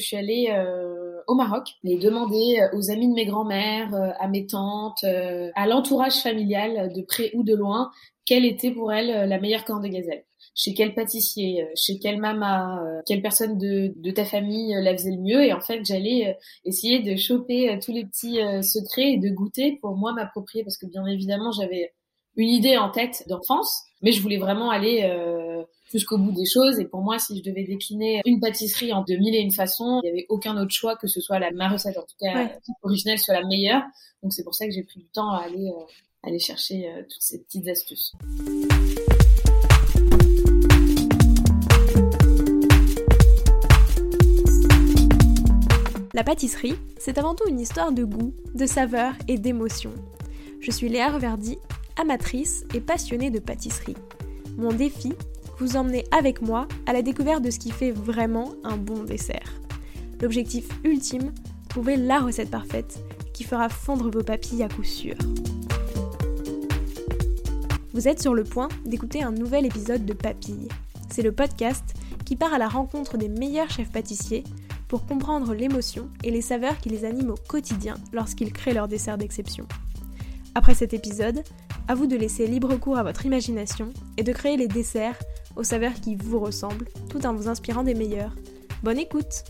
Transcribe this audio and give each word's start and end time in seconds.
Je 0.00 0.06
suis 0.06 0.16
allée 0.16 0.48
euh, 0.50 1.20
au 1.26 1.34
Maroc 1.34 1.68
et 1.84 1.98
demander 1.98 2.60
aux 2.72 2.90
amis 2.90 3.08
de 3.08 3.14
mes 3.14 3.26
grands-mères, 3.26 3.90
à 4.18 4.26
mes 4.28 4.46
tantes, 4.46 5.04
à 5.04 5.66
l'entourage 5.66 6.16
familial 6.22 6.92
de 6.92 7.02
près 7.02 7.30
ou 7.34 7.44
de 7.44 7.54
loin, 7.54 7.90
quelle 8.24 8.44
était 8.44 8.70
pour 8.70 8.92
elles 8.92 9.28
la 9.28 9.38
meilleure 9.38 9.64
corne 9.64 9.82
de 9.82 9.88
gazelle 9.88 10.24
chez 10.52 10.74
quel 10.74 10.94
pâtissier, 10.94 11.64
chez 11.76 11.98
quelle 11.98 12.18
maman, 12.18 12.80
quelle 13.06 13.22
personne 13.22 13.56
de, 13.56 14.10
ta 14.10 14.24
famille 14.24 14.74
la 14.82 14.92
faisait 14.92 15.12
le 15.12 15.22
mieux. 15.22 15.44
Et 15.44 15.52
en 15.52 15.60
fait, 15.60 15.84
j'allais 15.84 16.36
essayer 16.64 17.00
de 17.00 17.16
choper 17.16 17.78
tous 17.82 17.92
les 17.92 18.04
petits 18.04 18.40
secrets 18.62 19.12
et 19.12 19.18
de 19.18 19.30
goûter 19.30 19.78
pour 19.80 19.96
moi 19.96 20.12
m'approprier 20.12 20.64
parce 20.64 20.76
que 20.76 20.86
bien 20.86 21.06
évidemment, 21.06 21.52
j'avais 21.52 21.92
une 22.36 22.48
idée 22.48 22.76
en 22.76 22.90
tête 22.90 23.24
d'enfance, 23.28 23.84
mais 24.02 24.12
je 24.12 24.22
voulais 24.22 24.38
vraiment 24.38 24.70
aller 24.70 25.02
euh, 25.04 25.39
jusqu'au 25.90 26.18
bout 26.18 26.32
des 26.32 26.46
choses. 26.46 26.78
Et 26.78 26.86
pour 26.86 27.00
moi, 27.02 27.18
si 27.18 27.38
je 27.38 27.42
devais 27.42 27.64
décliner 27.64 28.22
une 28.24 28.40
pâtisserie 28.40 28.92
en 28.92 29.02
2000 29.02 29.34
et 29.34 29.38
une 29.38 29.50
façons, 29.50 30.00
il 30.02 30.06
n'y 30.06 30.18
avait 30.18 30.26
aucun 30.28 30.56
autre 30.56 30.72
choix 30.72 30.96
que 30.96 31.06
ce 31.06 31.20
soit 31.20 31.38
la 31.38 31.50
ma 31.50 31.68
recette, 31.68 31.98
en 31.98 32.02
tout 32.02 32.16
cas 32.20 32.50
originelle, 32.82 33.18
soit 33.18 33.34
la 33.34 33.46
meilleure. 33.46 33.82
Donc 34.22 34.32
c'est 34.32 34.44
pour 34.44 34.54
ça 34.54 34.66
que 34.66 34.72
j'ai 34.72 34.82
pris 34.82 35.00
du 35.00 35.08
temps 35.08 35.30
à 35.30 35.44
aller 35.44 35.68
euh, 35.68 35.84
aller 36.22 36.38
chercher 36.38 36.88
euh, 36.88 37.02
toutes 37.02 37.22
ces 37.22 37.42
petites 37.42 37.68
astuces. 37.68 38.12
La 46.12 46.24
pâtisserie, 46.24 46.74
c'est 46.98 47.18
avant 47.18 47.34
tout 47.34 47.48
une 47.48 47.60
histoire 47.60 47.92
de 47.92 48.04
goût, 48.04 48.34
de 48.54 48.66
saveur 48.66 49.14
et 49.28 49.38
d'émotion. 49.38 49.92
Je 50.60 50.70
suis 50.70 50.88
Léa 50.88 51.10
Reverdy 51.10 51.56
amatrice 52.00 52.64
et 52.74 52.80
passionnée 52.80 53.30
de 53.30 53.38
pâtisserie. 53.38 53.96
Mon 54.56 54.72
défi, 54.72 55.12
vous 55.60 55.76
emmener 55.76 56.04
avec 56.10 56.40
moi 56.40 56.66
à 56.86 56.94
la 56.94 57.02
découverte 57.02 57.42
de 57.42 57.50
ce 57.50 57.58
qui 57.58 57.70
fait 57.70 57.92
vraiment 57.92 58.54
un 58.64 58.78
bon 58.78 59.04
dessert. 59.04 59.52
L'objectif 60.22 60.68
ultime, 60.84 61.32
trouver 61.68 61.96
la 61.96 62.18
recette 62.18 62.50
parfaite 62.50 62.98
qui 63.34 63.44
fera 63.44 63.68
fondre 63.68 64.10
vos 64.10 64.22
papilles 64.22 64.62
à 64.62 64.68
coup 64.68 64.84
sûr. 64.84 65.14
Vous 67.92 68.08
êtes 68.08 68.22
sur 68.22 68.34
le 68.34 68.44
point 68.44 68.68
d'écouter 68.86 69.22
un 69.22 69.32
nouvel 69.32 69.66
épisode 69.66 70.06
de 70.06 70.14
Papilles. 70.14 70.68
C'est 71.10 71.22
le 71.22 71.32
podcast 71.32 71.84
qui 72.24 72.36
part 72.36 72.54
à 72.54 72.58
la 72.58 72.68
rencontre 72.68 73.18
des 73.18 73.28
meilleurs 73.28 73.70
chefs 73.70 73.90
pâtissiers 73.90 74.44
pour 74.88 75.04
comprendre 75.04 75.52
l'émotion 75.54 76.08
et 76.24 76.30
les 76.30 76.40
saveurs 76.40 76.78
qui 76.78 76.88
les 76.88 77.04
animent 77.04 77.30
au 77.30 77.48
quotidien 77.48 77.96
lorsqu'ils 78.12 78.52
créent 78.52 78.74
leur 78.74 78.88
dessert 78.88 79.18
d'exception. 79.18 79.66
Après 80.54 80.74
cet 80.74 80.94
épisode, 80.94 81.42
à 81.86 81.94
vous 81.94 82.06
de 82.06 82.16
laisser 82.16 82.46
libre 82.46 82.76
cours 82.76 82.98
à 82.98 83.02
votre 83.02 83.26
imagination 83.26 83.90
et 84.16 84.22
de 84.22 84.32
créer 84.32 84.56
les 84.56 84.68
desserts 84.68 85.18
aux 85.56 85.64
saveurs 85.64 85.94
qui 85.94 86.16
vous 86.16 86.38
ressemblent, 86.38 86.88
tout 87.08 87.26
en 87.26 87.34
vous 87.34 87.48
inspirant 87.48 87.82
des 87.82 87.94
meilleurs. 87.94 88.34
Bonne 88.82 88.98
écoute 88.98 89.44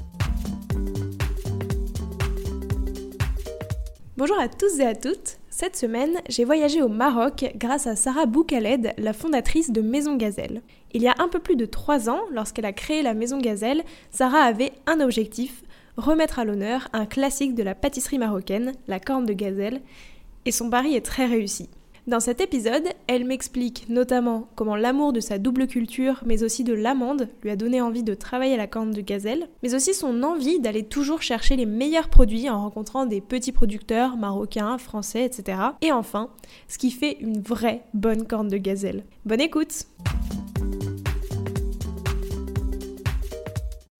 Bonjour 4.16 4.38
à 4.38 4.48
tous 4.48 4.80
et 4.80 4.86
à 4.86 4.94
toutes 4.94 5.38
Cette 5.48 5.76
semaine, 5.76 6.20
j'ai 6.28 6.44
voyagé 6.44 6.82
au 6.82 6.88
Maroc 6.88 7.52
grâce 7.56 7.86
à 7.86 7.96
Sarah 7.96 8.26
Boukaled, 8.26 8.92
la 8.98 9.12
fondatrice 9.12 9.70
de 9.70 9.80
Maison 9.80 10.16
Gazelle. 10.16 10.62
Il 10.92 11.02
y 11.02 11.08
a 11.08 11.14
un 11.18 11.28
peu 11.28 11.38
plus 11.38 11.56
de 11.56 11.64
3 11.64 12.10
ans, 12.10 12.20
lorsqu'elle 12.30 12.66
a 12.66 12.72
créé 12.72 13.02
la 13.02 13.14
Maison 13.14 13.38
Gazelle, 13.38 13.82
Sarah 14.10 14.42
avait 14.42 14.72
un 14.86 15.00
objectif, 15.00 15.62
remettre 15.96 16.38
à 16.38 16.44
l'honneur 16.44 16.88
un 16.92 17.06
classique 17.06 17.54
de 17.54 17.62
la 17.62 17.74
pâtisserie 17.74 18.18
marocaine, 18.18 18.72
la 18.88 19.00
corne 19.00 19.26
de 19.26 19.32
gazelle, 19.32 19.80
et 20.44 20.52
son 20.52 20.68
pari 20.68 20.94
est 20.94 21.04
très 21.04 21.26
réussi. 21.26 21.70
Dans 22.10 22.18
cet 22.18 22.40
épisode, 22.40 22.88
elle 23.06 23.24
m'explique 23.24 23.88
notamment 23.88 24.48
comment 24.56 24.74
l'amour 24.74 25.12
de 25.12 25.20
sa 25.20 25.38
double 25.38 25.68
culture, 25.68 26.24
mais 26.26 26.42
aussi 26.42 26.64
de 26.64 26.72
l'amande, 26.72 27.28
lui 27.44 27.50
a 27.50 27.56
donné 27.56 27.80
envie 27.80 28.02
de 28.02 28.14
travailler 28.14 28.54
à 28.54 28.56
la 28.56 28.66
corne 28.66 28.90
de 28.90 29.00
gazelle, 29.00 29.48
mais 29.62 29.76
aussi 29.76 29.94
son 29.94 30.24
envie 30.24 30.58
d'aller 30.58 30.82
toujours 30.82 31.22
chercher 31.22 31.54
les 31.54 31.66
meilleurs 31.66 32.08
produits 32.08 32.50
en 32.50 32.62
rencontrant 32.62 33.06
des 33.06 33.20
petits 33.20 33.52
producteurs 33.52 34.16
marocains, 34.16 34.76
français, 34.76 35.24
etc. 35.24 35.60
Et 35.82 35.92
enfin, 35.92 36.30
ce 36.66 36.78
qui 36.78 36.90
fait 36.90 37.16
une 37.20 37.40
vraie 37.40 37.84
bonne 37.94 38.26
corne 38.26 38.48
de 38.48 38.56
gazelle. 38.56 39.04
Bonne 39.24 39.40
écoute 39.40 39.84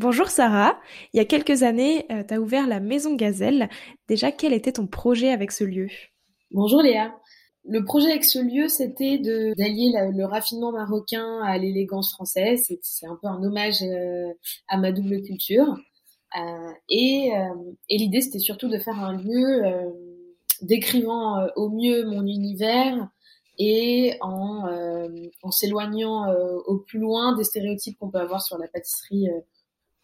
Bonjour 0.00 0.30
Sarah, 0.30 0.80
il 1.12 1.18
y 1.18 1.20
a 1.20 1.26
quelques 1.26 1.62
années, 1.62 2.06
euh, 2.10 2.24
tu 2.26 2.34
as 2.34 2.40
ouvert 2.40 2.66
la 2.66 2.80
Maison 2.80 3.14
Gazelle. 3.14 3.68
Déjà, 4.08 4.32
quel 4.32 4.52
était 4.52 4.72
ton 4.72 4.88
projet 4.88 5.30
avec 5.30 5.52
ce 5.52 5.62
lieu? 5.62 5.86
Bonjour 6.50 6.82
Léa. 6.82 7.14
Le 7.70 7.84
projet 7.84 8.10
avec 8.10 8.24
ce 8.24 8.40
lieu, 8.40 8.66
c'était 8.66 9.18
d'allier 9.18 9.92
le 10.12 10.24
raffinement 10.24 10.72
marocain 10.72 11.40
à 11.44 11.56
l'élégance 11.56 12.12
française. 12.12 12.68
C'est 12.82 13.06
un 13.06 13.14
peu 13.14 13.28
un 13.28 13.40
hommage 13.44 13.80
euh, 13.84 14.32
à 14.66 14.76
ma 14.76 14.90
double 14.90 15.22
culture. 15.22 15.78
Euh, 16.36 16.72
et, 16.88 17.30
euh, 17.32 17.72
et 17.88 17.96
l'idée, 17.96 18.22
c'était 18.22 18.40
surtout 18.40 18.68
de 18.68 18.76
faire 18.80 18.98
un 18.98 19.16
lieu 19.16 19.62
décrivant 20.62 21.46
au 21.54 21.68
mieux 21.68 22.04
mon 22.06 22.26
univers 22.26 23.08
et 23.56 24.16
en, 24.20 24.68
en 25.44 25.50
s'éloignant 25.52 26.28
au 26.66 26.78
plus 26.78 26.98
loin 26.98 27.36
des 27.36 27.44
stéréotypes 27.44 27.96
qu'on 28.00 28.10
peut 28.10 28.18
avoir 28.18 28.42
sur 28.42 28.58
la 28.58 28.66
pâtisserie 28.66 29.28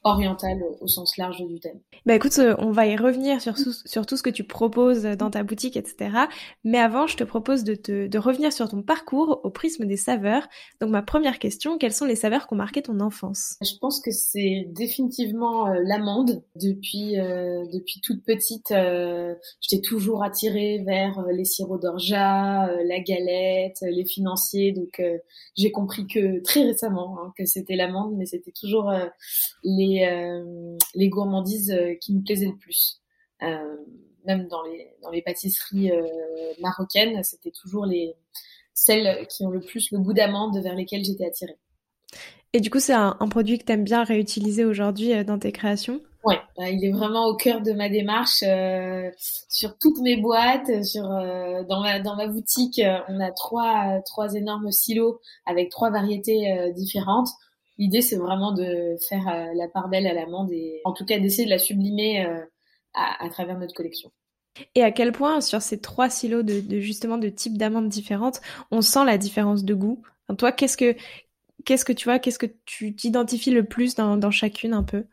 orientale 0.06 0.62
au 0.80 0.86
sens 0.86 1.16
large 1.16 1.44
du 1.44 1.60
thème. 1.60 1.80
Bah 2.06 2.14
écoute, 2.14 2.38
euh, 2.38 2.54
on 2.58 2.70
va 2.70 2.86
y 2.86 2.96
revenir 2.96 3.40
sur, 3.40 3.56
sur 3.58 4.06
tout 4.06 4.16
ce 4.16 4.22
que 4.22 4.30
tu 4.30 4.44
proposes 4.44 5.02
dans 5.02 5.30
ta 5.30 5.42
boutique, 5.42 5.76
etc. 5.76 6.10
Mais 6.64 6.78
avant, 6.78 7.06
je 7.06 7.16
te 7.16 7.24
propose 7.24 7.64
de, 7.64 7.74
te, 7.74 8.06
de 8.06 8.18
revenir 8.18 8.52
sur 8.52 8.68
ton 8.68 8.82
parcours 8.82 9.40
au 9.44 9.50
prisme 9.50 9.84
des 9.86 9.96
saveurs. 9.96 10.48
Donc 10.80 10.90
ma 10.90 11.02
première 11.02 11.38
question, 11.38 11.78
quelles 11.78 11.92
sont 11.92 12.04
les 12.04 12.16
saveurs 12.16 12.46
qui 12.46 12.54
ont 12.54 12.56
marqué 12.56 12.82
ton 12.82 13.00
enfance? 13.00 13.56
Je 13.62 13.76
pense 13.80 14.00
que 14.00 14.10
c'est 14.10 14.66
définitivement 14.70 15.68
euh, 15.68 15.80
l'amande. 15.84 16.42
Depuis, 16.54 17.18
euh, 17.18 17.64
depuis 17.72 18.00
toute 18.00 18.24
petite, 18.24 18.70
euh, 18.70 19.34
j'étais 19.60 19.82
toujours 19.82 20.22
attirée 20.22 20.82
vers 20.86 21.24
les 21.32 21.44
sirops 21.44 21.80
d'orgeat, 21.80 22.68
la 22.84 23.00
galette, 23.00 23.78
les 23.82 24.04
financiers. 24.04 24.72
Donc 24.72 25.02
j'ai 25.56 25.70
compris 25.70 26.06
que 26.06 26.42
très 26.42 26.62
récemment 26.62 27.18
hein, 27.20 27.32
que 27.36 27.44
c'était 27.44 27.76
l'amande, 27.76 28.14
mais 28.16 28.26
c'était 28.26 28.52
toujours 28.52 28.92
les 29.64 29.95
euh, 30.04 30.76
les, 30.94 31.08
gourmandises 31.08 31.70
euh, 31.70 31.94
qui 32.00 32.14
me 32.14 32.22
plaisaient 32.22 32.46
le 32.46 32.56
plus. 32.56 33.00
Euh, 33.42 33.76
même 34.24 34.48
dans 34.48 34.62
les, 34.64 34.88
dans 35.02 35.10
les 35.10 35.22
pâtisseries 35.22 35.92
marocaines, 36.60 37.22
c'était 37.22 37.52
toujours 37.52 37.86
les, 37.86 38.14
celles 38.74 39.24
qui 39.28 39.44
ont 39.44 39.50
le 39.50 39.60
plus 39.60 39.92
le 39.92 40.00
goût 40.00 40.12
d'amande 40.12 40.58
vers 40.58 40.74
lesquelles 40.74 41.04
j'étais 41.04 41.26
attirée. 41.26 41.56
Et 42.52 42.58
du 42.58 42.68
coup, 42.68 42.80
c'est 42.80 42.92
un, 42.92 43.12
produit 43.30 43.58
que 43.58 43.64
tu 43.64 43.72
aimes 43.72 43.84
bien 43.84 44.02
réutiliser 44.02 44.64
aujourd'hui 44.64 45.24
dans 45.24 45.38
tes 45.38 45.52
créations? 45.52 46.00
Ouais, 46.24 46.40
bah, 46.56 46.70
il 46.70 46.84
est 46.84 46.90
vraiment 46.90 47.26
au 47.26 47.36
cœur 47.36 47.60
de 47.60 47.70
ma 47.70 47.88
démarche. 47.88 48.42
sur 49.48 49.78
toutes 49.78 50.00
mes 50.00 50.16
boîtes, 50.16 50.82
sur 50.84 51.04
dans 51.04 51.80
ma 51.80 52.00
dans 52.00 52.16
ma 52.16 52.26
boutique, 52.26 52.80
on 53.08 53.20
a 53.20 53.30
trois 53.30 54.00
trois 54.04 54.34
énormes 54.34 54.72
silos 54.72 55.20
avec 55.44 55.70
trois 55.70 55.90
variétés 55.90 56.72
différentes. 56.74 57.28
L'idée, 57.78 58.00
c'est 58.00 58.16
vraiment 58.16 58.52
de 58.52 58.96
faire 59.08 59.28
euh, 59.28 59.52
la 59.54 59.68
part 59.68 59.88
belle 59.88 60.06
à 60.06 60.14
l'amande 60.14 60.50
et 60.50 60.80
en 60.84 60.92
tout 60.92 61.04
cas 61.04 61.18
d'essayer 61.18 61.44
de 61.44 61.50
la 61.50 61.58
sublimer 61.58 62.24
euh, 62.24 62.40
à, 62.94 63.28
travers 63.28 63.58
notre 63.58 63.74
collection. 63.74 64.10
Et 64.74 64.82
à 64.82 64.90
quel 64.90 65.12
point, 65.12 65.42
sur 65.42 65.60
ces 65.60 65.78
trois 65.80 66.08
silos 66.08 66.42
de, 66.42 66.80
justement 66.80 67.18
de 67.18 67.28
types 67.28 67.58
d'amandes 67.58 67.90
différentes, 67.90 68.40
on 68.70 68.80
sent 68.80 69.04
la 69.04 69.18
différence 69.18 69.64
de 69.64 69.74
goût? 69.74 70.02
Toi, 70.38 70.50
qu'est-ce 70.52 70.78
que 70.78 70.96
qu'est-ce 71.66 71.84
que 71.84 71.92
tu 71.92 72.08
vois 72.08 72.18
Qu'est-ce 72.18 72.38
que 72.38 72.46
tu 72.64 72.94
t'identifies 72.94 73.50
le 73.50 73.64
plus 73.64 73.94
dans, 73.94 74.30
chacune 74.30 74.72
un 74.72 74.82
peu? 74.82 75.04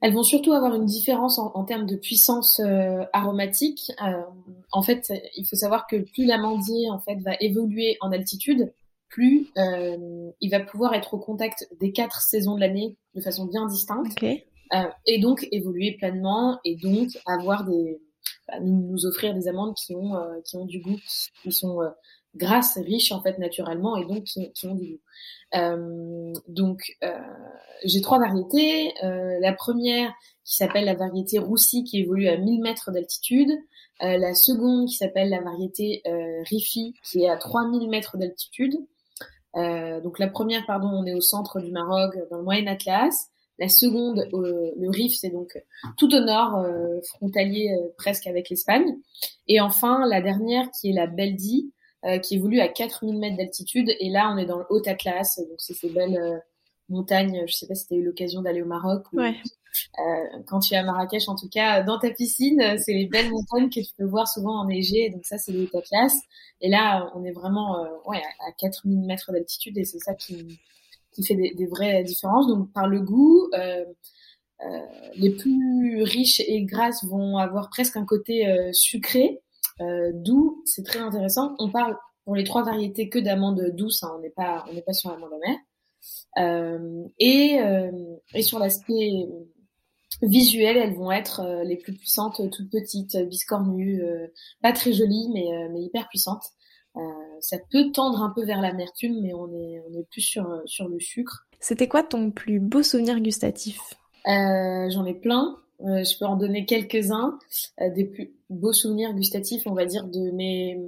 Elles 0.00 0.14
vont 0.14 0.22
surtout 0.22 0.52
avoir 0.52 0.74
une 0.74 0.86
différence 0.86 1.38
en, 1.38 1.64
termes 1.64 1.86
de 1.86 1.96
puissance 1.96 2.60
euh, 2.60 3.04
aromatique. 3.12 3.92
en 4.72 4.82
fait, 4.82 5.12
il 5.36 5.46
faut 5.46 5.56
savoir 5.56 5.86
que 5.86 5.96
plus 5.96 6.24
l'amandier 6.24 6.90
en 6.90 7.00
fait 7.00 7.16
va 7.16 7.32
évoluer 7.40 7.98
en 8.00 8.12
altitude, 8.12 8.72
plus 9.08 9.48
euh, 9.56 10.30
il 10.40 10.50
va 10.50 10.60
pouvoir 10.60 10.94
être 10.94 11.14
au 11.14 11.18
contact 11.18 11.68
des 11.80 11.92
quatre 11.92 12.20
saisons 12.20 12.56
de 12.56 12.60
l'année 12.60 12.96
de 13.14 13.20
façon 13.20 13.46
bien 13.46 13.66
distincte 13.66 14.20
euh, 14.22 14.82
et 15.06 15.20
donc 15.20 15.46
évoluer 15.52 15.92
pleinement 15.92 16.58
et 16.64 16.76
donc 16.76 17.10
avoir 17.26 17.64
des 17.64 18.00
bah, 18.48 18.58
nous, 18.60 19.06
offrir 19.06 19.34
des 19.34 19.46
amandes 19.48 19.74
qui 19.74 19.94
ont 19.94 20.16
euh, 20.16 20.40
qui 20.44 20.56
ont 20.56 20.66
du 20.66 20.80
goût 20.80 20.98
qui 21.42 21.52
sont 21.52 21.78
grasses 22.34 22.76
riches 22.76 23.12
en 23.12 23.22
fait 23.22 23.38
naturellement 23.38 23.96
et 23.96 24.04
donc 24.04 24.24
qui, 24.24 24.52
qui 24.52 24.66
ont 24.66 24.74
du 24.74 24.88
goût. 24.88 25.00
Donc 26.48 26.82
j'ai 27.84 28.00
trois 28.00 28.18
variétés. 28.18 28.92
La 29.02 29.52
première 29.52 30.12
qui 30.44 30.56
s'appelle 30.56 30.86
la 30.86 30.94
variété 30.94 31.38
roussi 31.38 31.84
qui 31.84 32.00
évolue 32.00 32.26
à 32.26 32.36
1000 32.36 32.60
mètres 32.60 32.90
d'altitude. 32.90 33.52
La 34.00 34.34
seconde 34.34 34.88
qui 34.88 34.96
s'appelle 34.96 35.30
la 35.30 35.40
variété 35.40 36.02
Rifi 36.48 36.94
qui 37.04 37.22
est 37.22 37.28
à 37.28 37.36
3000 37.36 37.88
mètres 37.88 38.16
d'altitude 38.18 38.74
euh, 39.56 40.00
donc 40.00 40.18
la 40.18 40.28
première, 40.28 40.66
pardon, 40.66 40.88
on 40.88 41.06
est 41.06 41.14
au 41.14 41.20
centre 41.20 41.60
du 41.60 41.70
Maroc, 41.70 42.14
dans 42.30 42.38
le 42.38 42.42
Moyen 42.42 42.66
Atlas. 42.66 43.28
La 43.58 43.68
seconde, 43.68 44.28
le 44.32 44.90
Rif, 44.90 45.14
c'est 45.14 45.30
donc 45.30 45.56
tout 45.96 46.12
au 46.12 46.20
nord, 46.20 46.56
euh, 46.56 47.00
frontalier 47.02 47.72
euh, 47.72 47.88
presque 47.96 48.26
avec 48.26 48.50
l'Espagne. 48.50 48.96
Et 49.46 49.60
enfin, 49.60 50.06
la 50.08 50.20
dernière, 50.20 50.68
qui 50.72 50.90
est 50.90 50.92
la 50.92 51.06
Beldi, 51.06 51.72
qui 52.22 52.34
évolue 52.34 52.60
à 52.60 52.68
4000 52.68 53.18
mètres 53.18 53.38
d'altitude. 53.38 53.88
Et 53.98 54.10
là, 54.10 54.30
on 54.30 54.36
est 54.36 54.44
dans 54.44 54.58
le 54.58 54.66
Haut 54.68 54.82
Atlas, 54.86 55.40
donc 55.48 55.56
c'est 55.56 55.72
ces 55.72 55.88
belles, 55.88 56.42
montagnes. 56.88 57.44
Je 57.46 57.52
sais 57.52 57.66
pas 57.66 57.74
si 57.74 57.86
tu 57.86 57.94
as 57.94 57.96
eu 57.98 58.04
l'occasion 58.04 58.42
d'aller 58.42 58.62
au 58.62 58.66
Maroc. 58.66 59.04
Ouais. 59.12 59.34
Euh, 59.98 60.42
quand 60.46 60.60
tu 60.60 60.74
es 60.74 60.76
à 60.76 60.84
Marrakech, 60.84 61.28
en 61.28 61.34
tout 61.34 61.48
cas, 61.48 61.82
dans 61.82 61.98
ta 61.98 62.10
piscine, 62.10 62.76
c'est 62.78 62.92
les 62.92 63.06
belles 63.06 63.30
montagnes 63.30 63.68
que 63.68 63.80
tu 63.80 63.92
peux 63.98 64.04
voir 64.04 64.28
souvent 64.28 64.60
enneigées. 64.60 65.10
Donc 65.10 65.24
ça, 65.24 65.38
c'est 65.38 65.52
de 65.52 65.66
ta 65.66 65.80
classe. 65.80 66.18
Et 66.60 66.68
là, 66.68 67.10
on 67.14 67.24
est 67.24 67.32
vraiment 67.32 67.82
ouais, 68.06 68.22
à 68.46 68.52
4000 68.52 69.00
mètres 69.00 69.32
d'altitude 69.32 69.76
et 69.78 69.84
c'est 69.84 69.98
ça 69.98 70.14
qui, 70.14 70.60
qui 71.12 71.24
fait 71.24 71.34
des, 71.34 71.54
des, 71.54 71.66
vraies 71.66 72.04
différences. 72.04 72.46
Donc 72.46 72.72
par 72.72 72.86
le 72.86 73.00
goût, 73.00 73.48
euh, 73.54 73.84
euh, 74.62 74.78
les 75.16 75.30
plus 75.30 76.02
riches 76.02 76.40
et 76.40 76.62
grasses 76.64 77.04
vont 77.04 77.38
avoir 77.38 77.68
presque 77.70 77.96
un 77.96 78.04
côté 78.04 78.46
euh, 78.46 78.72
sucré, 78.72 79.40
euh, 79.80 80.10
doux. 80.14 80.62
C'est 80.64 80.84
très 80.84 81.00
intéressant. 81.00 81.54
On 81.58 81.70
parle 81.70 81.96
pour 82.24 82.36
les 82.36 82.44
trois 82.44 82.62
variétés 82.62 83.08
que 83.08 83.18
d'amandes 83.18 83.72
douces. 83.74 84.02
Hein, 84.02 84.12
on 84.16 84.20
n'est 84.20 84.30
pas 84.30 84.64
on 84.70 84.74
n'est 84.74 84.82
pas 84.82 84.92
sur 84.92 85.10
l'amande 85.10 85.32
amère. 85.32 85.58
Euh, 86.38 87.04
et, 87.18 87.58
et 88.34 88.42
sur 88.42 88.58
l'aspect 88.58 89.12
visuel, 90.22 90.76
elles 90.76 90.94
vont 90.94 91.12
être 91.12 91.62
les 91.64 91.76
plus 91.76 91.94
puissantes, 91.94 92.40
toutes 92.50 92.70
petites, 92.70 93.16
biscornues, 93.28 94.02
pas 94.62 94.72
très 94.72 94.92
jolies, 94.92 95.28
mais, 95.32 95.48
mais 95.72 95.82
hyper 95.82 96.08
puissantes. 96.08 96.44
Euh, 96.96 97.00
ça 97.40 97.58
peut 97.70 97.90
tendre 97.90 98.22
un 98.22 98.30
peu 98.30 98.44
vers 98.44 98.60
l'amertume, 98.60 99.20
mais 99.20 99.34
on 99.34 99.48
est, 99.48 99.82
on 99.88 99.98
est 99.98 100.06
plus 100.10 100.20
sur, 100.20 100.62
sur 100.64 100.88
le 100.88 101.00
sucre. 101.00 101.46
C'était 101.58 101.88
quoi 101.88 102.02
ton 102.02 102.30
plus 102.30 102.60
beau 102.60 102.82
souvenir 102.82 103.20
gustatif? 103.20 103.80
Euh, 104.26 104.88
J'en 104.90 105.04
ai 105.04 105.14
plein. 105.14 105.56
Euh, 105.80 106.04
je 106.04 106.16
peux 106.18 106.24
en 106.24 106.36
donner 106.36 106.66
quelques-uns. 106.66 107.38
Euh, 107.80 107.90
des 107.90 108.04
plus 108.04 108.32
beaux 108.48 108.72
souvenirs 108.72 109.12
gustatifs, 109.12 109.66
on 109.66 109.74
va 109.74 109.86
dire, 109.86 110.06
de 110.06 110.30
mes 110.30 110.78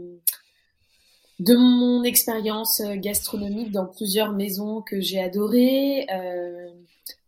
de 1.38 1.54
mon 1.54 2.02
expérience 2.02 2.80
gastronomique 2.96 3.70
dans 3.70 3.86
plusieurs 3.86 4.32
maisons 4.32 4.82
que 4.82 5.00
j'ai 5.00 5.20
adorées. 5.20 6.06
Euh, 6.12 6.70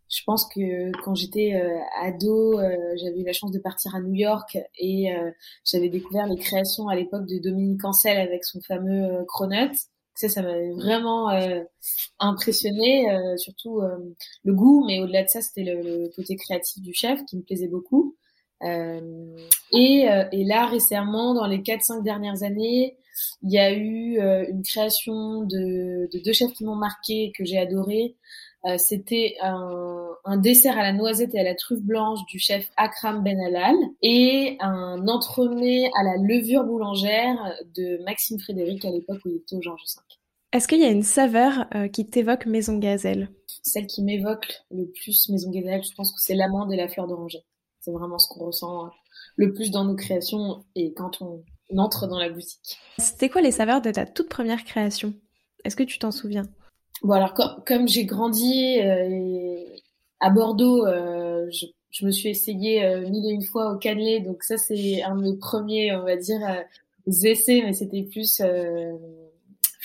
je 0.09 0.23
pense 0.25 0.47
que 0.47 0.91
quand 1.03 1.13
j'étais 1.13 1.53
euh, 1.53 1.79
ado, 2.01 2.59
euh, 2.59 2.75
j'avais 2.95 3.19
eu 3.19 3.23
la 3.23 3.33
chance 3.33 3.51
de 3.51 3.59
partir 3.59 3.93
à 3.95 4.01
New 4.01 4.13
York 4.13 4.57
et 4.77 5.13
euh, 5.13 5.31
j'avais 5.63 5.89
découvert 5.89 6.25
les 6.25 6.37
créations 6.37 6.87
à 6.87 6.95
l'époque 6.95 7.27
de 7.27 7.37
Dominique 7.37 7.85
Ancel 7.85 8.17
avec 8.17 8.43
son 8.43 8.59
fameux 8.61 9.23
cronut. 9.27 9.71
Ça, 10.15 10.27
ça 10.27 10.41
m'avait 10.41 10.71
vraiment 10.71 11.29
impressionné, 12.19 13.07
surtout 13.37 13.79
le 14.43 14.53
goût, 14.53 14.83
mais 14.85 14.99
au-delà 14.99 15.23
de 15.23 15.29
ça, 15.29 15.39
c'était 15.39 15.63
le, 15.63 16.09
côté 16.13 16.35
créatif 16.35 16.83
du 16.83 16.93
chef 16.93 17.23
qui 17.23 17.37
me 17.37 17.41
plaisait 17.41 17.69
beaucoup. 17.69 18.17
Et, 19.71 20.07
et, 20.31 20.43
là, 20.45 20.65
récemment, 20.65 21.33
dans 21.33 21.45
les 21.45 21.59
4-5 21.59 22.03
dernières 22.03 22.43
années, 22.43 22.97
il 23.43 23.51
y 23.51 23.59
a 23.59 23.71
eu 23.73 24.19
une 24.19 24.63
création 24.63 25.43
de, 25.43 26.09
de 26.11 26.23
deux 26.23 26.33
chefs 26.33 26.53
qui 26.53 26.65
m'ont 26.65 26.75
marqué, 26.75 27.31
que 27.37 27.45
j'ai 27.45 27.57
adoré. 27.57 28.15
Euh, 28.65 28.77
c'était 28.77 29.35
un, 29.41 30.09
un, 30.25 30.37
dessert 30.37 30.77
à 30.77 30.83
la 30.83 30.91
noisette 30.91 31.33
et 31.33 31.39
à 31.39 31.43
la 31.43 31.55
truffe 31.55 31.81
blanche 31.81 32.19
du 32.25 32.39
chef 32.39 32.69
Akram 32.75 33.23
Ben 33.23 33.39
Halal 33.39 33.75
et 34.01 34.57
un 34.59 35.07
entremets 35.07 35.89
à 35.97 36.03
la 36.03 36.17
levure 36.17 36.65
boulangère 36.65 37.37
de 37.77 38.03
Maxime 38.03 38.37
Frédéric 38.37 38.83
à 38.83 38.91
l'époque 38.91 39.19
où 39.23 39.29
il 39.29 39.37
était 39.37 39.55
au 39.55 39.61
Georges 39.61 39.83
V. 39.95 40.01
Est-ce 40.51 40.67
qu'il 40.67 40.79
y 40.79 40.83
a 40.83 40.89
une 40.89 41.03
saveur 41.03 41.67
euh, 41.73 41.87
qui 41.87 42.05
t'évoque 42.05 42.47
Maison 42.47 42.77
Gazelle? 42.77 43.29
Celle 43.63 43.87
qui 43.87 44.03
m'évoque 44.03 44.61
le 44.71 44.87
plus 44.87 45.29
Maison 45.29 45.51
Gazelle, 45.51 45.83
je 45.83 45.93
pense 45.95 46.11
que 46.11 46.19
c'est 46.19 46.35
l'amande 46.35 46.73
et 46.73 46.75
la 46.75 46.89
fleur 46.89 47.07
d'oranger. 47.07 47.39
C'est 47.79 47.91
vraiment 47.91 48.19
ce 48.19 48.27
qu'on 48.27 48.45
ressent 48.47 48.87
euh, 48.87 48.89
le 49.35 49.53
plus 49.53 49.71
dans 49.71 49.85
nos 49.85 49.95
créations 49.95 50.65
et 50.75 50.93
quand 50.93 51.21
on 51.21 51.43
entre 51.77 52.07
dans 52.07 52.19
la 52.19 52.29
boutique. 52.29 52.79
C'était 52.97 53.29
quoi 53.29 53.41
les 53.41 53.51
saveurs 53.51 53.81
de 53.81 53.91
ta 53.91 54.05
toute 54.05 54.29
première 54.29 54.63
création? 54.63 55.13
Est-ce 55.63 55.75
que 55.75 55.83
tu 55.83 55.99
t'en 55.99 56.11
souviens? 56.11 56.47
Bon 57.03 57.13
alors 57.13 57.33
comme, 57.65 57.87
j'ai 57.87 58.05
grandi 58.05 58.79
euh, 58.79 59.63
à 60.19 60.29
Bordeaux, 60.29 60.85
euh, 60.85 61.47
je, 61.51 61.65
je, 61.91 62.05
me 62.05 62.11
suis 62.11 62.29
essayée 62.29 62.83
euh, 62.83 63.07
mille 63.09 63.25
et 63.25 63.33
une 63.33 63.43
fois 63.43 63.73
au 63.73 63.77
cannelé, 63.77 64.19
donc 64.19 64.43
ça 64.43 64.57
c'est 64.57 65.01
un 65.03 65.15
de 65.15 65.21
mes 65.21 65.37
premiers, 65.37 65.95
on 65.95 66.03
va 66.03 66.17
dire, 66.17 66.41
essais, 67.07 67.61
mais 67.63 67.73
c'était 67.73 68.03
plus 68.03 68.41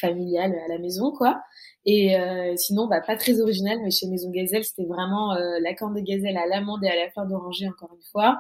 familial 0.09 0.55
à 0.65 0.69
la 0.69 0.79
maison, 0.79 1.13
quoi. 1.13 1.41
Et 1.87 2.17
sinon, 2.57 2.87
bah, 2.87 3.03
pas 3.07 3.17
très 3.17 3.41
original, 3.41 3.79
mais 3.83 3.91
chez 3.91 4.07
Maison 4.07 4.31
Gazelle, 4.31 4.65
c'était 4.65 4.87
vraiment 4.87 5.35
la 5.35 5.75
corne 5.75 5.95
de 5.95 6.01
gazelle 6.01 6.39
à 6.39 6.47
l'amande 6.47 6.83
et 6.83 6.89
à 6.89 6.97
la 6.97 7.11
fleur 7.11 7.27
d'oranger, 7.27 7.69
encore 7.69 7.91
une 7.95 8.03
fois, 8.11 8.39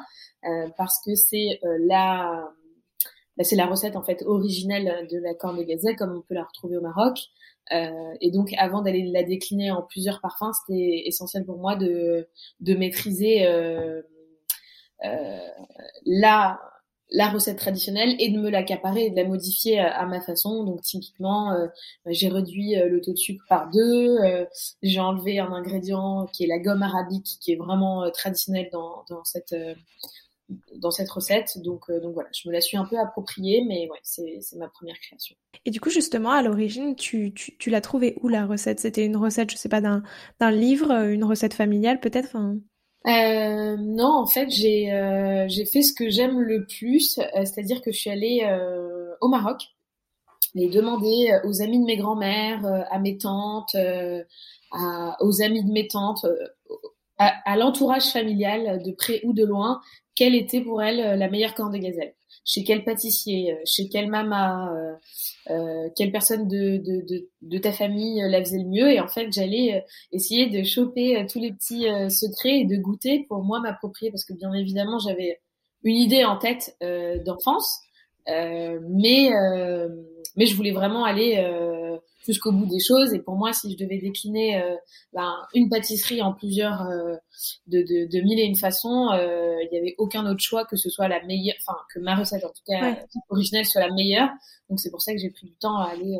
parce 0.78 0.96
que 1.04 1.14
c'est 1.14 1.60
la 1.86 2.48
bah, 3.36 3.42
c'est 3.42 3.56
la 3.56 3.66
recette 3.66 3.96
en 3.96 4.02
fait 4.02 4.22
originelle 4.22 5.08
de 5.10 5.18
la 5.18 5.34
corne 5.34 5.58
de 5.58 5.64
gazelle, 5.64 5.96
comme 5.96 6.16
on 6.16 6.22
peut 6.22 6.34
la 6.34 6.44
retrouver 6.44 6.76
au 6.76 6.80
Maroc. 6.80 7.18
Euh, 7.72 8.14
et 8.20 8.30
donc, 8.30 8.52
avant 8.58 8.82
d'aller 8.82 9.10
la 9.10 9.22
décliner 9.22 9.70
en 9.70 9.82
plusieurs 9.82 10.20
parfums, 10.20 10.52
c'était 10.52 11.02
essentiel 11.06 11.44
pour 11.44 11.58
moi 11.58 11.76
de, 11.76 12.28
de 12.60 12.74
maîtriser 12.74 13.46
euh, 13.46 14.02
euh, 15.04 15.38
la, 16.04 16.60
la 17.14 17.28
recette 17.28 17.58
traditionnelle 17.58 18.16
et 18.18 18.30
de 18.30 18.38
me 18.38 18.50
l'accaparer 18.50 19.06
et 19.06 19.10
de 19.10 19.16
la 19.16 19.24
modifier 19.24 19.78
à, 19.78 20.04
ma 20.06 20.20
façon. 20.20 20.64
Donc, 20.64 20.82
typiquement, 20.82 21.52
euh, 21.52 21.66
j'ai 22.06 22.28
réduit 22.28 22.76
euh, 22.76 22.88
le 22.88 23.00
taux 23.00 23.12
de 23.12 23.16
sucre 23.16 23.44
par 23.48 23.70
deux. 23.70 24.18
Euh, 24.18 24.44
j'ai 24.82 25.00
enlevé 25.00 25.38
un 25.38 25.52
ingrédient 25.52 26.26
qui 26.32 26.44
est 26.44 26.48
la 26.48 26.58
gomme 26.58 26.82
arabique, 26.82 27.38
qui 27.40 27.52
est 27.52 27.56
vraiment 27.56 28.10
traditionnel 28.10 28.68
dans, 28.72 29.04
dans 29.08 29.24
cette 29.24 29.54
dans 30.76 30.90
cette 30.90 31.10
recette. 31.10 31.58
Donc, 31.62 31.88
euh, 31.88 32.00
donc 32.00 32.14
voilà, 32.14 32.28
je 32.32 32.48
me 32.48 32.52
la 32.52 32.60
suis 32.60 32.76
un 32.76 32.84
peu 32.84 32.98
appropriée, 32.98 33.64
mais 33.66 33.88
ouais, 33.90 33.98
c'est, 34.02 34.38
ma 34.56 34.68
première 34.68 34.98
création. 34.98 35.36
Et 35.64 35.70
du 35.70 35.80
coup, 35.80 35.90
justement, 35.90 36.30
à 36.30 36.42
l'origine, 36.42 36.96
tu, 36.96 37.32
tu, 37.32 37.56
tu 37.56 37.70
l'as 37.70 37.80
trouvée 37.80 38.16
où 38.20 38.28
la 38.28 38.46
recette? 38.46 38.80
C'était 38.80 39.06
une 39.06 39.16
recette, 39.16 39.50
je 39.50 39.56
sais 39.56 39.68
pas, 39.68 39.80
d'un, 39.80 40.02
d'un 40.40 40.50
livre, 40.50 40.90
une 40.90 41.24
recette 41.24 41.54
familiale 41.54 42.00
peut-être? 42.00 42.36
Euh, 43.06 43.76
non, 43.78 44.12
en 44.22 44.26
fait, 44.26 44.48
j'ai 44.50 44.92
euh, 44.92 45.46
j'ai 45.48 45.66
fait 45.66 45.82
ce 45.82 45.92
que 45.92 46.08
j'aime 46.08 46.40
le 46.40 46.64
plus, 46.66 47.18
euh, 47.18 47.44
c'est-à-dire 47.44 47.82
que 47.82 47.92
je 47.92 47.98
suis 47.98 48.10
allée 48.10 48.42
au 49.20 49.28
Maroc 49.28 49.62
et 50.56 50.68
demander 50.68 51.32
aux 51.44 51.62
amis 51.62 51.80
de 51.80 51.84
mes 51.84 51.96
grands-mères, 51.96 52.64
à 52.90 52.98
mes 52.98 53.18
tantes, 53.18 53.76
à, 54.72 55.16
aux 55.20 55.42
amis 55.42 55.64
de 55.64 55.70
mes 55.72 55.88
tantes, 55.88 56.26
à, 57.18 57.34
à 57.50 57.56
l'entourage 57.56 58.06
familial 58.12 58.82
de 58.82 58.92
près 58.92 59.20
ou 59.24 59.32
de 59.32 59.44
loin, 59.44 59.80
quelle 60.14 60.34
était 60.34 60.60
pour 60.60 60.82
elle 60.82 61.00
euh, 61.00 61.16
la 61.16 61.28
meilleure 61.28 61.54
corne 61.54 61.72
de 61.72 61.78
gazelle 61.78 62.14
chez 62.44 62.62
quel 62.62 62.84
pâtissier, 62.84 63.52
euh, 63.52 63.56
chez 63.64 63.88
quelle 63.88 64.08
maman, 64.08 64.68
euh, 64.68 64.92
euh, 65.50 65.88
quelle 65.96 66.12
personne 66.12 66.46
de, 66.46 66.76
de, 66.76 67.00
de, 67.06 67.28
de, 67.42 67.58
ta 67.58 67.72
famille 67.72 68.22
la 68.28 68.40
faisait 68.40 68.58
le 68.58 68.68
mieux. 68.68 68.92
Et 68.92 69.00
en 69.00 69.08
fait, 69.08 69.32
j'allais 69.32 69.84
essayer 70.12 70.48
de 70.48 70.62
choper 70.62 71.26
tous 71.30 71.40
les 71.40 71.52
petits 71.52 71.86
secrets 72.10 72.60
et 72.60 72.64
de 72.64 72.76
goûter 72.76 73.24
pour 73.28 73.42
moi 73.42 73.60
m'approprier, 73.60 74.10
parce 74.10 74.24
que 74.24 74.34
bien 74.34 74.52
évidemment, 74.52 74.98
j'avais 74.98 75.40
une 75.82 75.96
idée 75.96 76.24
en 76.24 76.36
tête 76.36 76.76
d'enfance, 77.24 77.80
mais 78.26 79.30
mais 80.36 80.46
je 80.46 80.56
voulais 80.56 80.72
vraiment 80.72 81.04
aller 81.04 81.36
jusqu'au 82.24 82.52
bout 82.52 82.66
des 82.66 82.80
choses. 82.80 83.12
Et 83.14 83.20
pour 83.20 83.36
moi, 83.36 83.52
si 83.52 83.72
je 83.72 83.76
devais 83.76 83.98
décliner 83.98 84.62
euh, 84.62 84.74
ben, 85.12 85.34
une 85.54 85.68
pâtisserie 85.68 86.22
en 86.22 86.32
plusieurs 86.32 86.82
euh, 86.82 87.16
de, 87.66 87.82
de, 87.82 88.10
de, 88.10 88.20
mille 88.22 88.40
et 88.40 88.44
une 88.44 88.56
façons, 88.56 89.10
euh, 89.12 89.56
il 89.62 89.68
n'y 89.70 89.78
avait 89.78 89.94
aucun 89.98 90.26
autre 90.26 90.42
choix 90.42 90.64
que 90.64 90.76
ce 90.76 90.90
soit 90.90 91.08
la 91.08 91.22
meilleure, 91.24 91.56
enfin 91.60 91.78
que 91.92 92.00
ma 92.00 92.16
recette 92.16 92.44
en 92.44 92.48
tout 92.48 92.62
cas 92.66 92.96
originelle 93.28 93.66
soit 93.66 93.82
la 93.82 93.92
meilleure. 93.92 94.30
Donc 94.70 94.80
c'est 94.80 94.90
pour 94.90 95.02
ça 95.02 95.12
que 95.12 95.18
j'ai 95.18 95.30
pris 95.30 95.46
du 95.46 95.54
temps 95.54 95.78
à 95.78 95.90
aller 95.90 96.18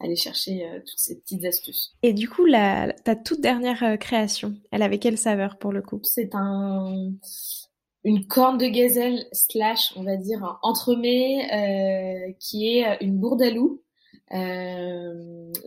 aller 0.00 0.16
chercher 0.16 0.68
toutes 0.84 0.98
ces 0.98 1.18
petites 1.20 1.44
astuces. 1.44 1.94
Et 2.02 2.12
du 2.12 2.28
coup, 2.28 2.44
la, 2.44 2.92
ta 2.92 3.14
toute 3.14 3.40
dernière 3.40 3.96
création, 3.98 4.54
elle 4.70 4.82
avait 4.82 4.98
quelle 4.98 5.16
saveur 5.16 5.56
pour 5.56 5.72
le 5.72 5.80
coup? 5.80 6.00
C'est 6.02 6.34
un 6.34 7.12
une 8.04 8.26
corne 8.26 8.58
de 8.58 8.66
gazelle 8.66 9.26
slash, 9.32 9.92
on 9.96 10.04
va 10.04 10.16
dire, 10.16 10.44
un 10.44 10.58
entremets 10.62 11.48
euh, 11.52 12.32
qui 12.38 12.68
est 12.68 12.98
une 13.00 13.18
bourdaloue 13.18 13.80
euh, 13.80 13.83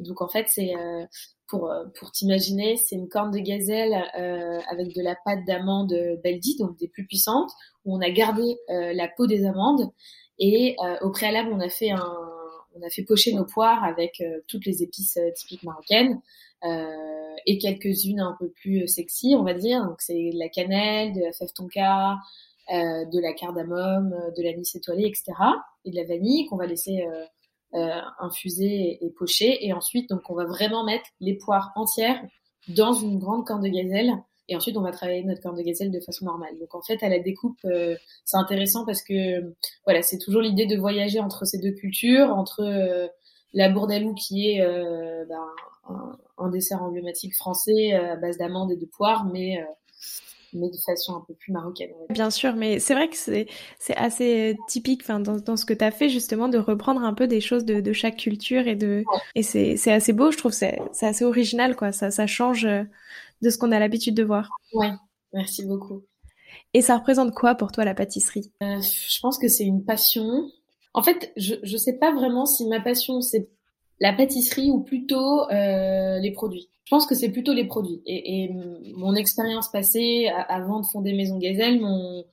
donc 0.01 0.21
en 0.21 0.27
fait, 0.27 0.45
c'est 0.49 0.75
euh, 0.75 1.05
pour 1.47 1.71
pour 1.97 2.11
t'imaginer, 2.11 2.77
c'est 2.77 2.95
une 2.95 3.07
corne 3.07 3.31
de 3.31 3.39
gazelle 3.39 3.93
euh, 4.19 4.59
avec 4.69 4.93
de 4.95 5.01
la 5.01 5.15
pâte 5.23 5.45
d'amande 5.45 5.93
Beldi, 6.23 6.57
donc 6.57 6.77
des 6.77 6.87
plus 6.87 7.05
puissantes, 7.05 7.51
où 7.85 7.95
on 7.95 8.01
a 8.01 8.09
gardé 8.09 8.57
la 8.69 9.07
peau 9.07 9.27
des 9.27 9.45
amandes 9.45 9.89
et 10.39 10.75
au 11.01 11.09
préalable, 11.11 11.49
on 11.53 11.59
a 11.59 11.69
fait 11.69 11.91
un 11.91 12.17
on 12.79 12.85
a 12.85 12.89
fait 12.91 13.01
pocher 13.01 13.33
nos 13.33 13.45
poires 13.45 13.83
avec 13.83 14.23
toutes 14.47 14.65
les 14.67 14.83
épices 14.83 15.17
typiques 15.35 15.63
marocaines 15.63 16.21
euh, 16.63 17.35
et 17.45 17.59
quelques-unes 17.59 18.19
un 18.19 18.35
peu 18.39 18.49
plus 18.49 18.87
sexy, 18.87 19.35
on 19.37 19.43
va 19.43 19.53
dire. 19.53 19.85
Donc 19.85 20.01
c'est 20.01 20.31
de 20.31 20.39
la 20.39 20.49
cannelle, 20.49 21.13
de 21.13 21.21
la 21.21 21.31
fève 21.31 21.51
tonka, 21.53 22.17
euh, 22.73 23.05
de 23.05 23.19
la 23.19 23.33
cardamome, 23.33 24.15
de 24.35 24.43
l'anis 24.43 24.75
étoilé, 24.75 25.05
etc. 25.05 25.33
Et 25.85 25.91
de 25.91 25.95
la 25.95 26.05
vanille 26.05 26.47
qu'on 26.47 26.57
va 26.57 26.65
laisser 26.65 27.05
euh, 27.73 27.99
infusé 28.19 28.97
et, 29.01 29.09
poché. 29.09 29.65
Et 29.65 29.73
ensuite, 29.73 30.09
donc, 30.09 30.21
on 30.29 30.35
va 30.35 30.45
vraiment 30.45 30.85
mettre 30.85 31.05
les 31.19 31.35
poires 31.35 31.71
entières 31.75 32.21
dans 32.69 32.93
une 32.93 33.19
grande 33.19 33.45
corne 33.45 33.61
de 33.61 33.67
gazelle. 33.67 34.13
Et 34.47 34.55
ensuite, 34.55 34.77
on 34.77 34.81
va 34.81 34.91
travailler 34.91 35.23
notre 35.23 35.41
corne 35.41 35.57
de 35.57 35.61
gazelle 35.61 35.91
de 35.91 35.99
façon 35.99 36.25
normale. 36.25 36.57
Donc, 36.59 36.73
en 36.75 36.81
fait, 36.81 37.03
à 37.03 37.09
la 37.09 37.19
découpe, 37.19 37.59
euh, 37.65 37.95
c'est 38.23 38.37
intéressant 38.37 38.85
parce 38.85 39.01
que, 39.01 39.53
voilà, 39.85 40.01
c'est 40.01 40.17
toujours 40.17 40.41
l'idée 40.41 40.65
de 40.65 40.77
voyager 40.77 41.19
entre 41.19 41.45
ces 41.45 41.57
deux 41.57 41.71
cultures, 41.71 42.29
entre 42.29 42.61
euh, 42.61 43.07
la 43.53 43.69
bourdalou 43.69 44.13
qui 44.13 44.49
est 44.49 44.65
ben, 45.27 45.45
un, 46.37 46.49
dessert 46.49 46.83
emblématique 46.83 47.35
français 47.35 47.93
à 47.93 48.15
base 48.15 48.37
d'amandes 48.37 48.71
et 48.71 48.77
de 48.77 48.85
poire, 48.85 49.25
mais 49.25 49.57
mais 50.57 50.69
de 50.69 50.77
façon 50.77 51.15
un 51.15 51.23
peu 51.27 51.33
plus 51.33 51.51
marocaine. 51.51 51.91
Bien 52.09 52.29
sûr, 52.29 52.55
mais 52.55 52.79
c'est 52.79 52.93
vrai 52.93 53.09
que 53.09 53.15
c'est, 53.15 53.47
assez 53.95 54.57
typique 54.67 55.07
dans, 55.07 55.19
dans 55.19 55.57
ce 55.57 55.65
que 55.65 55.73
tu 55.73 55.83
as 55.83 55.91
fait, 55.91 56.09
justement, 56.09 56.49
de 56.49 56.57
reprendre 56.57 57.01
un 57.01 57.13
peu 57.13 57.27
des 57.27 57.41
choses 57.41 57.65
de, 57.65 57.93
chaque 57.93 58.17
culture 58.17 58.67
et, 58.67 58.75
de, 58.75 59.03
et 59.35 59.43
c'est, 59.43 59.91
assez 59.91 60.13
beau, 60.13 60.31
je 60.31 60.37
trouve, 60.37 60.51
c'est, 60.51 60.79
assez 61.01 61.25
original, 61.25 61.75
quoi. 61.75 61.91
Ça, 61.91 62.11
ça 62.11 62.27
change 62.27 62.65
euh, 62.65 62.83
de 63.41 63.49
ce 63.49 63.57
qu'on 63.57 63.71
a 63.71 63.79
l'habitude 63.79 64.15
de 64.15 64.23
voir. 64.23 64.49
Ouais, 64.73 64.91
merci 65.33 65.65
beaucoup. 65.65 66.03
Et 66.73 66.81
ça 66.81 66.97
représente 66.97 67.33
quoi 67.33 67.55
pour 67.55 67.71
toi 67.71 67.85
la 67.85 67.93
pâtisserie? 67.93 68.51
Euh, 68.61 68.81
Je 68.81 69.19
pense 69.21 69.37
que 69.37 69.47
c'est 69.47 69.65
une 69.65 69.83
passion. 69.83 70.49
En 70.93 71.03
fait, 71.03 71.31
je 71.37 71.55
ne 71.61 71.77
sais 71.77 71.93
pas 71.93 72.11
vraiment 72.13 72.45
si 72.45 72.67
ma 72.67 72.79
passion 72.79 73.21
c'est 73.21 73.49
la 73.99 74.13
pâtisserie 74.13 74.69
ou 74.69 74.81
plutôt 74.81 75.49
euh, 75.49 76.19
les 76.19 76.31
produits. 76.31 76.69
Je 76.85 76.89
pense 76.89 77.05
que 77.05 77.15
c'est 77.15 77.29
plutôt 77.29 77.53
les 77.53 77.65
produits. 77.65 78.01
Et, 78.05 78.43
et 78.43 78.55
mon 78.95 79.15
expérience 79.15 79.69
passée 79.69 80.29
avant 80.47 80.79
de 80.79 80.85
fonder 80.85 81.13
Maison 81.13 81.37
Gazelle 81.37 81.81
m'ont 81.81 82.23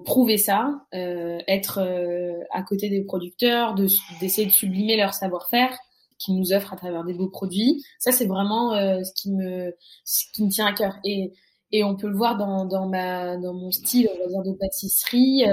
prouvé 0.00 0.36
ça, 0.36 0.84
euh, 0.94 1.38
être 1.48 1.78
euh, 1.78 2.42
à 2.50 2.62
côté 2.62 2.88
des 2.88 3.02
producteurs, 3.04 3.74
d'essayer 4.20 4.46
de, 4.46 4.52
sublimer 4.52 4.96
leur 4.96 5.14
savoir-faire 5.14 5.76
qu'ils 6.18 6.36
nous 6.36 6.52
offrent 6.52 6.72
à 6.72 6.76
travers 6.76 7.04
des 7.04 7.14
beaux 7.14 7.28
produits. 7.28 7.82
Ça, 7.98 8.12
c'est 8.12 8.26
vraiment 8.26 8.74
euh, 8.74 9.02
ce 9.02 9.12
qui 9.14 9.32
me 9.32 9.74
ce 10.04 10.24
qui 10.32 10.44
me 10.44 10.50
tient 10.50 10.66
à 10.66 10.72
cœur. 10.72 10.96
Et, 11.04 11.32
et 11.72 11.84
on 11.84 11.96
peut 11.96 12.08
le 12.08 12.16
voir 12.16 12.36
dans, 12.36 12.64
dans 12.64 12.86
ma 12.88 13.36
dans 13.36 13.54
mon 13.54 13.70
style, 13.70 14.08
on 14.30 14.42
de 14.42 14.56
pâtisserie. 14.56 15.44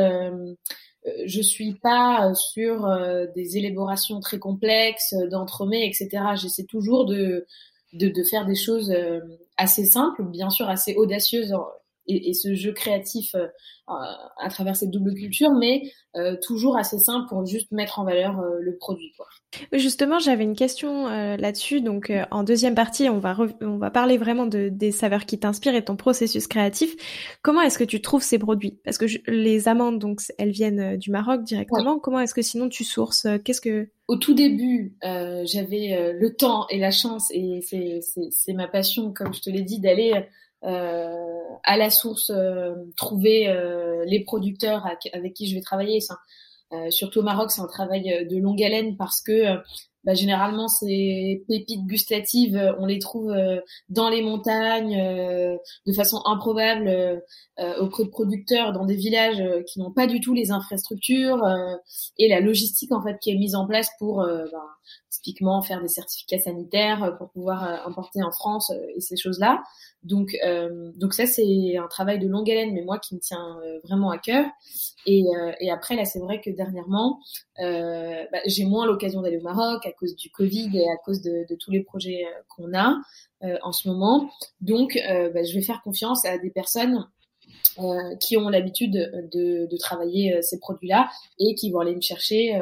Euh, 1.05 1.09
euh, 1.09 1.23
je 1.25 1.41
suis 1.41 1.75
pas 1.75 2.33
sur 2.35 2.87
des 3.35 3.57
élaborations 3.57 4.19
très 4.19 4.39
complexes 4.39 5.13
d'entremets, 5.31 5.87
etc. 5.87 6.35
J'essaie 6.35 6.65
toujours 6.65 7.05
de 7.05 7.45
de, 7.93 8.09
de 8.09 8.23
faire 8.23 8.45
des 8.45 8.55
choses 8.55 8.91
euh, 8.91 9.19
assez 9.57 9.85
simples, 9.85 10.23
bien 10.23 10.49
sûr 10.49 10.69
assez 10.69 10.95
audacieuses 10.95 11.55
et, 12.09 12.29
et 12.29 12.33
ce 12.33 12.55
jeu 12.55 12.73
créatif 12.73 13.35
euh, 13.35 13.47
à 13.87 14.49
travers 14.49 14.75
cette 14.75 14.91
double 14.91 15.13
culture, 15.13 15.51
mais 15.51 15.81
euh, 16.15 16.35
toujours 16.41 16.77
assez 16.77 16.99
simple 16.99 17.27
pour 17.29 17.45
juste 17.45 17.71
mettre 17.71 17.99
en 17.99 18.03
valeur 18.03 18.41
le 18.59 18.77
produit. 18.77 19.11
Quoi. 19.17 19.25
Justement, 19.73 20.19
j'avais 20.19 20.43
une 20.43 20.55
question 20.55 21.07
là-dessus. 21.07 21.81
Donc, 21.81 22.11
en 22.31 22.43
deuxième 22.43 22.75
partie, 22.75 23.09
on 23.09 23.19
va 23.19 23.35
on 23.61 23.77
va 23.77 23.89
parler 23.89 24.17
vraiment 24.17 24.45
de 24.45 24.69
des 24.69 24.91
saveurs 24.91 25.25
qui 25.25 25.39
t'inspirent 25.39 25.75
et 25.75 25.83
ton 25.83 25.95
processus 25.95 26.47
créatif. 26.47 26.95
Comment 27.41 27.61
est-ce 27.61 27.79
que 27.79 27.83
tu 27.83 28.01
trouves 28.01 28.21
ces 28.21 28.37
produits? 28.37 28.79
Parce 28.83 28.97
que 28.97 29.05
les 29.27 29.67
amandes, 29.67 29.99
donc, 29.99 30.21
elles 30.37 30.51
viennent 30.51 30.97
du 30.97 31.09
Maroc 31.09 31.43
directement. 31.43 31.99
Comment 31.99 32.19
est-ce 32.19 32.33
que 32.33 32.41
sinon 32.41 32.69
tu 32.69 32.83
sources 32.83 33.27
Qu'est-ce 33.43 33.61
que 33.61 33.89
au 34.09 34.15
tout 34.15 34.33
début, 34.33 34.95
euh, 35.03 35.43
j'avais 35.45 35.93
euh, 35.93 36.13
le 36.13 36.35
temps 36.35 36.65
et 36.69 36.79
la 36.79 36.89
chance, 36.89 37.29
et 37.29 37.61
c'est 37.61 38.53
ma 38.53 38.67
passion, 38.67 39.13
comme 39.13 39.35
je 39.35 39.39
te 39.39 39.51
l'ai 39.51 39.61
dit, 39.61 39.79
d'aller 39.79 40.13
euh, 40.15 40.21
à 40.61 41.77
la 41.77 41.89
source 41.89 42.31
trouver 42.97 43.53
les 44.05 44.23
producteurs 44.23 44.85
avec 45.13 45.33
qui 45.33 45.47
je 45.47 45.55
vais 45.55 45.61
travailler. 45.61 45.99
surtout 46.89 47.19
au 47.19 47.23
Maroc, 47.23 47.51
c'est 47.51 47.61
un 47.61 47.67
travail 47.67 48.27
de 48.29 48.37
longue 48.37 48.61
haleine 48.63 48.97
parce 48.97 49.21
que 49.21 49.57
bah, 50.05 50.13
généralement 50.13 50.67
ces 50.67 51.43
pépites 51.47 51.85
gustatives, 51.85 52.55
euh, 52.55 52.73
on 52.79 52.85
les 52.85 52.99
trouve 52.99 53.31
euh, 53.31 53.59
dans 53.89 54.09
les 54.09 54.21
montagnes 54.21 54.97
euh, 54.97 55.57
de 55.85 55.93
façon 55.93 56.21
improbable 56.25 57.21
auprès 57.79 58.05
de 58.05 58.09
producteurs 58.09 58.71
dans 58.71 58.85
des 58.85 58.95
villages 58.95 59.43
qui 59.67 59.79
n'ont 59.79 59.91
pas 59.91 60.07
du 60.07 60.21
tout 60.21 60.33
les 60.33 60.51
infrastructures 60.51 61.45
et 62.17 62.29
la 62.29 62.39
logistique 62.39 62.93
en 62.93 63.01
fait 63.01 63.17
qui 63.19 63.31
est 63.31 63.35
mise 63.35 63.53
en 63.53 63.67
place 63.67 63.89
pour 63.99 64.17
bah, 64.17 64.65
typiquement 65.09 65.61
faire 65.61 65.81
des 65.81 65.89
certificats 65.89 66.39
sanitaires 66.39 67.17
pour 67.17 67.29
pouvoir 67.31 67.85
importer 67.85 68.23
en 68.23 68.31
France 68.31 68.71
et 68.95 69.01
ces 69.01 69.17
choses-là. 69.17 69.61
Donc, 70.03 70.37
euh, 70.45 70.91
donc 70.95 71.13
ça 71.13 71.25
c'est 71.25 71.75
un 71.75 71.87
travail 71.87 72.19
de 72.19 72.27
longue 72.27 72.49
haleine, 72.49 72.73
mais 72.73 72.83
moi 72.83 72.99
qui 72.99 73.15
me 73.15 73.19
tient 73.19 73.59
vraiment 73.83 74.11
à 74.11 74.17
cœur. 74.17 74.45
Et, 75.05 75.23
euh, 75.23 75.51
et 75.59 75.71
après 75.71 75.95
là, 75.95 76.05
c'est 76.05 76.19
vrai 76.19 76.41
que 76.41 76.49
dernièrement, 76.49 77.19
euh, 77.61 78.25
bah, 78.31 78.39
j'ai 78.45 78.65
moins 78.65 78.85
l'occasion 78.85 79.21
d'aller 79.21 79.37
au 79.37 79.41
Maroc 79.41 79.85
à 79.85 79.91
cause 79.91 80.15
du 80.15 80.29
Covid 80.29 80.69
et 80.77 80.89
à 80.89 80.97
cause 81.03 81.21
de, 81.21 81.45
tous 81.55 81.71
les 81.71 81.81
projets 81.81 82.23
qu'on 82.47 82.73
a 82.73 82.95
en 83.63 83.71
ce 83.71 83.87
moment. 83.87 84.29
Donc, 84.61 84.97
bah, 85.07 85.43
je 85.43 85.53
vais 85.53 85.61
faire 85.61 85.81
confiance 85.83 86.25
à 86.25 86.37
des 86.37 86.51
personnes 86.51 87.07
qui 88.19 88.37
ont 88.37 88.49
l'habitude 88.49 88.91
de, 88.93 89.67
de, 89.69 89.77
travailler 89.77 90.41
ces 90.41 90.59
produits-là 90.59 91.09
et 91.39 91.55
qui 91.55 91.71
vont 91.71 91.79
aller 91.79 91.95
me 91.95 92.01
chercher 92.01 92.59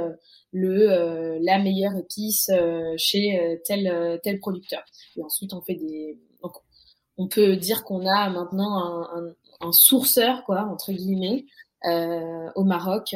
le 0.51 1.38
la 1.42 1.60
meilleure 1.60 1.96
épice 1.96 2.51
chez 2.98 3.60
tel 3.66 4.20
tel 4.24 4.39
producteur. 4.39 4.84
Et 5.16 5.24
ensuite, 5.24 5.54
on 5.54 5.62
fait 5.62 5.75
des 5.75 6.18
on 7.18 7.27
peut 7.27 7.56
dire 7.56 7.84
qu'on 7.84 8.06
a 8.06 8.30
maintenant 8.30 8.77
un, 8.77 9.34
un, 9.62 9.72
sourceur, 9.72 10.44
quoi, 10.46 10.62
entre 10.72 10.92
guillemets, 10.92 11.46
euh, 11.86 12.50
au 12.56 12.63
Maroc. 12.63 13.16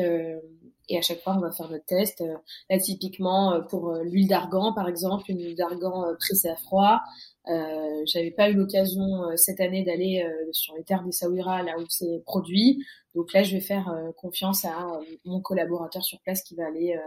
Euh, 0.91 0.95
et 0.95 0.97
à 0.97 1.01
chaque 1.01 1.21
fois, 1.21 1.35
on 1.37 1.39
va 1.39 1.51
faire 1.51 1.69
notre 1.69 1.85
test. 1.85 2.21
Euh, 2.21 2.35
là, 2.69 2.79
typiquement, 2.79 3.61
pour 3.69 3.93
l'huile 4.03 4.27
d'argan, 4.27 4.73
par 4.73 4.87
exemple, 4.87 5.25
une 5.29 5.41
huile 5.41 5.55
d'argan 5.55 6.05
pressée 6.19 6.49
à 6.49 6.55
froid. 6.55 6.99
Euh, 7.47 8.03
J'avais 8.05 8.31
pas 8.31 8.49
eu 8.49 8.53
l'occasion 8.53 9.23
cette 9.35 9.59
année 9.59 9.83
d'aller 9.83 10.25
sur 10.51 10.75
les 10.75 10.83
terres 10.83 11.03
des 11.03 11.11
Saouira, 11.11 11.63
là 11.63 11.77
où 11.77 11.85
c'est 11.89 12.21
produit. 12.25 12.83
Donc 13.15 13.33
là, 13.33 13.43
je 13.43 13.55
vais 13.55 13.61
faire 13.61 13.93
confiance 14.17 14.65
à 14.65 14.99
mon 15.25 15.41
collaborateur 15.41 16.03
sur 16.03 16.19
place 16.21 16.43
qui 16.43 16.55
va 16.55 16.67
aller 16.67 16.97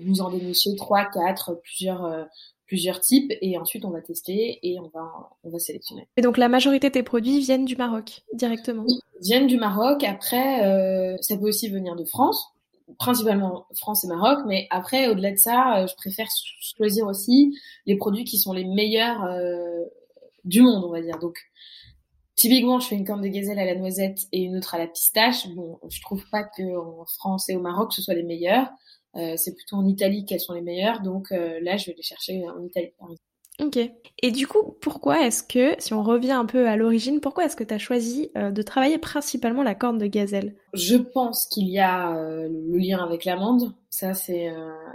nous 0.00 0.20
en 0.20 0.30
dénicher 0.30 0.74
trois, 0.76 1.04
quatre, 1.12 1.60
plusieurs 1.62 2.28
plusieurs 2.68 3.00
types 3.00 3.32
et 3.40 3.58
ensuite 3.58 3.84
on 3.84 3.90
va 3.90 4.00
tester 4.02 4.58
et 4.62 4.78
on 4.78 4.88
va 4.94 5.30
on 5.42 5.50
va 5.50 5.58
sélectionner. 5.58 6.06
Et 6.16 6.22
donc 6.22 6.36
la 6.36 6.48
majorité 6.48 6.88
de 6.88 6.92
tes 6.92 7.02
produits 7.02 7.40
viennent 7.40 7.64
du 7.64 7.76
Maroc 7.76 8.22
directement. 8.34 8.84
Oui, 8.86 9.00
viennent 9.22 9.46
du 9.46 9.56
Maroc. 9.56 10.04
Après, 10.04 10.64
euh, 10.64 11.16
ça 11.20 11.36
peut 11.36 11.48
aussi 11.48 11.68
venir 11.68 11.96
de 11.96 12.04
France, 12.04 12.46
principalement 12.98 13.66
France 13.74 14.04
et 14.04 14.08
Maroc, 14.08 14.38
mais 14.46 14.66
après 14.70 15.08
au-delà 15.08 15.32
de 15.32 15.36
ça, 15.36 15.78
euh, 15.78 15.86
je 15.86 15.94
préfère 15.96 16.28
choisir 16.76 17.06
aussi 17.06 17.58
les 17.86 17.96
produits 17.96 18.24
qui 18.24 18.38
sont 18.38 18.52
les 18.52 18.64
meilleurs 18.64 19.24
euh, 19.24 19.84
du 20.44 20.62
monde, 20.62 20.84
on 20.84 20.90
va 20.90 21.02
dire. 21.02 21.18
Donc 21.18 21.38
Typiquement, 22.38 22.78
je 22.78 22.86
fais 22.86 22.94
une 22.94 23.04
corne 23.04 23.20
de 23.20 23.26
gazelle 23.26 23.58
à 23.58 23.64
la 23.64 23.74
noisette 23.74 24.28
et 24.30 24.42
une 24.42 24.56
autre 24.56 24.72
à 24.72 24.78
la 24.78 24.86
pistache. 24.86 25.48
Bon, 25.56 25.80
je 25.90 26.00
trouve 26.00 26.24
pas 26.30 26.44
que 26.44 26.76
en 26.76 27.04
France 27.04 27.48
et 27.48 27.56
au 27.56 27.60
Maroc 27.60 27.92
ce 27.92 28.00
soit 28.00 28.14
les 28.14 28.22
meilleurs. 28.22 28.68
Euh, 29.16 29.36
c'est 29.36 29.56
plutôt 29.56 29.74
en 29.74 29.84
Italie 29.84 30.24
qu'elles 30.24 30.38
sont 30.38 30.54
les 30.54 30.60
meilleures. 30.60 31.00
Donc 31.00 31.32
euh, 31.32 31.58
là, 31.62 31.76
je 31.76 31.86
vais 31.86 31.94
les 31.96 32.02
chercher 32.04 32.48
en 32.48 32.62
Italie. 32.62 32.92
Ok. 33.60 33.78
Et 34.20 34.30
du 34.30 34.46
coup, 34.46 34.76
pourquoi 34.80 35.26
est-ce 35.26 35.42
que, 35.42 35.74
si 35.78 35.94
on 35.94 36.02
revient 36.02 36.32
un 36.32 36.44
peu 36.44 36.68
à 36.68 36.76
l'origine, 36.76 37.20
pourquoi 37.20 37.44
est-ce 37.44 37.54
que 37.54 37.64
tu 37.64 37.74
as 37.74 37.78
choisi 37.78 38.30
euh, 38.36 38.50
de 38.50 38.62
travailler 38.62 38.98
principalement 38.98 39.62
la 39.62 39.74
corne 39.74 39.98
de 39.98 40.06
gazelle? 40.06 40.54
Je 40.74 40.96
pense 40.96 41.46
qu'il 41.46 41.68
y 41.68 41.78
a 41.78 42.12
le 42.12 42.78
lien 42.78 42.98
avec 43.04 43.24
l'amande. 43.24 43.72
Ça, 43.90 44.14
c'est 44.14 44.52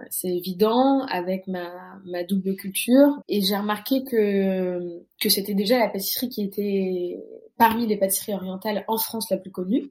c'est 0.10 0.30
évident 0.30 1.06
avec 1.06 1.48
ma, 1.48 1.72
ma 2.06 2.24
double 2.24 2.56
culture. 2.56 3.22
Et 3.30 3.42
j'ai 3.42 3.56
remarqué 3.56 4.04
que, 4.04 5.02
que 5.22 5.30
c'était 5.30 5.54
déjà 5.54 5.80
la 5.80 5.88
pâtisserie 5.88 6.30
qui 6.30 6.44
était 6.44 7.24
parmi 7.58 7.88
les 7.88 7.98
pâtisseries 7.98 8.34
orientales 8.34 8.84
en 8.88 8.98
France 8.98 9.30
la 9.30 9.38
plus 9.38 9.52
connue. 9.52 9.90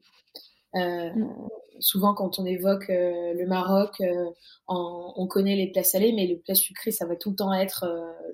Euh, 0.75 1.09
mm. 1.13 1.29
Souvent, 1.83 2.13
quand 2.13 2.39
on 2.39 2.45
évoque 2.45 2.89
euh, 2.89 3.33
le 3.33 3.45
Maroc, 3.45 3.99
euh, 3.99 4.29
on 4.67 5.27
connaît 5.27 5.57
les 5.57 5.69
plats 5.69 5.83
salés, 5.83 6.13
mais 6.13 6.27
le 6.27 6.37
plat 6.37 6.55
sucré, 6.55 6.91
ça 6.91 7.05
va 7.05 7.17
tout 7.17 7.31
le 7.31 7.35
temps 7.35 7.53
être 7.53 7.85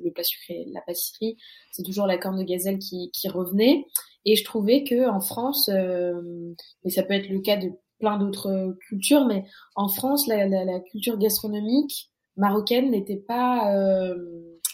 le 0.03 0.12
plat 0.12 0.24
sucré, 0.24 0.65
la 0.72 0.82
pâtisserie. 0.82 1.36
C'est 1.72 1.82
toujours 1.82 2.06
la 2.06 2.18
corne 2.18 2.38
de 2.38 2.44
gazelle 2.44 2.77
qui, 2.77 3.10
revenait. 3.27 3.86
Et 4.25 4.36
je 4.36 4.44
trouvais 4.44 4.84
que 4.84 5.10
en 5.10 5.20
France, 5.20 5.70
et 5.70 6.89
ça 6.89 7.03
peut 7.03 7.15
être 7.15 7.29
le 7.29 7.39
cas 7.39 7.58
de 7.58 7.72
plein 8.00 8.18
d'autres 8.18 8.77
cultures, 8.88 9.25
mais 9.25 9.44
en 9.75 9.88
France, 9.88 10.27
la, 10.27 10.46
la 10.48 10.79
culture 10.79 11.18
gastronomique 11.18 12.12
marocaine 12.38 12.91
n'était 12.91 13.18
pas 13.18 13.74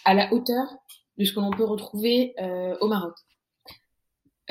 à 0.03 0.13
la 0.13 0.33
hauteur 0.33 0.67
de 1.17 1.23
ce 1.23 1.31
que 1.33 1.39
l'on 1.39 1.51
peut 1.51 1.63
retrouver 1.63 2.35
au 2.81 2.87
Maroc. 2.87 3.15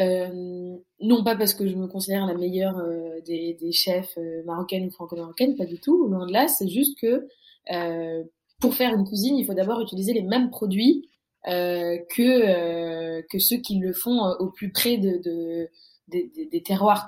Euh, 0.01 0.77
non 1.01 1.23
pas 1.23 1.37
parce 1.37 1.55
que 1.55 1.69
je 1.69 1.77
me 1.77 1.87
considère 1.87 2.27
la 2.27 2.35
meilleure 2.35 2.79
euh, 2.79 3.21
des, 3.25 3.55
des, 3.55 3.71
chefs 3.71 4.19
euh, 4.19 4.43
marocaines 4.45 4.87
ou 4.87 4.91
franco-marocaines, 4.91 5.57
pas 5.57 5.67
du 5.67 5.79
tout, 5.79 6.09
loin 6.09 6.27
de 6.27 6.33
là, 6.33 6.49
c'est 6.49 6.69
juste 6.69 6.99
que 6.99 7.29
euh, 7.73 8.25
pour 8.61 8.75
faire 8.75 8.93
une 8.93 9.07
cuisine, 9.07 9.37
il 9.37 9.47
faut 9.47 9.55
d'abord 9.55 9.81
utiliser 9.81 10.13
les 10.13 10.23
mêmes 10.23 10.51
produits 10.51 11.09
que, 11.47 13.21
que 13.21 13.39
ceux 13.39 13.59
qui 13.59 13.79
le 13.79 13.93
font 13.93 14.25
au 14.39 14.49
plus 14.49 14.73
près 14.73 14.97
de, 14.97 15.19
de 15.19 15.69
des, 16.09 16.49
des, 16.51 16.63
terroirs. 16.63 17.07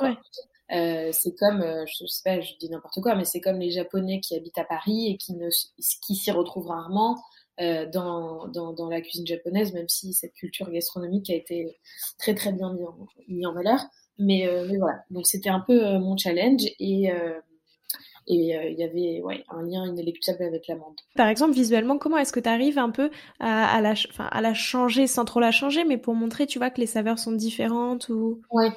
C'est 0.69 1.35
comme, 1.39 1.65
je 1.87 2.07
sais 2.07 2.23
pas, 2.23 2.41
je 2.43 2.53
dis 2.61 2.69
n'importe 2.69 3.01
quoi, 3.01 3.15
mais 3.15 3.25
c'est 3.25 3.41
comme 3.41 3.59
les 3.59 3.71
Japonais 3.71 4.21
qui 4.21 4.37
habitent 4.37 4.59
à 4.59 4.65
Paris 4.65 5.11
et 5.11 5.17
qui 5.17 5.33
ne, 5.33 5.49
qui 6.03 6.15
s'y 6.15 6.31
retrouvent 6.31 6.67
rarement, 6.67 7.15
euh, 7.15 7.17
dans, 7.59 8.49
dans, 8.49 8.73
dans, 8.73 8.89
la 8.89 9.01
cuisine 9.01 9.27
japonaise, 9.27 9.73
même 9.73 9.89
si 9.89 10.13
cette 10.13 10.35
culture 10.35 10.71
gastronomique 10.71 11.31
a 11.31 11.35
été 11.35 11.79
très 12.19 12.35
très 12.35 12.53
bien 12.53 12.73
mise 12.75 12.85
en, 12.85 13.07
mis 13.29 13.47
en 13.47 13.53
valeur. 13.53 13.81
Mais, 14.19 14.47
euh, 14.47 14.67
mais 14.71 14.79
voilà, 14.79 15.05
donc 15.11 15.27
c'était 15.27 15.51
un 15.51 15.61
peu 15.61 15.85
euh, 15.85 15.99
mon 15.99 16.17
challenge 16.17 16.63
et, 16.79 17.11
et 18.29 18.35
il 18.35 18.79
y 18.79 18.83
avait 18.83 19.21
ouais, 19.23 19.45
un 19.51 19.63
lien 19.63 19.87
inéluctable 19.87 20.43
avec 20.43 20.67
l'amande. 20.67 20.97
Par 21.15 21.29
exemple, 21.29 21.55
visuellement, 21.55 21.97
comment 21.97 22.17
est-ce 22.17 22.33
que 22.33 22.41
tu 22.41 22.49
arrives 22.49 22.79
un 22.79 22.91
peu 22.91 23.11
à, 23.39 23.77
à, 23.77 23.81
la, 23.81 23.95
à 24.19 24.41
la 24.41 24.55
changer 24.55 25.07
sans 25.07 25.25
trop 25.25 25.39
la 25.39 25.53
changer, 25.53 25.85
mais 25.85 25.97
pour 25.97 26.15
montrer, 26.15 26.47
tu 26.47 26.59
vois, 26.59 26.71
que 26.71 26.81
les 26.81 26.87
saveurs 26.87 27.19
sont 27.19 27.33
différentes 27.33 28.09
ou... 28.09 28.41
Ouais. 28.51 28.71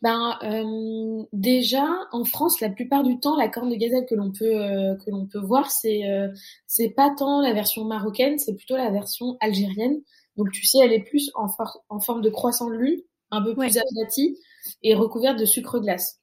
Ben 0.00 0.38
euh, 0.44 1.24
déjà 1.32 1.84
en 2.12 2.24
France, 2.24 2.60
la 2.60 2.70
plupart 2.70 3.02
du 3.02 3.18
temps, 3.18 3.36
la 3.36 3.48
corne 3.48 3.68
de 3.68 3.74
gazelle 3.74 4.06
que 4.06 4.14
l'on 4.14 4.30
peut 4.30 4.44
euh, 4.44 4.94
que 4.96 5.10
l'on 5.10 5.26
peut 5.26 5.40
voir, 5.40 5.70
c'est 5.72 6.08
euh, 6.08 6.28
c'est 6.66 6.90
pas 6.90 7.10
tant 7.16 7.40
la 7.40 7.52
version 7.52 7.84
marocaine, 7.84 8.38
c'est 8.38 8.54
plutôt 8.54 8.76
la 8.76 8.90
version 8.90 9.36
algérienne. 9.40 10.00
Donc 10.36 10.52
tu 10.52 10.64
sais, 10.64 10.78
elle 10.84 10.92
est 10.92 11.02
plus 11.02 11.32
en, 11.34 11.46
en 11.88 11.98
forme 12.00 12.22
de 12.22 12.30
croissant 12.30 12.70
de 12.70 12.76
lune, 12.76 13.00
un 13.32 13.42
peu 13.42 13.54
plus 13.56 13.76
aplatie 13.76 14.38
et 14.84 14.94
recouverte 14.94 15.38
de 15.38 15.44
sucre 15.44 15.80
glace. 15.80 16.20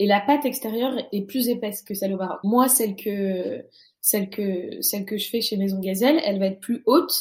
Et 0.00 0.06
la 0.06 0.20
pâte 0.20 0.44
extérieure 0.44 0.94
est 1.12 1.22
plus 1.22 1.48
épaisse 1.48 1.82
que 1.82 1.94
celle 1.94 2.14
au 2.14 2.16
Maroc. 2.18 2.40
Moi, 2.42 2.68
celle 2.68 2.96
que 2.96 3.64
celle 4.00 4.28
que 4.28 4.80
celle 4.80 5.04
que 5.04 5.18
je 5.18 5.28
fais 5.30 5.40
chez 5.40 5.56
Maison 5.56 5.78
Gazelle, 5.78 6.20
elle 6.24 6.40
va 6.40 6.46
être 6.46 6.60
plus 6.60 6.82
haute, 6.86 7.14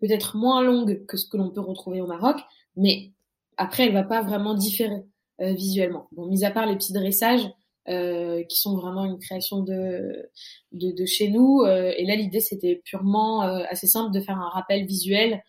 peut-être 0.00 0.36
moins 0.36 0.62
longue 0.62 1.06
que 1.06 1.16
ce 1.16 1.26
que 1.26 1.38
l'on 1.38 1.50
peut 1.50 1.60
retrouver 1.60 2.02
au 2.02 2.06
Maroc, 2.06 2.36
mais 2.76 3.12
après, 3.56 3.86
elle 3.86 3.94
va 3.94 4.02
pas 4.02 4.22
vraiment 4.22 4.54
différer. 4.54 5.02
Euh, 5.40 5.54
visuellement. 5.54 6.06
Bon, 6.12 6.26
mis 6.26 6.44
à 6.44 6.50
part 6.50 6.66
les 6.66 6.76
petits 6.76 6.92
dressages 6.92 7.48
euh, 7.88 8.42
qui 8.44 8.58
sont 8.58 8.76
vraiment 8.76 9.06
une 9.06 9.18
création 9.18 9.62
de 9.62 10.28
de, 10.72 10.90
de 10.90 11.06
chez 11.06 11.30
nous. 11.30 11.62
Euh, 11.62 11.94
et 11.96 12.04
là, 12.04 12.14
l'idée 12.14 12.40
c'était 12.40 12.82
purement 12.84 13.40
assez 13.40 13.86
simple 13.86 14.12
de 14.12 14.20
faire 14.20 14.38
un 14.38 14.50
rappel 14.50 14.84
visuel 14.84 15.42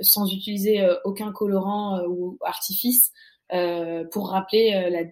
sans 0.00 0.32
utiliser 0.32 0.86
aucun 1.04 1.32
colorant 1.32 2.04
ou 2.06 2.38
artifice 2.44 3.10
pour 4.12 4.28
rappeler 4.28 4.88
la, 4.90 5.02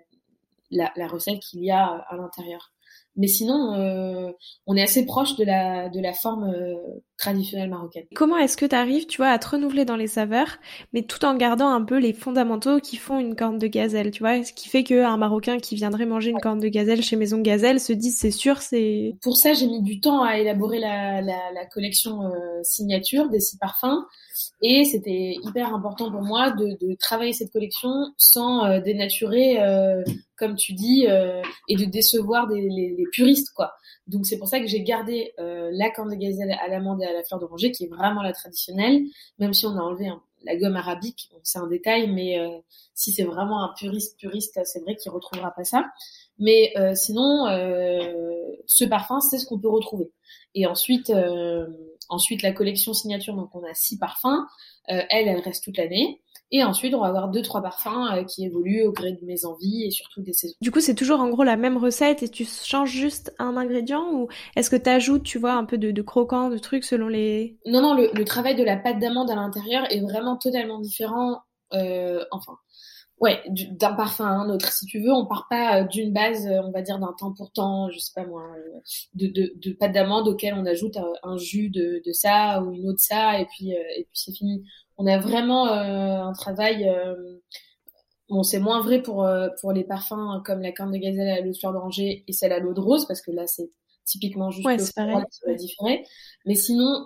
la, 0.70 0.92
la 0.94 1.08
recette 1.08 1.40
qu'il 1.40 1.64
y 1.64 1.72
a 1.72 1.86
à 2.08 2.16
l'intérieur. 2.16 2.72
Mais 3.16 3.26
sinon, 3.26 3.74
euh, 3.74 4.32
on 4.66 4.76
est 4.76 4.82
assez 4.82 5.04
proche 5.04 5.36
de 5.36 5.44
la, 5.44 5.88
de 5.90 6.00
la 6.00 6.14
forme 6.14 6.44
euh, 6.44 6.76
traditionnelle 7.22 7.70
marocaine. 7.70 8.04
Comment 8.14 8.36
est-ce 8.36 8.56
que 8.56 8.66
tu 8.66 8.74
arrives, 8.74 9.06
tu 9.06 9.18
vois, 9.18 9.28
à 9.28 9.38
te 9.38 9.48
renouveler 9.48 9.84
dans 9.84 9.96
les 9.96 10.08
saveurs, 10.08 10.58
mais 10.92 11.02
tout 11.02 11.24
en 11.24 11.36
gardant 11.36 11.68
un 11.68 11.82
peu 11.82 11.98
les 11.98 12.12
fondamentaux 12.12 12.80
qui 12.80 12.96
font 12.96 13.20
une 13.20 13.36
corne 13.36 13.58
de 13.58 13.68
gazelle, 13.68 14.10
tu 14.10 14.22
vois, 14.22 14.42
ce 14.42 14.52
qui 14.52 14.68
fait 14.68 14.82
qu'un 14.82 15.16
Marocain 15.16 15.58
qui 15.58 15.76
viendrait 15.76 16.06
manger 16.06 16.30
une 16.30 16.40
corne 16.40 16.58
de 16.58 16.68
gazelle 16.68 17.02
chez 17.02 17.16
Maison 17.16 17.38
Gazelle 17.38 17.78
se 17.78 17.92
dise 17.92 18.16
c'est 18.18 18.32
sûr, 18.32 18.58
c'est... 18.58 19.14
Pour 19.22 19.36
ça, 19.36 19.52
j'ai 19.52 19.66
mis 19.66 19.82
du 19.82 20.00
temps 20.00 20.22
à 20.24 20.38
élaborer 20.38 20.80
la, 20.80 21.20
la, 21.20 21.52
la 21.54 21.66
collection 21.66 22.24
euh, 22.24 22.62
signature 22.62 23.28
des 23.28 23.40
six 23.40 23.56
parfums. 23.56 24.04
Et 24.62 24.84
c'était 24.84 25.36
hyper 25.42 25.74
important 25.74 26.10
pour 26.10 26.22
moi 26.22 26.50
de, 26.50 26.76
de, 26.80 26.94
travailler 26.94 27.32
cette 27.32 27.52
collection 27.52 27.90
sans 28.16 28.64
euh, 28.64 28.80
dénaturer, 28.80 29.62
euh, 29.62 30.02
comme 30.36 30.56
tu 30.56 30.72
dis, 30.72 31.06
et 31.68 31.76
de 31.76 31.84
décevoir 31.84 32.48
des, 32.48 32.62
les, 32.62 32.94
les, 32.96 33.04
puristes, 33.12 33.52
quoi. 33.54 33.72
Donc 34.08 34.26
c'est 34.26 34.38
pour 34.38 34.48
ça 34.48 34.58
que 34.58 34.66
j'ai 34.66 34.82
gardé 34.82 35.32
la 35.38 35.90
corne 35.90 36.10
de 36.10 36.16
gazelle 36.16 36.56
à 36.60 36.66
l'amande 36.66 37.00
et 37.00 37.06
à 37.12 37.18
la 37.18 37.24
fleur 37.24 37.40
d'oranger, 37.40 37.72
qui 37.72 37.84
est 37.84 37.88
vraiment 37.88 38.22
la 38.22 38.32
traditionnelle, 38.32 39.04
même 39.38 39.52
si 39.52 39.66
on 39.66 39.76
a 39.76 39.80
enlevé 39.80 40.10
la 40.44 40.56
gomme 40.56 40.76
arabique, 40.76 41.30
c'est 41.44 41.58
un 41.58 41.68
détail, 41.68 42.10
mais 42.10 42.36
si 42.94 43.12
c'est 43.12 43.22
vraiment 43.22 43.62
un 43.62 43.72
puriste 43.78 44.18
puriste, 44.18 44.58
c'est 44.64 44.80
vrai 44.80 44.96
qu'il 44.96 45.12
retrouvera 45.12 45.52
pas 45.52 45.62
ça. 45.62 45.84
Mais 46.40 46.74
sinon, 46.96 47.46
ce 48.66 48.84
parfum, 48.84 49.20
c'est 49.20 49.38
ce 49.38 49.46
qu'on 49.46 49.60
peut 49.60 49.68
retrouver. 49.68 50.10
Et 50.54 50.66
ensuite, 50.66 51.10
euh, 51.10 51.66
ensuite 52.08 52.42
la 52.42 52.52
collection 52.52 52.92
signature, 52.92 53.34
donc 53.34 53.54
on 53.54 53.64
a 53.64 53.74
six 53.74 53.98
parfums. 53.98 54.46
Euh, 54.90 55.02
elle, 55.10 55.28
elle 55.28 55.40
reste 55.40 55.64
toute 55.64 55.76
l'année. 55.76 56.20
Et 56.54 56.62
ensuite, 56.62 56.94
on 56.94 57.00
va 57.00 57.06
avoir 57.06 57.28
deux, 57.28 57.40
trois 57.40 57.62
parfums 57.62 58.12
euh, 58.12 58.24
qui 58.24 58.44
évoluent 58.44 58.84
au 58.84 58.92
gré 58.92 59.12
de 59.12 59.24
mes 59.24 59.46
envies 59.46 59.86
et 59.86 59.90
surtout 59.90 60.20
des 60.20 60.34
saisons. 60.34 60.54
Du 60.60 60.70
coup, 60.70 60.80
c'est 60.80 60.94
toujours 60.94 61.20
en 61.20 61.30
gros 61.30 61.44
la 61.44 61.56
même 61.56 61.78
recette 61.78 62.22
et 62.22 62.28
tu 62.28 62.44
changes 62.44 62.90
juste 62.90 63.34
un 63.38 63.56
ingrédient 63.56 64.04
ou 64.12 64.28
est-ce 64.54 64.68
que 64.68 64.76
tu 64.76 64.90
ajoutes, 64.90 65.22
tu 65.22 65.38
vois, 65.38 65.54
un 65.54 65.64
peu 65.64 65.78
de, 65.78 65.90
de, 65.90 66.02
croquant, 66.02 66.50
de 66.50 66.58
trucs 66.58 66.84
selon 66.84 67.08
les... 67.08 67.56
Non, 67.64 67.80
non, 67.80 67.94
le, 67.94 68.10
le 68.12 68.24
travail 68.26 68.54
de 68.54 68.62
la 68.62 68.76
pâte 68.76 68.98
d'amande 68.98 69.30
à 69.30 69.34
l'intérieur 69.34 69.90
est 69.90 70.00
vraiment 70.00 70.36
totalement 70.36 70.78
différent. 70.78 71.40
Euh, 71.72 72.22
enfin, 72.30 72.52
ouais, 73.18 73.42
d'un 73.48 73.94
parfum 73.94 74.26
à 74.26 74.32
un 74.32 74.50
autre. 74.50 74.70
Si 74.70 74.84
tu 74.84 75.00
veux, 75.00 75.10
on 75.10 75.24
part 75.24 75.46
pas 75.48 75.80
euh, 75.80 75.84
d'une 75.84 76.12
base, 76.12 76.46
on 76.46 76.70
va 76.70 76.82
dire 76.82 76.98
d'un 76.98 77.14
temps 77.18 77.32
pour 77.32 77.50
temps, 77.52 77.88
je 77.90 77.98
sais 77.98 78.12
pas 78.14 78.26
moi, 78.26 78.44
de, 79.14 79.26
de, 79.28 79.54
de 79.56 79.72
pâte 79.72 79.92
d'amande 79.92 80.28
auquel 80.28 80.52
on 80.52 80.66
ajoute 80.66 80.98
un, 81.22 81.36
jus 81.38 81.70
de, 81.70 82.02
de, 82.04 82.12
ça 82.12 82.60
ou 82.60 82.74
une 82.74 82.90
autre 82.90 83.00
ça 83.00 83.40
et 83.40 83.46
puis 83.46 83.70
et 83.70 84.04
puis 84.04 84.20
c'est 84.20 84.32
fini. 84.32 84.64
On 84.98 85.06
a 85.06 85.18
vraiment 85.18 85.66
un 85.66 86.32
travail. 86.32 86.90
bon, 88.28 88.42
c'est 88.42 88.58
moins 88.58 88.80
vrai 88.80 89.02
pour 89.02 89.26
pour 89.60 89.72
les 89.72 89.84
parfums 89.84 90.42
comme 90.44 90.60
la 90.60 90.72
corne 90.72 90.92
de 90.92 90.98
gazelle 90.98 91.28
à 91.28 91.40
l'eau 91.40 91.52
de 91.52 91.56
fleur 91.56 91.72
d'oranger 91.72 92.24
et 92.28 92.32
celle 92.32 92.52
à 92.52 92.58
l'eau 92.58 92.74
de 92.74 92.80
rose 92.80 93.06
parce 93.06 93.20
que 93.20 93.30
là 93.30 93.46
c'est 93.46 93.70
typiquement 94.04 94.50
juste 94.50 94.66
ouais, 94.66 94.76
qui 94.76 94.92
va 95.46 95.54
différer. 95.54 96.04
Mais 96.44 96.54
sinon, 96.54 97.04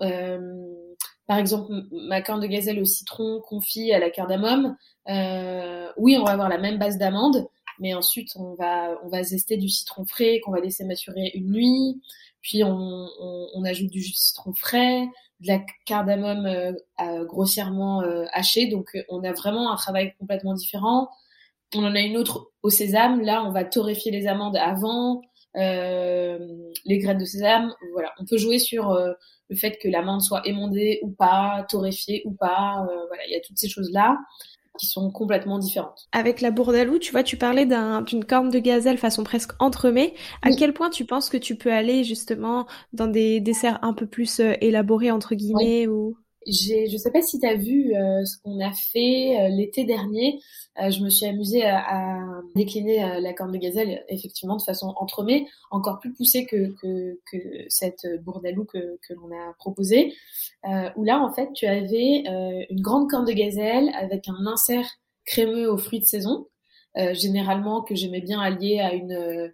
par 1.27 1.39
exemple, 1.39 1.73
ma 1.91 2.23
corne 2.23 2.41
de 2.41 2.47
gazelle 2.47 2.81
au 2.81 2.85
citron 2.85 3.41
confit 3.41 3.93
à 3.93 3.99
la 3.99 4.11
cardamome, 4.11 4.77
euh, 5.09 5.89
oui, 5.97 6.17
on 6.19 6.25
va 6.25 6.33
avoir 6.33 6.49
la 6.49 6.59
même 6.59 6.79
base 6.79 6.99
d'amande, 6.99 7.49
mais 7.79 7.95
ensuite 7.95 8.37
on 8.37 8.55
va 8.55 9.23
zester 9.23 9.57
du 9.57 9.69
citron 9.69 10.05
frais 10.05 10.41
qu'on 10.41 10.53
va 10.53 10.61
laisser 10.61 10.85
maturer 10.85 11.31
une 11.35 11.51
nuit, 11.53 12.01
puis 12.43 12.63
on, 12.65 13.65
ajoute 13.65 13.91
du 13.91 14.01
jus 14.01 14.13
de 14.13 14.17
citron 14.17 14.53
frais, 14.53 15.09
de 15.41 15.49
la 15.49 15.61
cardamome 15.85 16.47
euh, 16.47 17.25
grossièrement 17.25 18.03
euh, 18.03 18.25
hachée, 18.33 18.69
donc 18.69 18.97
on 19.09 19.25
a 19.25 19.33
vraiment 19.33 19.73
un 19.73 19.77
travail 19.77 20.15
complètement 20.19 20.55
différent. 20.55 21.09
On 21.75 21.85
en 21.85 21.95
a 21.97 22.01
une 22.01 22.17
autre 22.17 22.53
au 22.63 22.71
sésame, 22.71 23.23
là 23.23 23.43
on 23.45 23.51
va 23.51 23.65
torréfier 23.65 24.13
les 24.13 24.29
amandes 24.29 24.57
avant, 24.57 25.23
euh, 25.57 26.39
les 26.85 26.99
graines 26.99 27.19
de 27.19 27.25
sésame, 27.25 27.73
voilà, 27.93 28.13
on 28.19 28.27
peut 28.27 28.37
jouer 28.37 28.59
sur 28.59 28.91
euh, 28.91 29.13
le 29.49 29.57
fait 29.57 29.79
que 29.79 29.89
l'amande 29.89 30.21
soit 30.21 30.47
émondée 30.47 31.01
ou 31.03 31.11
pas, 31.11 31.65
torréfiée 31.71 32.23
ou 32.27 32.33
pas, 32.33 32.87
euh, 32.89 33.07
voilà, 33.09 33.27
il 33.27 33.33
y 33.33 33.37
a 33.37 33.41
toutes 33.41 33.57
ces 33.57 33.69
choses 33.69 33.91
là 33.91 34.19
qui 34.79 34.87
sont 34.87 35.11
complètement 35.11 35.59
différentes. 35.59 36.09
Avec 36.13 36.41
la 36.41 36.51
bourdalou, 36.51 36.99
tu 36.99 37.13
vois, 37.13 37.23
tu 37.23 37.37
parlais 37.37 37.67
d'une 37.67 38.25
corne 38.25 38.51
de 38.51 38.59
gazelle 38.59 38.99
façon 38.99 39.25
presque 39.25 39.53
entremets. 39.59 40.15
À 40.43 40.53
quel 40.53 40.73
point 40.73 40.91
tu 40.91 41.05
penses 41.05 41.29
que 41.29 41.37
tu 41.37 41.57
peux 41.57 41.73
aller 41.73 42.05
justement 42.05 42.67
dans 42.93 43.07
des 43.07 43.41
desserts 43.41 43.79
un 43.83 43.93
peu 43.93 44.07
plus 44.07 44.41
élaborés 44.41 45.11
entre 45.11 45.35
guillemets 45.35 45.87
ou? 45.87 46.17
J'ai, 46.47 46.89
je 46.89 46.97
sais 46.97 47.11
pas 47.11 47.23
si 47.23 47.41
tu 47.41 47.47
as 47.47 47.57
vu 47.57 47.95
euh, 47.95 48.25
ce 48.25 48.39
qu'on 48.39 48.61
a 48.61 48.73
fait 48.73 49.39
euh, 49.41 49.49
l'été 49.49 49.85
dernier. 49.85 50.41
Euh, 50.81 50.91
je 50.91 51.03
me 51.03 51.11
suis 51.11 51.27
amusée 51.27 51.65
à, 51.65 51.79
à 51.79 52.43
décliner 52.55 53.21
la 53.21 53.33
corne 53.33 53.53
de 53.53 53.59
gazelle 53.59 54.05
effectivement 54.09 54.57
de 54.57 54.63
façon 54.63 54.95
entremets, 54.97 55.47
encore 55.71 55.99
plus 55.99 56.13
poussée 56.13 56.47
que, 56.47 56.75
que, 56.81 57.19
que 57.31 57.39
cette 57.69 58.07
bourdalou 58.23 58.65
que, 58.65 58.99
que 59.07 59.15
l'on 59.15 59.31
a 59.33 59.55
proposée. 59.59 60.15
où 60.97 61.05
là, 61.05 61.21
en 61.21 61.33
fait, 61.33 61.53
tu 61.55 61.67
avais 61.67 62.25
une 62.71 62.81
grande 62.81 63.09
corne 63.09 63.25
de 63.25 63.33
gazelle 63.33 63.91
avec 63.95 64.29
un 64.29 64.47
insert 64.47 64.89
crémeux 65.25 65.71
aux 65.71 65.79
fruits 65.79 66.01
de 66.01 66.05
saison. 66.05 66.47
généralement 67.13 67.83
que 67.83 67.95
j'aimais 67.95 68.21
bien 68.21 68.41
allier 68.41 68.81
à 68.81 68.93
une 68.93 69.53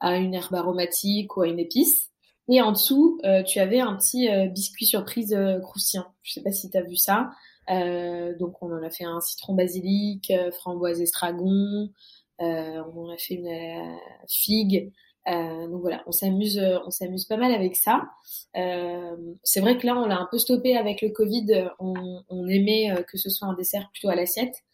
à 0.00 0.16
une 0.16 0.34
herbe 0.34 0.54
aromatique 0.54 1.36
ou 1.36 1.42
à 1.42 1.48
une 1.48 1.58
épice. 1.58 2.10
Et 2.48 2.62
en 2.62 2.72
dessous, 2.72 3.20
euh, 3.24 3.42
tu 3.42 3.60
avais 3.60 3.80
un 3.80 3.94
petit 3.96 4.28
euh, 4.30 4.46
biscuit 4.46 4.86
surprise 4.86 5.34
euh, 5.34 5.60
croustillant. 5.60 6.06
Je 6.22 6.32
sais 6.32 6.42
pas 6.42 6.52
si 6.52 6.70
tu 6.70 6.78
as 6.78 6.82
vu 6.82 6.96
ça. 6.96 7.30
donc 7.68 8.62
on 8.62 8.72
en 8.72 8.82
a 8.82 8.90
fait 8.90 9.04
un 9.04 9.20
citron 9.20 9.54
basilic, 9.54 10.32
framboise 10.52 11.00
estragon, 11.00 11.90
on 12.38 13.04
en 13.04 13.10
a 13.10 13.18
fait 13.18 13.34
une 13.34 13.98
figue. 14.26 14.90
donc 15.26 15.80
voilà, 15.82 16.02
on 16.06 16.12
s'amuse, 16.12 16.58
on 16.86 16.90
s'amuse 16.90 17.26
pas 17.26 17.36
mal 17.36 17.52
avec 17.52 17.76
ça. 17.76 18.08
c'est 18.54 19.60
vrai 19.60 19.76
que 19.76 19.86
là, 19.86 19.96
on 19.98 20.06
l'a 20.06 20.18
un 20.18 20.28
peu 20.30 20.38
stoppé 20.38 20.76
avec 20.76 21.02
le 21.02 21.10
Covid. 21.10 21.68
On, 21.78 22.48
aimait 22.48 23.04
que 23.06 23.18
ce 23.18 23.28
soit 23.28 23.48
un 23.48 23.54
dessert 23.54 23.90
plutôt 23.92 24.08
à 24.08 24.14
l'assiette. 24.14 24.64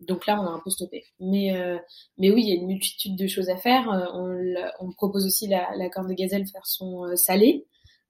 Donc 0.00 0.26
là, 0.26 0.40
on 0.40 0.46
a 0.46 0.50
un 0.50 0.60
peu 0.60 0.70
stoppé. 0.70 1.04
Mais, 1.20 1.56
euh, 1.56 1.78
mais 2.18 2.30
oui, 2.30 2.42
il 2.42 2.48
y 2.48 2.52
a 2.52 2.60
une 2.60 2.66
multitude 2.66 3.16
de 3.16 3.26
choses 3.26 3.48
à 3.48 3.56
faire. 3.56 3.90
Euh, 3.90 4.06
on, 4.14 4.86
on 4.86 4.90
propose 4.92 5.26
aussi 5.26 5.48
la, 5.48 5.74
la 5.76 5.88
corne 5.88 6.08
de 6.08 6.14
gazelle 6.14 6.46
faire 6.46 6.66
son 6.66 7.04
euh, 7.04 7.16
salé, 7.16 7.66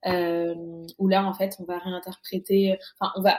euh, 0.06 0.54
où 0.98 1.08
là, 1.08 1.24
en 1.26 1.34
fait, 1.34 1.56
on 1.60 1.64
va 1.64 1.78
réinterpréter. 1.78 2.76
Enfin, 2.98 3.12
on 3.16 3.22
va 3.22 3.38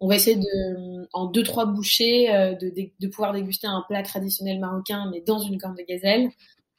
on 0.00 0.06
va 0.06 0.14
essayer 0.14 0.36
de, 0.36 1.08
en 1.12 1.26
deux 1.26 1.42
trois 1.42 1.66
bouchées, 1.66 2.28
de, 2.28 2.72
de, 3.00 3.08
pouvoir 3.08 3.32
déguster 3.32 3.66
un 3.66 3.84
plat 3.88 4.04
traditionnel 4.04 4.60
marocain, 4.60 5.10
mais 5.10 5.22
dans 5.22 5.40
une 5.40 5.58
corne 5.58 5.74
de 5.74 5.82
gazelle, 5.82 6.30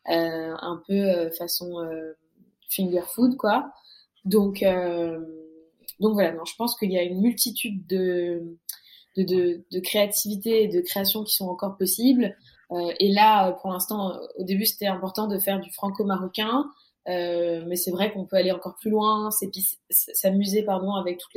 un 0.05 0.81
peu 0.87 1.29
façon 1.31 1.85
finger 2.69 3.01
food, 3.13 3.35
quoi. 3.35 3.73
Donc, 4.23 4.63
donc 5.99 6.13
voilà. 6.13 6.31
Non, 6.31 6.45
je 6.45 6.55
pense 6.55 6.77
qu'il 6.77 6.93
y 6.93 6.97
a 6.97 7.03
une 7.03 7.19
multitude 7.19 7.85
de 7.87 8.57
de, 9.23 9.79
créativité 9.79 10.63
et 10.63 10.67
de 10.67 10.81
création 10.81 11.23
qui 11.23 11.35
sont 11.35 11.47
encore 11.47 11.77
possibles. 11.77 12.35
Euh, 12.71 12.91
et 12.99 13.11
là, 13.11 13.53
pour 13.61 13.71
l'instant, 13.71 14.13
au 14.37 14.43
début, 14.43 14.65
c'était 14.65 14.87
important 14.87 15.27
de 15.27 15.37
faire 15.39 15.59
du 15.59 15.71
franco-marocain. 15.71 16.65
Euh, 17.09 17.63
mais 17.65 17.75
c'est 17.75 17.91
vrai 17.91 18.11
qu'on 18.11 18.25
peut 18.25 18.35
aller 18.35 18.51
encore 18.51 18.75
plus 18.75 18.91
loin, 18.91 19.29
s'amuser 19.89 20.63
pardon 20.63 20.93
avec 20.93 21.17
toutes 21.17 21.33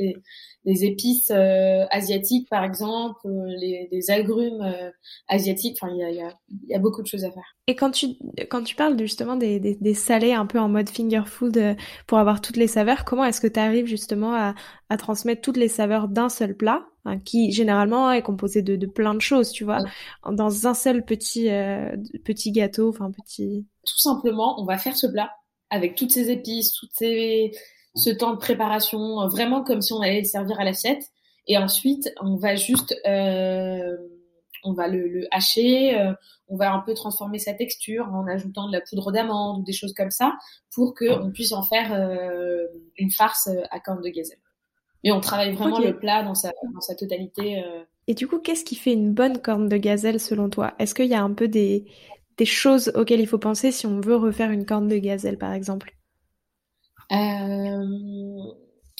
les, 0.65 0.85
épices 0.85 1.31
euh, 1.31 1.85
asiatiques 1.89 2.47
par 2.49 2.63
exemple, 2.63 3.19
euh, 3.25 3.47
les, 3.57 4.11
agrumes 4.11 4.61
euh, 4.61 4.91
asiatiques. 5.27 5.77
Enfin, 5.81 5.91
il 5.93 6.31
y 6.67 6.75
a, 6.75 6.79
beaucoup 6.79 7.01
de 7.01 7.07
choses 7.07 7.23
à 7.23 7.31
faire. 7.31 7.55
Et 7.67 7.75
quand 7.75 7.91
tu 7.91 8.07
quand 8.49 8.63
tu 8.63 8.75
parles 8.75 8.99
justement 8.99 9.35
des, 9.35 9.93
salés 9.95 10.33
un 10.33 10.45
peu 10.45 10.59
en 10.59 10.69
mode 10.69 10.89
finger 10.89 11.23
food 11.25 11.75
pour 12.07 12.19
avoir 12.19 12.41
toutes 12.41 12.57
les 12.57 12.67
saveurs, 12.67 13.03
comment 13.05 13.25
est-ce 13.25 13.41
que 13.41 13.47
tu 13.47 13.59
arrives 13.59 13.87
justement 13.87 14.35
à 14.35 14.97
transmettre 14.97 15.41
toutes 15.41 15.57
les 15.57 15.69
saveurs 15.69 16.07
d'un 16.07 16.29
seul 16.29 16.55
plat 16.55 16.85
Hein, 17.05 17.19
qui 17.19 17.51
généralement 17.51 18.11
est 18.11 18.21
composé 18.21 18.61
de, 18.61 18.77
de, 18.77 18.87
plein 18.87 19.13
de 19.13 19.19
choses, 19.19 19.51
tu 19.51 19.65
vois, 19.65 19.79
dans 20.25 20.67
un 20.67 20.73
seul 20.73 21.03
petit 21.03 21.49
petit 22.23 22.51
gâteau, 22.53 22.87
enfin 22.87 23.11
petit. 23.11 23.67
Tout 23.85 23.99
simplement, 23.99 24.61
on 24.61 24.63
va 24.63 24.77
faire 24.77 24.95
ce 24.95 25.07
plat 25.07 25.29
avec 25.69 25.95
toutes 25.95 26.11
ces 26.11 26.29
épices, 26.29 26.71
toutes 26.71 26.93
ces, 26.93 27.51
ce 27.95 28.09
temps 28.09 28.31
de 28.31 28.37
préparation, 28.37 29.27
vraiment 29.27 29.63
comme 29.63 29.81
si 29.81 29.91
on 29.93 30.01
allait 30.01 30.21
le 30.21 30.25
servir 30.25 30.59
à 30.59 30.63
l'assiette. 30.63 31.03
Et 31.47 31.57
ensuite, 31.57 32.09
on 32.21 32.37
va 32.37 32.55
juste, 32.55 32.95
euh, 33.05 33.97
on 34.63 34.73
va 34.73 34.87
le, 34.87 35.07
le 35.07 35.27
hacher, 35.31 35.99
euh, 35.99 36.13
on 36.47 36.55
va 36.55 36.73
un 36.73 36.79
peu 36.79 36.93
transformer 36.93 37.39
sa 37.39 37.53
texture 37.53 38.07
en 38.13 38.27
ajoutant 38.27 38.67
de 38.67 38.73
la 38.73 38.81
poudre 38.81 39.11
d'amande 39.11 39.59
ou 39.59 39.63
des 39.63 39.73
choses 39.73 39.93
comme 39.93 40.11
ça 40.11 40.33
pour 40.73 40.93
qu'on 40.95 41.31
puisse 41.31 41.51
en 41.51 41.63
faire 41.63 41.93
euh, 41.93 42.65
une 42.97 43.11
farce 43.11 43.49
à 43.71 43.79
corne 43.79 44.01
de 44.01 44.09
gazelle. 44.09 44.39
Mais 45.03 45.11
on 45.11 45.19
travaille 45.19 45.53
vraiment 45.53 45.79
le 45.79 45.97
plat 45.97 46.23
dans 46.23 46.35
sa, 46.35 46.51
dans 46.73 46.81
sa 46.81 46.95
totalité. 46.95 47.63
Euh. 47.63 47.83
Et 48.07 48.13
du 48.13 48.27
coup, 48.27 48.39
qu'est-ce 48.39 48.63
qui 48.63 48.75
fait 48.75 48.93
une 48.93 49.13
bonne 49.13 49.39
corne 49.39 49.69
de 49.69 49.77
gazelle 49.77 50.19
selon 50.19 50.49
toi? 50.49 50.73
Est-ce 50.79 50.95
qu'il 50.95 51.07
y 51.07 51.13
a 51.13 51.21
un 51.21 51.33
peu 51.33 51.47
des, 51.47 51.85
des 52.37 52.45
choses 52.45 52.91
auxquelles 52.95 53.21
il 53.21 53.27
faut 53.27 53.37
penser 53.37 53.71
si 53.71 53.85
on 53.85 53.99
veut 54.01 54.15
refaire 54.15 54.51
une 54.51 54.65
corne 54.65 54.87
de 54.87 54.97
gazelle, 54.97 55.37
par 55.37 55.53
exemple? 55.53 55.95
Euh, 57.11 57.85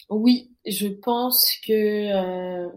Oui, 0.10 0.52
je 0.66 0.88
pense 0.88 1.54
que 1.66 1.74
euh, 1.74 2.70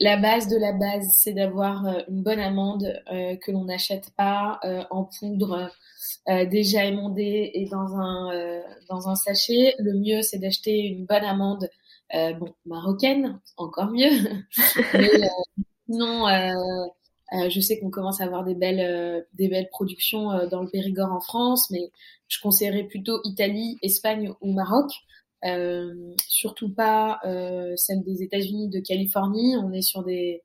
la 0.00 0.16
base 0.16 0.48
de 0.48 0.56
la 0.56 0.72
base, 0.72 1.08
c'est 1.14 1.32
d'avoir 1.32 1.84
une 2.08 2.22
bonne 2.22 2.38
amande 2.38 3.02
que 3.06 3.50
l'on 3.50 3.64
n'achète 3.64 4.10
pas 4.16 4.60
en 4.90 5.04
poudre, 5.04 5.70
déjà 6.26 6.84
émondée 6.84 7.50
et 7.54 7.66
dans 7.68 7.96
un, 7.96 8.62
dans 8.88 9.08
un 9.08 9.16
sachet. 9.16 9.74
Le 9.78 9.94
mieux, 9.94 10.22
c'est 10.22 10.38
d'acheter 10.38 10.78
une 10.78 11.04
bonne 11.04 11.24
amande 11.24 11.68
bon, 12.12 12.54
marocaine, 12.66 13.40
encore 13.56 13.90
mieux. 13.90 14.10
Mais 14.94 15.28
sinon, 15.86 16.26
euh, 17.34 17.50
je 17.50 17.60
sais 17.60 17.78
qu'on 17.78 17.90
commence 17.90 18.20
à 18.20 18.24
avoir 18.24 18.44
des 18.44 18.54
belles, 18.54 18.80
euh, 18.80 19.20
des 19.34 19.48
belles 19.48 19.68
productions 19.68 20.30
euh, 20.32 20.46
dans 20.46 20.62
le 20.62 20.68
Périgord 20.68 21.12
en 21.12 21.20
France, 21.20 21.70
mais 21.70 21.90
je 22.26 22.40
conseillerais 22.40 22.84
plutôt 22.84 23.20
Italie, 23.24 23.78
Espagne 23.82 24.32
ou 24.40 24.52
Maroc. 24.52 24.90
surtout 26.26 26.72
pas 26.72 27.20
celle 27.76 28.02
des 28.02 28.22
États-Unis, 28.22 28.68
de 28.68 28.80
Californie. 28.80 29.56
On 29.56 29.72
est 29.72 29.82
sur 29.82 30.02
des, 30.04 30.42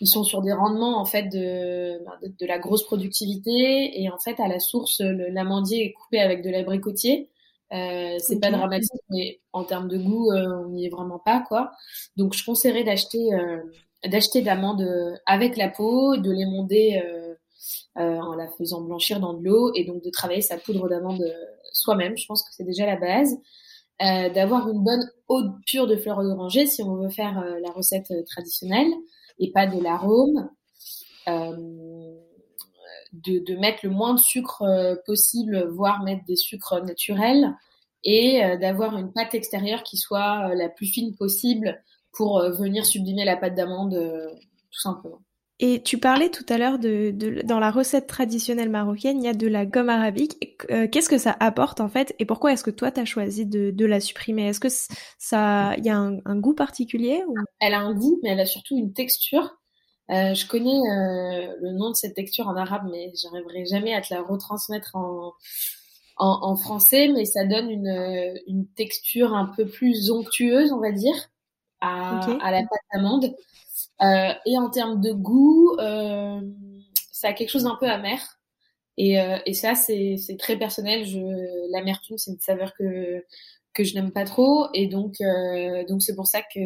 ils 0.00 0.06
sont 0.06 0.24
sur 0.24 0.42
des 0.42 0.52
rendements 0.52 0.98
en 1.00 1.04
fait 1.04 1.24
de, 1.24 1.98
de, 2.22 2.32
de 2.38 2.46
la 2.46 2.58
grosse 2.58 2.84
productivité 2.84 4.00
et 4.00 4.10
en 4.10 4.18
fait 4.18 4.40
à 4.40 4.48
la 4.48 4.58
source 4.58 5.00
l'amandier 5.00 5.84
est 5.86 5.92
coupé 5.92 6.20
avec 6.20 6.42
de 6.42 6.50
l'abricotier. 6.50 7.28
Euh, 7.72 8.16
c'est 8.18 8.38
pas 8.40 8.50
dramatique, 8.50 9.02
mais 9.10 9.40
en 9.52 9.64
termes 9.64 9.88
de 9.88 9.98
goût, 9.98 10.32
on 10.32 10.68
n'y 10.68 10.86
est 10.86 10.90
vraiment 10.90 11.18
pas 11.18 11.40
quoi. 11.40 11.72
Donc 12.16 12.34
je 12.34 12.44
conseillerais 12.44 12.84
d'acheter 12.84 13.30
d'acheter 14.04 14.42
d'amandes 14.42 14.82
euh, 14.82 15.14
avec 15.26 15.56
la 15.56 15.68
peau, 15.68 16.16
de 16.16 16.30
l'émonder 16.30 17.02
euh, 17.04 17.34
euh, 17.98 18.18
en 18.18 18.34
la 18.34 18.48
faisant 18.48 18.82
blanchir 18.82 19.20
dans 19.20 19.34
de 19.34 19.44
l'eau 19.44 19.72
et 19.74 19.84
donc 19.84 20.02
de 20.02 20.10
travailler 20.10 20.42
sa 20.42 20.58
poudre 20.58 20.88
d'amande 20.88 21.24
soi-même. 21.72 22.16
Je 22.16 22.26
pense 22.26 22.42
que 22.42 22.50
c'est 22.52 22.64
déjà 22.64 22.86
la 22.86 22.96
base. 22.96 23.36
Euh, 24.02 24.28
d'avoir 24.28 24.68
une 24.68 24.84
bonne 24.84 25.10
eau 25.28 25.42
pure 25.66 25.86
de 25.86 25.96
fleurs 25.96 26.22
d'oranger 26.22 26.66
si 26.66 26.82
on 26.82 26.96
veut 26.96 27.08
faire 27.08 27.42
la 27.62 27.70
recette 27.70 28.12
traditionnelle 28.26 28.90
et 29.38 29.50
pas 29.52 29.66
de 29.66 29.82
l'arôme. 29.82 30.50
Euh, 33.14 33.18
de, 33.24 33.38
de, 33.44 33.58
mettre 33.58 33.80
le 33.84 33.90
moins 33.90 34.14
de 34.14 34.20
sucre 34.20 34.64
possible, 35.06 35.66
voire 35.68 36.02
mettre 36.02 36.24
des 36.24 36.36
sucres 36.36 36.82
naturels 36.84 37.54
et 38.04 38.40
d'avoir 38.60 38.96
une 38.96 39.12
pâte 39.12 39.34
extérieure 39.34 39.82
qui 39.82 39.96
soit 39.96 40.54
la 40.54 40.68
plus 40.68 40.86
fine 40.86 41.16
possible 41.16 41.82
pour 42.16 42.38
euh, 42.38 42.50
venir 42.50 42.84
sublimer 42.84 43.24
la 43.24 43.36
pâte 43.36 43.54
d'amande, 43.54 43.94
euh, 43.94 44.28
tout 44.70 44.80
simplement. 44.80 45.20
Et 45.58 45.82
tu 45.82 45.96
parlais 45.98 46.28
tout 46.28 46.44
à 46.50 46.58
l'heure 46.58 46.78
de, 46.78 47.12
de, 47.12 47.40
dans 47.42 47.58
la 47.58 47.70
recette 47.70 48.06
traditionnelle 48.06 48.68
marocaine, 48.68 49.22
il 49.22 49.24
y 49.24 49.28
a 49.28 49.32
de 49.32 49.46
la 49.46 49.64
gomme 49.64 49.88
arabique. 49.88 50.36
Euh, 50.70 50.86
qu'est-ce 50.86 51.08
que 51.08 51.16
ça 51.16 51.34
apporte 51.40 51.80
en 51.80 51.88
fait? 51.88 52.14
Et 52.18 52.26
pourquoi 52.26 52.52
est-ce 52.52 52.64
que 52.64 52.70
toi 52.70 52.90
tu 52.90 53.00
as 53.00 53.06
choisi 53.06 53.46
de, 53.46 53.70
de 53.70 53.86
la 53.86 54.00
supprimer? 54.00 54.48
Est-ce 54.48 54.60
que 54.60 54.68
ça, 55.18 55.74
il 55.78 55.86
y 55.86 55.88
a 55.88 55.96
un, 55.96 56.18
un 56.26 56.36
goût 56.36 56.54
particulier 56.54 57.22
ou... 57.26 57.34
Elle 57.60 57.72
a 57.72 57.80
un 57.80 57.94
goût, 57.94 58.20
mais 58.22 58.30
elle 58.30 58.40
a 58.40 58.46
surtout 58.46 58.76
une 58.76 58.92
texture. 58.92 59.56
Euh, 60.10 60.34
je 60.34 60.46
connais 60.46 60.70
euh, 60.70 61.56
le 61.60 61.72
nom 61.72 61.90
de 61.90 61.96
cette 61.96 62.14
texture 62.14 62.48
en 62.48 62.56
arabe, 62.56 62.88
mais 62.90 63.12
j'arriverai 63.20 63.66
jamais 63.66 63.94
à 63.94 64.00
te 64.00 64.14
la 64.14 64.22
retransmettre 64.22 64.94
en, 64.94 65.32
en, 66.16 66.38
en 66.42 66.56
français. 66.56 67.08
Mais 67.08 67.24
ça 67.24 67.44
donne 67.44 67.70
une, 67.70 68.38
une 68.46 68.66
texture 68.68 69.34
un 69.34 69.46
peu 69.46 69.66
plus 69.66 70.10
onctueuse, 70.10 70.72
on 70.72 70.80
va 70.80 70.92
dire 70.92 71.16
à, 71.80 72.20
à 72.40 72.50
la 72.50 72.60
pâte 72.60 72.80
d'amande. 72.92 73.34
Euh, 74.02 74.32
et 74.44 74.58
en 74.58 74.70
termes 74.70 75.00
de 75.00 75.12
goût, 75.12 75.76
euh, 75.78 76.40
ça 77.12 77.28
a 77.28 77.32
quelque 77.32 77.50
chose 77.50 77.64
d'un 77.64 77.76
peu 77.80 77.88
amer. 77.88 78.20
Et, 78.98 79.20
euh, 79.20 79.38
et 79.44 79.54
ça, 79.54 79.74
c'est 79.74 80.16
très 80.38 80.56
personnel. 80.56 81.04
L'amertume, 81.70 82.16
c'est 82.18 82.30
une 82.30 82.40
saveur 82.40 82.72
que 82.74 83.24
que 83.74 83.84
je 83.84 83.94
n'aime 83.94 84.10
pas 84.10 84.24
trop. 84.24 84.68
Et 84.72 84.86
donc, 84.86 85.20
euh, 85.20 85.84
donc 85.84 86.02
c'est 86.02 86.14
pour 86.16 86.26
ça 86.26 86.40
que 86.40 86.60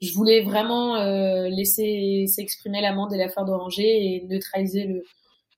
je 0.00 0.12
voulais 0.14 0.42
vraiment 0.42 0.96
euh, 0.96 1.48
laisser 1.48 2.26
s'exprimer 2.26 2.80
l'amande 2.80 3.12
et 3.14 3.18
la 3.18 3.28
fleur 3.28 3.44
d'oranger 3.44 3.84
et 3.84 4.26
neutraliser 4.28 4.84
le, 4.84 5.02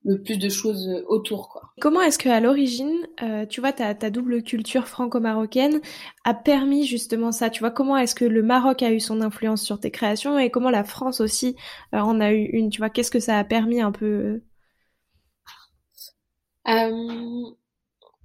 le 0.05 0.23
plus 0.23 0.39
de 0.39 0.49
choses 0.49 0.89
autour. 1.09 1.49
Quoi. 1.49 1.63
Comment 1.81 2.01
est-ce 2.01 2.19
que 2.19 2.29
à 2.29 2.41
l'origine, 2.41 2.95
euh, 3.23 3.47
tu 3.47 3.61
vois, 3.61 3.73
ta, 3.73 3.95
ta 3.95 4.11
double 4.11 4.43
culture 4.43 4.87
franco-marocaine 4.87 5.81
a 6.25 6.35
permis 6.35 6.87
justement 6.87 7.33
ça? 7.33 7.51
Tu 7.51 7.61
vois, 7.61 7.71
comment 7.71 7.97
est-ce 7.97 8.15
que 8.15 8.25
le 8.25 8.43
Maroc 8.43 8.83
a 8.83 8.93
eu 8.93 9.01
son 9.01 9.21
influence 9.21 9.63
sur 9.63 9.81
tes 9.81 9.91
créations 9.91 10.39
et 10.39 10.51
comment 10.51 10.71
la 10.71 10.85
France 10.85 11.21
aussi 11.21 11.57
euh, 11.95 11.99
en 11.99 12.21
a 12.21 12.33
eu 12.33 12.45
une? 12.45 12.71
Tu 12.71 12.79
vois, 12.79 12.91
qu'est-ce 12.91 13.11
que 13.11 13.21
ça 13.21 13.39
a 13.39 13.45
permis 13.45 13.81
un 13.81 13.93
peu 13.93 14.41
euh, 16.69 17.51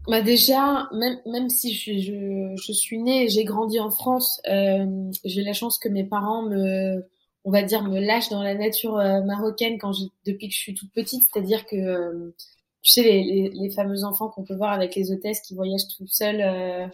bah 0.07 0.21
déjà, 0.21 0.89
même, 0.93 1.19
même 1.25 1.49
si 1.49 1.73
je, 1.73 1.93
je, 1.97 2.55
je 2.61 2.71
suis 2.73 2.99
née 2.99 3.25
et 3.25 3.29
j'ai 3.29 3.43
grandi 3.43 3.79
en 3.79 3.89
France, 3.89 4.41
euh, 4.49 4.85
j'ai 5.23 5.43
la 5.43 5.53
chance 5.53 5.77
que 5.77 5.89
mes 5.89 6.03
parents 6.03 6.43
me 6.43 7.05
on 7.45 7.51
va 7.51 7.61
dire, 7.63 7.83
me 7.83 7.99
lâche 7.99 8.29
dans 8.29 8.41
la 8.41 8.55
nature 8.55 8.97
euh, 8.97 9.21
marocaine 9.21 9.77
quand 9.77 9.93
je, 9.93 10.05
depuis 10.25 10.47
que 10.47 10.53
je 10.53 10.59
suis 10.59 10.73
toute 10.73 10.91
petite. 10.91 11.27
C'est-à-dire 11.29 11.65
que, 11.65 11.75
euh, 11.75 12.33
tu 12.81 12.91
sais, 12.91 13.03
les, 13.03 13.23
les, 13.23 13.49
les, 13.49 13.69
fameux 13.71 14.03
enfants 14.03 14.29
qu'on 14.29 14.43
peut 14.43 14.55
voir 14.55 14.71
avec 14.71 14.95
les 14.95 15.11
hôtesses 15.11 15.41
qui 15.41 15.55
voyagent 15.55 15.87
tout 15.97 16.07
seuls 16.07 16.41
euh, 16.41 16.87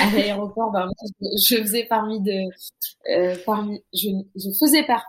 à 0.00 0.10
l'aéroport, 0.12 0.70
ben, 0.72 0.88
je, 1.20 1.56
faisais 1.56 1.84
parmi 1.84 2.20
de, 2.20 3.44
parmi, 3.44 3.82
je, 3.92 4.08
je 4.36 4.50
faisais 4.58 4.84
partie 4.84 5.06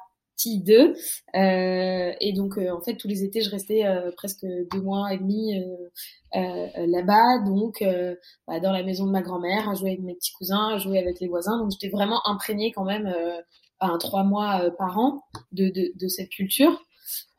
d'eux. 0.60 0.94
et 1.34 2.34
donc, 2.36 2.58
en 2.58 2.82
fait, 2.82 2.96
tous 2.96 3.08
les 3.08 3.24
étés, 3.24 3.42
je 3.42 3.50
restais 3.50 3.84
presque 4.16 4.46
deux 4.72 4.82
mois 4.82 5.14
et 5.14 5.18
demi 5.18 5.54
là-bas, 6.34 7.40
donc 7.46 7.84
bah, 8.48 8.60
dans 8.60 8.72
la 8.72 8.84
maison 8.84 9.06
de 9.06 9.12
ma 9.12 9.22
grand-mère, 9.22 9.70
à 9.70 9.76
jouer 9.76 9.92
avec 9.92 10.02
mes 10.02 10.16
petits 10.16 10.34
cousins, 10.34 10.76
à 10.76 10.78
jouer 10.78 11.00
avec 11.00 11.20
les 11.20 11.28
voisins. 11.28 11.58
Donc, 11.58 11.72
j'étais 11.72 11.90
vraiment 11.90 12.26
imprégnée 12.28 12.72
quand 12.72 12.86
même 12.86 13.14
un 13.84 13.98
trois 13.98 14.24
mois 14.24 14.64
euh, 14.64 14.72
par 14.72 14.98
an 14.98 15.24
de 15.52 16.08
cette 16.08 16.30
culture. 16.30 16.82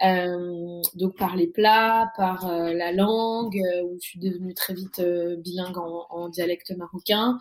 Euh, 0.03 0.83
donc 0.95 1.17
par 1.17 1.37
les 1.37 1.47
plats, 1.47 2.11
par 2.17 2.51
euh, 2.51 2.73
la 2.73 2.93
langue, 2.93 3.57
euh, 3.57 3.83
où 3.85 3.97
je 4.01 4.09
suis 4.09 4.19
devenue 4.19 4.53
très 4.53 4.75
vite 4.75 5.01
bilingue 5.39 5.79
en, 5.79 6.29
dialecte 6.29 6.73
marocain. 6.77 7.39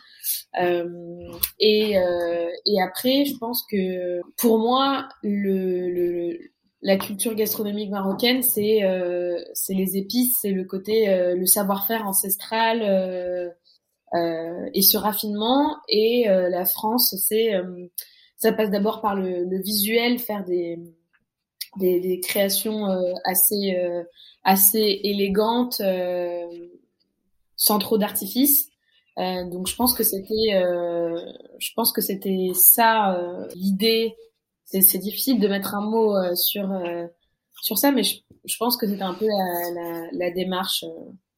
Et, 1.59 1.97
après, 2.81 3.25
je 3.25 3.37
pense 3.37 3.65
que 3.69 4.21
pour 4.37 4.59
moi, 4.59 5.07
la 6.81 6.97
culture 6.97 7.35
gastronomique 7.35 7.89
marocaine, 7.89 8.43
c'est 8.43 8.81
les 9.69 9.97
épices, 9.97 10.37
c'est 10.41 10.51
le 10.51 10.65
côté, 10.65 11.33
le 11.35 11.45
savoir-faire 11.45 12.05
ancestral 12.05 13.53
et 14.73 14.81
ce 14.81 14.97
raffinement. 14.97 15.77
Et 15.87 16.25
la 16.27 16.65
France, 16.65 17.15
c'est 17.17 17.53
ça 18.37 18.51
passe 18.51 18.69
d'abord 18.69 19.01
par 19.01 19.15
le, 19.15 19.61
visuel, 19.61 20.19
faire 20.19 20.43
des, 20.43 20.77
des, 21.77 22.19
créations 22.19 22.87
euh, 22.87 23.13
assez, 23.25 23.75
euh, 23.77 24.03
assez 24.43 24.99
élégantes, 25.03 25.81
euh, 25.81 26.45
sans 27.55 27.79
trop 27.79 27.97
d'artifice. 27.97 28.69
donc 29.17 29.67
je 29.67 29.75
pense 29.75 29.93
que 29.93 30.03
c'était, 30.03 30.51
je 31.59 31.69
pense 31.75 31.91
que 31.93 32.01
c'était 32.01 32.51
ça 32.55 33.17
l'idée. 33.55 34.15
C'est 34.65 34.97
difficile 34.97 35.39
de 35.39 35.47
mettre 35.47 35.75
un 35.75 35.81
mot 35.81 36.15
sur 36.35 36.67
sur 37.61 37.77
ça, 37.77 37.91
mais 37.91 38.03
je, 38.03 38.17
je 38.43 38.57
pense 38.57 38.75
que 38.75 38.87
c'était 38.87 39.03
un 39.03 39.13
peu 39.13 39.27
la, 39.27 39.71
la, 39.71 40.07
la 40.11 40.31
démarche 40.31 40.83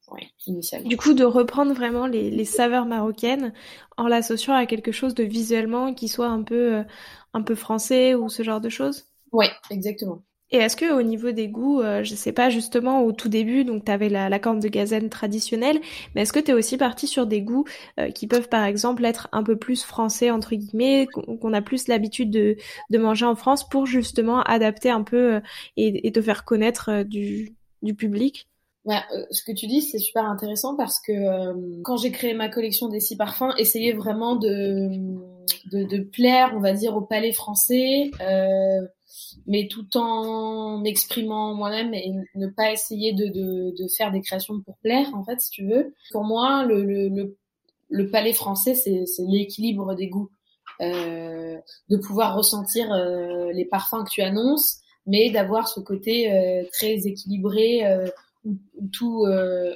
ouais, 0.10 0.28
initialement. 0.48 0.88
Du 0.88 0.98
coup, 0.98 1.14
de 1.14 1.26
reprendre 1.26 1.74
vraiment 1.74 2.08
les, 2.08 2.32
les 2.32 2.46
saveurs 2.46 2.86
marocaines 2.86 3.54
en 3.98 4.08
l'associant 4.08 4.56
à 4.56 4.66
quelque 4.66 4.94
chose 4.94 5.14
de 5.14 5.24
visuellement 5.24 5.94
qui 5.94 6.08
soit 6.08 6.30
un 6.30 6.42
peu, 6.44 6.84
un 7.34 7.42
peu 7.44 7.56
français 7.56 8.16
ou 8.16 8.30
ce 8.30 8.42
genre 8.42 8.62
de 8.62 8.70
choses? 8.70 9.06
Oui, 9.36 9.48
exactement. 9.70 10.24
Et 10.52 10.58
est-ce 10.58 10.78
que 10.78 10.94
au 10.94 11.02
niveau 11.02 11.32
des 11.32 11.50
goûts, 11.50 11.82
euh, 11.82 12.04
je 12.04 12.16
sais 12.16 12.32
pas 12.32 12.50
justement 12.50 13.04
au 13.04 13.12
tout 13.12 13.28
début, 13.28 13.66
donc 13.66 13.84
tu 13.84 13.92
avais 13.92 14.08
la, 14.08 14.30
la 14.30 14.40
corne 14.40 14.62
de 14.62 14.70
gazelle 14.70 15.10
traditionnelle, 15.10 15.82
mais 16.14 16.22
est-ce 16.22 16.32
que 16.32 16.40
tu 16.40 16.52
es 16.52 16.54
aussi 16.54 16.78
parti 16.78 17.08
sur 17.08 17.28
des 17.28 17.42
goûts 17.42 17.66
euh, 18.00 18.10
qui 18.12 18.28
peuvent 18.28 18.48
par 18.48 18.64
exemple 18.64 19.04
être 19.04 19.28
un 19.34 19.44
peu 19.44 19.58
plus 19.58 19.84
français 19.84 20.32
entre 20.32 20.56
guillemets, 20.56 21.08
qu'on 21.08 21.54
a 21.54 21.62
plus 21.62 21.90
l'habitude 21.90 22.30
de, 22.30 22.56
de 22.90 22.98
manger 22.98 23.26
en 23.26 23.36
France 23.36 23.68
pour 23.68 23.86
justement 23.86 24.42
adapter 24.44 24.90
un 24.90 25.04
peu 25.04 25.36
euh, 25.36 25.40
et, 25.76 26.08
et, 26.08 26.12
te 26.14 26.22
faire 26.22 26.46
connaître 26.46 26.90
euh, 26.90 27.04
du, 27.04 27.56
du 27.82 27.94
public? 27.94 28.48
Bah, 28.86 29.04
ce 29.32 29.44
que 29.44 29.52
tu 29.52 29.66
dis, 29.66 29.82
c'est 29.82 29.98
super 29.98 30.26
intéressant 30.26 30.78
parce 30.78 31.02
que 31.02 31.82
quand 31.82 31.98
j'ai 31.98 32.12
créé 32.12 32.36
ma 32.36 32.50
collection 32.50 32.88
des 32.88 33.00
six 33.00 33.18
parfums, 33.18 33.52
essayer 33.58 33.94
vraiment 33.94 34.36
de, 34.36 34.90
de, 35.72 36.00
plaire, 36.00 36.52
on 36.56 36.60
va 36.60 36.74
dire, 36.74 36.96
au 36.96 37.02
palais 37.02 37.34
français, 37.34 38.12
euh, 38.22 38.82
mais 39.48 39.68
tout 39.68 39.98
en 39.98 40.80
m'exprimant 40.80 41.54
moi-même 41.56 41.94
et 41.94 42.14
ne 42.36 42.48
pas 42.48 42.72
essayer 42.72 43.14
de, 43.14 43.88
faire 43.98 44.12
des 44.12 44.22
créations 44.22 44.60
pour 44.62 44.78
plaire, 44.78 45.08
en 45.14 45.24
fait, 45.24 45.40
si 45.42 45.50
tu 45.52 45.68
veux. 45.68 45.94
Pour 46.12 46.24
moi, 46.24 46.66
le, 46.66 48.10
palais 48.12 48.34
français, 48.34 48.76
c'est 48.76 49.06
l'équilibre 49.28 49.96
des 49.96 50.08
goûts. 50.08 50.30
Euh, 50.82 51.56
de 51.90 51.96
pouvoir 51.96 52.36
ressentir 52.36 52.92
euh, 52.92 53.50
les 53.54 53.64
parfums 53.64 54.04
que 54.04 54.10
tu 54.10 54.22
annonces, 54.22 54.80
mais 55.06 55.30
d'avoir 55.30 55.70
ce 55.70 55.80
côté 55.80 56.68
très 56.74 57.08
équilibré 57.08 57.84
tout, 58.92 59.26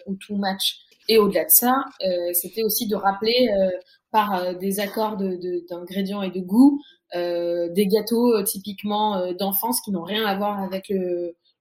où 0.07 0.15
tout 0.15 0.35
match. 0.35 0.79
Et 1.07 1.17
au-delà 1.17 1.45
de 1.45 1.51
ça, 1.51 1.85
c'était 2.33 2.63
aussi 2.63 2.87
de 2.87 2.95
rappeler 2.95 3.47
par 4.11 4.55
des 4.57 4.79
accords 4.79 5.17
d'ingrédients 5.17 6.21
de, 6.21 6.27
et 6.27 6.31
de 6.31 6.39
goûts 6.39 6.81
euh, 7.15 7.69
des 7.69 7.87
gâteaux 7.87 8.35
euh, 8.35 8.43
typiquement 8.43 9.17
euh, 9.17 9.33
d'enfance 9.33 9.81
qui 9.81 9.89
n'ont 9.89 10.03
rien 10.03 10.25
à 10.25 10.37
voir 10.37 10.61
avec 10.61 10.93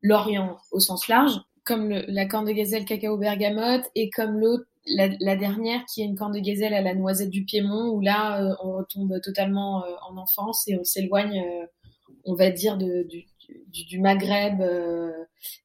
l'Orient 0.02 0.58
au 0.72 0.80
sens 0.80 1.08
large, 1.08 1.40
comme 1.64 1.88
le, 1.88 2.04
la 2.06 2.26
corne 2.26 2.44
de 2.44 2.52
gazelle 2.52 2.84
cacao 2.84 3.16
bergamote 3.16 3.84
et 3.94 4.10
comme 4.10 4.38
l'autre 4.38 4.64
la, 4.86 5.08
la, 5.20 5.36
dernière 5.36 5.84
qui 5.86 6.02
est 6.02 6.04
une 6.04 6.16
corne 6.16 6.32
de 6.34 6.38
gazelle 6.38 6.74
à 6.74 6.82
la 6.82 6.94
noisette 6.94 7.30
du 7.30 7.44
Piémont 7.44 7.88
où 7.88 8.00
là 8.00 8.56
on 8.62 8.72
retombe 8.72 9.20
totalement 9.22 9.84
en 10.08 10.16
enfance 10.16 10.66
et 10.68 10.78
on 10.78 10.84
s'éloigne, 10.84 11.44
on 12.24 12.34
va 12.34 12.50
dire, 12.50 12.78
de, 12.78 13.02
du, 13.02 13.26
du, 13.68 13.84
du 13.84 14.00
Maghreb 14.00 14.62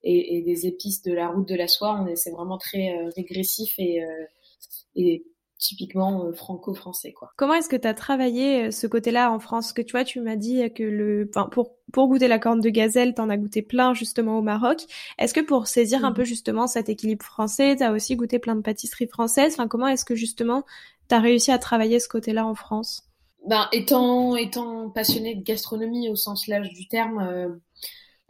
et, 0.04 0.38
et, 0.38 0.42
des 0.42 0.68
épices 0.68 1.02
de 1.04 1.14
la 1.14 1.30
route 1.30 1.48
de 1.48 1.56
la 1.56 1.68
soie. 1.68 2.06
C'est 2.16 2.32
vraiment 2.32 2.58
très 2.58 2.94
régressif 3.16 3.76
et, 3.78 4.02
et 4.98 5.26
typiquement 5.64 6.26
euh, 6.26 6.34
franco-français 6.34 7.14
quoi. 7.14 7.32
Comment 7.38 7.54
est-ce 7.54 7.70
que 7.70 7.76
tu 7.76 7.88
as 7.88 7.94
travaillé 7.94 8.66
euh, 8.66 8.72
ce 8.72 8.86
côté-là 8.86 9.32
en 9.32 9.40
France? 9.40 9.74
Que 9.74 9.82
tu 9.82 9.94
vois 9.94 10.04
tu 10.04 10.20
m'as 10.20 10.36
dit 10.36 10.62
que 10.74 10.84
le 10.84 11.30
enfin, 11.30 11.48
pour 11.50 11.76
pour 11.92 12.08
goûter 12.08 12.28
la 12.28 12.40
corne 12.40 12.60
de 12.60 12.70
gazelle, 12.70 13.14
tu 13.16 13.22
en 13.22 13.30
as 13.30 13.38
goûté 13.38 13.62
plein 13.62 13.94
justement 13.94 14.38
au 14.38 14.42
Maroc. 14.42 14.84
Est-ce 15.18 15.34
que 15.34 15.40
pour 15.40 15.68
saisir 15.68 16.04
un 16.04 16.12
mmh. 16.12 16.16
peu 16.16 16.24
justement 16.24 16.68
cet 16.68 16.90
équilibre 16.90 17.26
français, 17.26 17.76
tu 17.78 17.84
as 17.84 17.92
aussi 17.92 18.16
goûté 18.16 18.40
plein 18.40 18.56
de 18.56 18.62
pâtisseries 18.62 19.08
françaises? 19.08 19.54
Enfin 19.54 19.68
comment 19.68 19.88
est-ce 19.88 20.06
que 20.06 20.16
justement 20.16 20.64
tu 21.10 21.16
as 21.16 21.20
réussi 21.20 21.52
à 21.52 21.58
travailler 21.58 22.00
ce 22.00 22.10
côté-là 22.10 22.46
en 22.46 22.56
France? 22.56 23.04
Ben, 23.48 23.68
étant 23.72 24.36
étant 24.36 24.90
passionnée 24.90 25.36
de 25.36 25.44
gastronomie 25.44 26.10
au 26.10 26.16
sens 26.16 26.48
large 26.48 26.70
du 26.70 26.88
terme, 26.88 27.20
euh, 27.20 27.50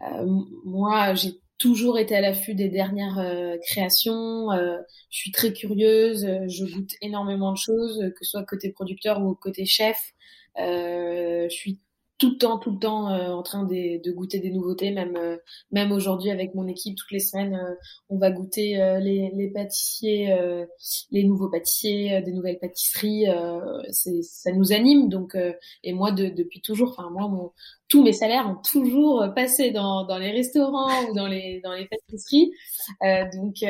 euh, 0.01 0.25
moi 0.65 1.13
j'ai 1.13 1.39
toujours 1.57 1.99
été 1.99 2.15
à 2.15 2.21
l'affût 2.21 2.55
des 2.55 2.69
dernières 2.69 3.19
euh, 3.19 3.57
créations. 3.65 4.51
Euh, 4.51 4.77
je 5.09 5.17
suis 5.17 5.31
très 5.31 5.53
curieuse, 5.53 6.25
euh, 6.25 6.47
je 6.47 6.65
goûte 6.65 6.91
énormément 7.01 7.51
de 7.51 7.57
choses, 7.57 7.99
que 7.99 8.25
ce 8.25 8.31
soit 8.31 8.43
côté 8.43 8.71
producteur 8.71 9.21
ou 9.21 9.35
côté 9.35 9.65
chef. 9.65 9.97
je 10.57 11.47
suis 11.49 11.79
tout 12.17 12.31
le 12.31 12.37
temps, 12.37 12.57
tout 12.57 12.71
le 12.71 12.79
temps 12.79 13.09
euh, 13.11 13.29
en 13.29 13.43
train 13.43 13.63
de, 13.63 14.01
de, 14.01 14.11
goûter 14.11 14.39
des 14.39 14.51
nouveautés. 14.51 14.91
Même, 14.91 15.15
euh, 15.17 15.37
même 15.71 15.91
aujourd'hui 15.91 16.31
avec 16.31 16.53
mon 16.55 16.67
équipe, 16.67 16.95
toutes 16.97 17.11
les 17.11 17.19
semaines, 17.19 17.55
euh, 17.55 17.75
on 18.09 18.17
va 18.17 18.31
goûter 18.31 18.75
les, 19.01 19.31
les, 19.33 19.49
pâtissiers, 19.49 20.35
les 21.11 21.23
nouveaux 21.23 21.49
pâtissiers, 21.49 22.21
des 22.21 22.31
nouvelles 22.31 22.59
pâtisseries. 22.59 23.25
ça 23.89 24.51
nous 24.51 24.71
anime. 24.71 25.09
Donc, 25.09 25.35
et 25.83 25.93
moi, 25.93 26.11
de, 26.11 26.29
depuis 26.29 26.61
toujours, 26.61 26.91
enfin 26.91 27.09
moi, 27.09 27.27
mon, 27.27 27.51
tous 27.87 28.03
mes 28.03 28.13
salaires 28.13 28.47
ont 28.47 28.61
toujours 28.71 29.25
passé 29.35 29.71
dans, 29.71 30.05
dans 30.05 30.17
les 30.17 30.31
restaurants 30.31 31.09
ou 31.09 31.13
dans 31.13 31.27
les, 31.27 31.61
dans 31.63 31.73
les 31.73 31.87
pâtisseries. 31.87 32.51
donc, 33.33 33.63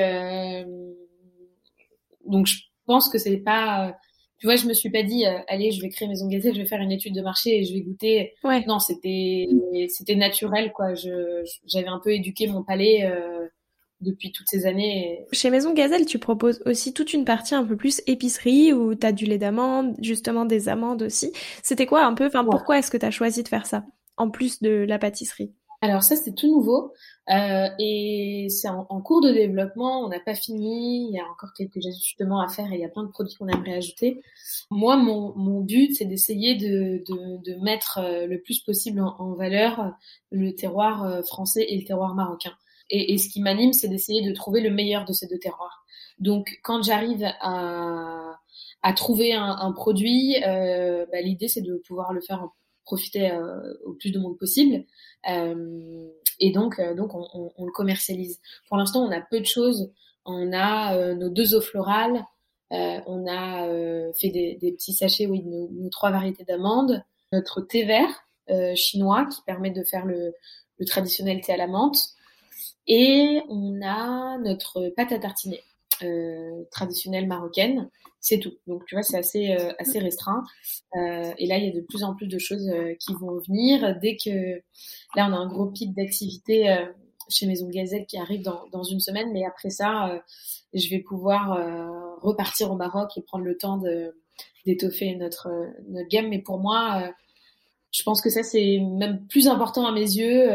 donc 2.26 2.48
je 2.48 2.58
pense 2.86 3.10
que 3.10 3.18
c'est 3.18 3.38
pas 3.38 3.96
tu 4.44 4.48
vois, 4.48 4.58
je 4.58 4.68
me 4.68 4.74
suis 4.74 4.90
pas 4.90 5.04
dit, 5.04 5.26
euh, 5.26 5.40
allez, 5.48 5.72
je 5.72 5.82
vais 5.82 5.88
créer 5.88 6.06
Maison 6.06 6.28
Gazelle, 6.28 6.54
je 6.54 6.60
vais 6.60 6.68
faire 6.68 6.82
une 6.82 6.92
étude 6.92 7.16
de 7.16 7.22
marché 7.22 7.60
et 7.60 7.64
je 7.64 7.74
vais 7.74 7.80
goûter. 7.80 8.34
Ouais. 8.44 8.62
Non, 8.68 8.78
c'était, 8.78 9.48
c'était 9.88 10.16
naturel, 10.16 10.74
quoi. 10.74 10.96
Je, 10.96 11.46
j'avais 11.66 11.88
un 11.88 12.02
peu 12.04 12.12
éduqué 12.12 12.48
mon 12.48 12.62
palais 12.62 13.06
euh, 13.06 13.48
depuis 14.02 14.34
toutes 14.34 14.50
ces 14.50 14.66
années. 14.66 15.24
Chez 15.32 15.50
Maison 15.50 15.74
Gazelle, 15.74 16.06
tu 16.06 16.20
proposes 16.20 16.62
aussi 16.66 16.94
toute 16.94 17.14
une 17.14 17.24
partie 17.24 17.56
un 17.56 17.64
peu 17.64 17.78
plus 17.78 18.02
épicerie 18.06 18.74
où 18.74 18.96
tu 18.96 19.08
as 19.08 19.14
du 19.14 19.24
lait 19.24 19.38
d'amande, 19.38 19.96
justement 20.02 20.44
des 20.44 20.68
amandes 20.68 21.04
aussi. 21.04 21.32
C'était 21.64 21.86
quoi 21.86 22.04
un 22.04 22.14
peu, 22.14 22.26
enfin, 22.26 22.44
pourquoi 22.44 22.80
est-ce 22.80 22.92
que 22.92 22.98
tu 22.98 23.06
as 23.06 23.12
choisi 23.12 23.44
de 23.44 23.48
faire 23.48 23.66
ça 23.66 23.86
en 24.18 24.30
plus 24.30 24.62
de 24.62 24.84
la 24.86 25.00
pâtisserie? 25.00 25.54
Alors 25.84 26.02
ça, 26.02 26.16
c'est 26.16 26.34
tout 26.34 26.48
nouveau 26.48 26.94
euh, 27.30 27.68
et 27.78 28.48
c'est 28.50 28.70
en, 28.70 29.02
cours 29.02 29.20
de 29.20 29.34
développement. 29.34 30.06
On 30.06 30.08
n'a 30.08 30.22
pas 30.22 30.34
fini. 30.34 31.10
Il 31.10 31.14
y 31.14 31.20
a 31.20 31.26
encore 31.30 31.52
quelques 31.54 31.86
ajustements 31.86 32.40
à 32.40 32.48
faire 32.48 32.72
et 32.72 32.76
il 32.76 32.80
y 32.80 32.86
a 32.86 32.90
plein 32.90 33.04
de 33.04 33.10
produits 33.10 33.36
qu'on 33.36 33.50
aimerait 33.50 33.76
ajouter. 33.76 34.22
Moi, 34.72 34.96
mon, 34.96 35.34
mon 35.36 35.60
but, 35.60 35.94
c'est 35.94 36.06
d'essayer 36.06 36.56
de, 36.56 37.04
de, 37.06 37.52
de, 37.52 37.62
mettre 37.62 38.00
euh, 38.00 38.28
le 38.28 38.42
plus 38.42 38.62
possible 38.62 39.02
en, 39.02 39.34
valeur 39.34 39.92
le 40.32 40.56
terroir 40.56 41.04
euh, 41.04 41.22
français 41.22 41.66
et 41.68 41.78
le 41.78 41.84
terroir 41.84 42.16
marocain. 42.16 42.54
Et, 42.90 43.14
et 43.14 43.18
ce 43.18 43.28
qui 43.28 43.42
m'anime, 43.42 43.74
c'est 43.74 43.90
d'essayer 43.90 44.22
de 44.22 44.34
trouver 44.34 44.62
le 44.62 44.70
meilleur 44.70 45.04
de 45.04 45.12
ces 45.12 45.28
deux 45.28 45.40
terroirs. 45.40 45.84
Donc, 46.20 46.60
quand 46.64 46.82
j'arrive 46.82 47.26
à, 47.42 48.38
à 48.84 48.94
trouver 48.94 49.34
un, 49.34 49.58
un 49.60 49.74
produit, 49.74 50.38
euh, 50.48 51.06
bah, 51.12 51.20
l'idée, 51.20 51.50
c'est 51.50 51.62
de 51.62 51.76
pouvoir 51.86 52.14
le 52.14 52.22
faire 52.22 52.42
en 52.42 52.54
profiter 52.86 53.32
euh, 53.32 53.74
au 53.86 53.94
plus 53.94 54.12
de 54.12 54.20
monde 54.20 54.38
possible. 54.38 54.86
Euh, 55.30 56.08
et 56.40 56.52
donc, 56.52 56.80
euh, 56.80 56.94
donc 56.94 57.12
on, 57.14 57.66
le 57.66 57.72
commercialise. 57.72 58.40
Pour 58.68 58.78
l'instant, 58.78 59.04
on 59.04 59.12
a 59.12 59.22
peu 59.22 59.40
de 59.40 59.46
choses. 59.46 59.92
On 60.26 60.54
a 60.54 61.14
nos 61.16 61.30
deux 61.30 61.54
eaux 61.54 61.62
florales. 61.62 62.26
on 62.72 63.28
a 63.28 63.68
fait 64.14 64.30
des, 64.30 64.72
petits 64.72 64.94
sachets, 64.94 65.26
oui, 65.26 65.42
de 65.42 65.50
nos, 65.50 65.70
nos 65.70 65.90
trois 65.90 66.12
variétés 66.12 66.46
d'amandes. 66.46 67.04
Notre 67.32 67.62
thé 67.62 67.84
vert 67.84 68.76
chinois 68.76 69.26
qui 69.26 69.42
permet 69.46 69.72
de 69.72 69.84
faire 69.84 70.06
le, 70.06 70.34
traditionnel 70.86 71.42
thé 71.42 71.54
à 71.54 71.58
la 71.58 71.68
menthe. 71.68 71.98
Et 72.88 73.42
on 73.50 73.82
a 73.82 74.38
notre 74.40 74.90
pâte 74.96 75.12
à 75.12 75.20
tartiner 75.20 75.62
traditionnelle 76.72 77.28
marocaine, 77.28 77.90
c'est 78.24 78.40
tout. 78.40 78.54
Donc 78.68 78.86
tu 78.86 78.96
vois, 78.96 79.04
c'est 79.04 79.18
assez 79.18 79.52
euh, 79.52 79.74
restreint. 80.00 80.44
Euh, 80.96 81.34
et 81.38 81.46
là, 81.46 81.58
il 81.58 81.66
y 81.66 81.68
a 81.68 81.74
de 81.74 81.82
plus 81.82 82.04
en 82.04 82.16
plus 82.16 82.28
de 82.28 82.40
choses 82.40 82.70
euh, 82.70 82.96
qui 82.98 83.14
vont 83.14 83.38
venir. 83.46 84.00
Dès 84.00 84.16
que 84.16 84.56
là, 85.16 85.28
on 85.30 85.34
a 85.34 85.36
un 85.36 85.48
gros 85.48 85.66
pic 85.68 85.94
d'activité 85.94 86.74
chez 87.30 87.46
Maison 87.48 87.70
Gazelle 87.70 88.06
qui 88.06 88.18
arrive 88.18 88.42
dans, 88.42 88.84
une 88.84 89.02
semaine, 89.02 89.32
mais 89.34 89.46
après 89.46 89.70
ça, 89.70 90.24
je 90.74 90.90
vais 90.90 91.00
pouvoir 91.00 91.58
repartir 92.22 92.72
au 92.72 92.76
Maroc 92.76 93.12
et 93.18 93.22
prendre 93.22 93.46
le 93.46 93.58
temps 93.58 93.82
d'étoffer 94.66 95.16
notre 95.16 95.50
notre 95.90 96.10
gamme. 96.10 96.30
Mais 96.30 96.40
pour 96.40 96.60
moi 96.60 97.14
je 97.92 98.04
pense 98.04 98.22
que 98.22 98.30
ça 98.30 98.44
c'est 98.44 98.80
même 98.80 99.26
plus 99.28 99.48
important 99.48 99.86
à 99.86 99.92
mes 99.94 100.02
yeux 100.02 100.46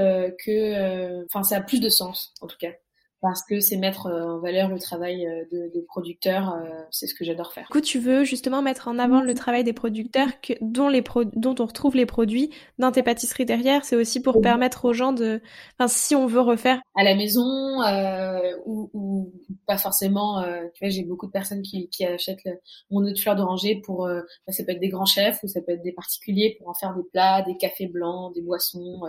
que 0.45 1.25
enfin 1.25 1.43
ça 1.43 1.57
a 1.57 1.61
plus 1.63 1.81
de 1.81 1.89
sens 1.89 2.35
en 2.43 2.47
tout 2.47 2.59
cas 2.59 2.73
parce 3.21 3.43
que 3.45 3.61
c'est 3.61 3.77
mettre 3.77 4.07
euh, 4.07 4.37
en 4.37 4.39
valeur 4.39 4.69
le 4.69 4.79
travail 4.79 5.27
euh, 5.27 5.45
de, 5.51 5.71
de 5.75 5.81
producteurs, 5.81 6.55
euh, 6.55 6.69
c'est 6.91 7.07
ce 7.07 7.15
que 7.15 7.25
j'adore 7.25 7.53
faire. 7.53 7.65
Du 7.65 7.73
coup, 7.73 7.81
tu 7.81 7.99
veux 7.99 8.25
justement 8.25 8.63
mettre 8.63 8.89
en 8.89 8.99
avant 8.99 9.21
le 9.21 9.35
travail 9.35 9.65
des 9.65 9.73
producteurs 9.73 10.41
que, 10.41 10.53
dont, 10.61 10.89
les 10.89 11.03
pro 11.03 11.25
dont 11.25 11.55
on 11.59 11.67
retrouve 11.67 11.97
les 11.97 12.07
produits 12.07 12.51
dans 12.79 12.93
tes 12.93 13.03
pâtisseries 13.03 13.47
derrière. 13.47 13.85
C'est 13.85 13.97
aussi 13.97 14.21
pour 14.21 14.41
permettre 14.41 14.85
aux 14.85 14.93
gens 14.93 15.13
de, 15.13 15.41
enfin, 15.79 15.89
si 15.89 16.15
on 16.15 16.27
veut 16.27 16.41
refaire 16.41 16.81
à 16.99 17.05
la 17.05 17.15
maison 17.15 17.81
euh, 17.83 18.57
ou, 18.67 18.91
ou, 18.93 19.33
pas 19.67 19.79
forcément. 19.79 20.41
Euh, 20.41 20.65
tu 20.75 20.85
vois, 20.85 20.89
j'ai 20.89 21.05
beaucoup 21.05 21.27
de 21.27 21.31
personnes 21.31 21.63
qui, 21.63 21.89
qui 21.91 22.05
achètent 22.05 22.45
le, 22.45 22.59
mon 22.91 23.05
eau 23.05 23.13
de 23.13 23.19
fleur 23.19 23.37
d'oranger 23.37 23.81
pour, 23.85 24.07
euh, 24.07 24.23
bah, 24.47 24.53
ça 24.53 24.65
peut 24.65 24.73
être 24.73 24.81
des 24.81 24.89
grands 24.89 25.07
chefs 25.07 25.41
ou 25.45 25.49
ça 25.49 25.61
peut 25.61 25.73
être 25.73 25.83
des 25.83 25.93
particuliers 25.93 26.57
pour 26.59 26.69
en 26.69 26.75
faire 26.75 26.95
des 26.97 27.05
plats, 27.13 27.43
des 27.43 27.57
cafés 27.57 27.87
blancs, 27.87 28.35
des 28.35 28.43
boissons, 28.43 29.01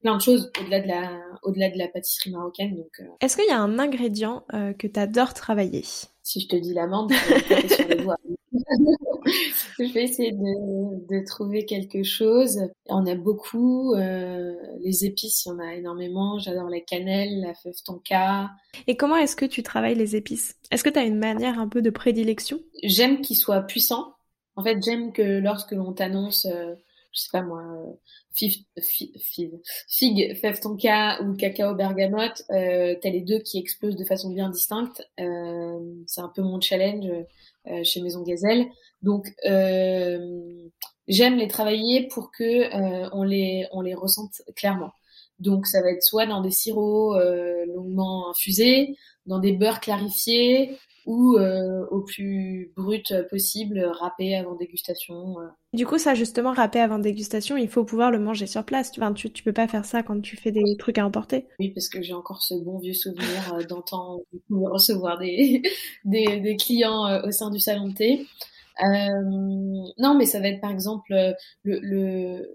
plein 0.00 0.16
de 0.16 0.22
choses 0.22 0.50
au-delà 0.58 0.80
de 0.80 0.88
la, 0.88 1.20
au-delà 1.42 1.68
de 1.68 1.76
la 1.76 1.88
pâtisserie 1.88 2.30
marocaine. 2.30 2.76
Donc, 2.76 3.02
est-ce 3.20 3.36
qu'il 3.36 3.46
y 3.46 3.52
a 3.52 3.53
un 3.58 3.78
ingrédient 3.78 4.44
euh, 4.52 4.72
que 4.72 4.86
tu 4.86 5.00
adores 5.00 5.34
travailler 5.34 5.84
Si 6.22 6.40
je 6.40 6.48
te 6.48 6.56
dis 6.56 6.74
l'amande, 6.74 7.12
je 9.78 9.92
vais 9.92 10.04
essayer 10.04 10.32
de, 10.32 11.06
de, 11.08 11.24
trouver 11.24 11.64
quelque 11.64 12.02
chose. 12.02 12.60
On 12.86 13.06
a 13.06 13.14
beaucoup. 13.14 13.94
Euh, 13.94 14.54
les 14.80 15.04
épices, 15.04 15.44
il 15.44 15.50
y 15.50 15.52
en 15.52 15.58
a 15.58 15.74
énormément. 15.74 16.38
J'adore 16.38 16.68
la 16.68 16.80
cannelle, 16.80 17.40
la 17.40 17.54
fève 17.54 17.74
tonka. 17.84 18.50
Et 18.86 18.96
comment 18.96 19.16
est-ce 19.16 19.36
que 19.36 19.46
tu 19.46 19.62
travailles 19.62 19.96
les 19.96 20.16
épices? 20.16 20.56
Est-ce 20.70 20.84
que 20.84 20.90
tu 20.90 20.98
as 20.98 21.04
une 21.04 21.18
manière 21.18 21.58
un 21.58 21.68
peu 21.68 21.82
de 21.82 21.90
prédilection? 21.90 22.60
J'aime 22.82 23.20
qu'ils 23.20 23.36
soient 23.36 23.62
puissants. 23.62 24.14
En 24.56 24.62
fait, 24.62 24.78
j'aime 24.84 25.12
que 25.12 25.22
lorsque 25.22 25.72
l'on 25.72 25.92
t'annonce, 25.92 26.46
euh, 26.46 26.74
je 27.14 27.20
sais 27.20 27.28
pas 27.32 27.42
moi, 27.42 27.62
figue, 28.32 28.64
figue, 29.88 30.36
fève 30.36 30.60
tonka 30.60 31.22
ou 31.22 31.34
cacao 31.36 31.74
bergamote, 31.74 32.42
euh, 32.50 32.96
t'as 33.00 33.10
les 33.10 33.20
deux 33.20 33.38
qui 33.38 33.58
explosent 33.58 33.96
de 33.96 34.04
façon 34.04 34.30
bien 34.30 34.50
distincte. 34.50 35.08
Euh, 35.20 35.78
c'est 36.06 36.20
un 36.20 36.28
peu 36.28 36.42
mon 36.42 36.60
challenge 36.60 37.06
euh, 37.68 37.84
chez 37.84 38.02
Maison 38.02 38.22
Gazelle. 38.22 38.66
Donc 39.02 39.32
euh, 39.46 40.68
j'aime 41.08 41.36
les 41.36 41.48
travailler 41.48 42.08
pour 42.08 42.30
que 42.30 42.44
euh, 42.44 43.08
on 43.12 43.22
les 43.22 43.66
on 43.72 43.80
les 43.80 43.94
ressente 43.94 44.42
clairement. 44.56 44.92
Donc 45.38 45.66
ça 45.66 45.80
va 45.80 45.90
être 45.90 46.02
soit 46.02 46.26
dans 46.26 46.40
des 46.40 46.50
sirops 46.50 47.16
longuement 47.66 48.30
infusés, 48.30 48.96
dans 49.26 49.38
des 49.38 49.52
beurres 49.52 49.80
clarifiés, 49.80 50.76
ou 51.06 51.36
euh, 51.36 51.86
au 51.90 52.00
plus 52.00 52.72
brut 52.76 53.12
possible, 53.28 53.80
râpé 54.00 54.34
avant 54.36 54.54
dégustation. 54.54 55.38
Euh. 55.40 55.46
Du 55.72 55.86
coup, 55.86 55.98
ça 55.98 56.14
justement, 56.14 56.52
râpé 56.52 56.80
avant 56.80 56.98
dégustation, 56.98 57.56
il 57.56 57.68
faut 57.68 57.84
pouvoir 57.84 58.10
le 58.10 58.18
manger 58.18 58.46
sur 58.46 58.64
place. 58.64 58.90
Enfin, 58.96 59.12
tu, 59.12 59.30
tu 59.30 59.42
peux 59.42 59.52
pas 59.52 59.68
faire 59.68 59.84
ça 59.84 60.02
quand 60.02 60.20
tu 60.20 60.36
fais 60.36 60.50
des 60.50 60.76
trucs 60.78 60.98
à 60.98 61.06
emporter. 61.06 61.46
Oui, 61.58 61.70
parce 61.70 61.88
que 61.88 62.02
j'ai 62.02 62.14
encore 62.14 62.42
ce 62.42 62.54
bon 62.54 62.78
vieux 62.78 62.94
souvenir 62.94 63.54
euh, 63.54 63.64
d'antan 63.64 64.20
de 64.32 64.56
recevoir 64.56 65.18
des, 65.18 65.62
des, 66.04 66.40
des 66.40 66.56
clients 66.56 67.22
au 67.22 67.30
sein 67.30 67.50
du 67.50 67.60
salon 67.60 67.88
de 67.88 67.94
thé. 67.94 68.26
non, 68.80 70.14
mais 70.16 70.26
ça 70.26 70.40
va 70.40 70.48
être 70.48 70.60
par 70.60 70.70
exemple 70.70 71.12
le, 71.12 71.34
le 71.80 72.48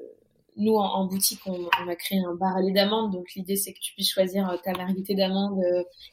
nous, 0.58 0.76
en, 0.76 1.06
boutique, 1.06 1.40
on, 1.46 1.70
on, 1.82 1.86
va 1.86 1.96
créer 1.96 2.20
un 2.20 2.36
bar 2.36 2.58
à 2.58 2.62
lait 2.62 2.74
d'amande. 2.74 3.14
Donc, 3.14 3.34
l'idée, 3.34 3.56
c'est 3.56 3.72
que 3.72 3.80
tu 3.80 3.94
puisses 3.94 4.12
choisir 4.12 4.60
ta 4.62 4.74
variété 4.74 5.16
d'amande 5.16 5.62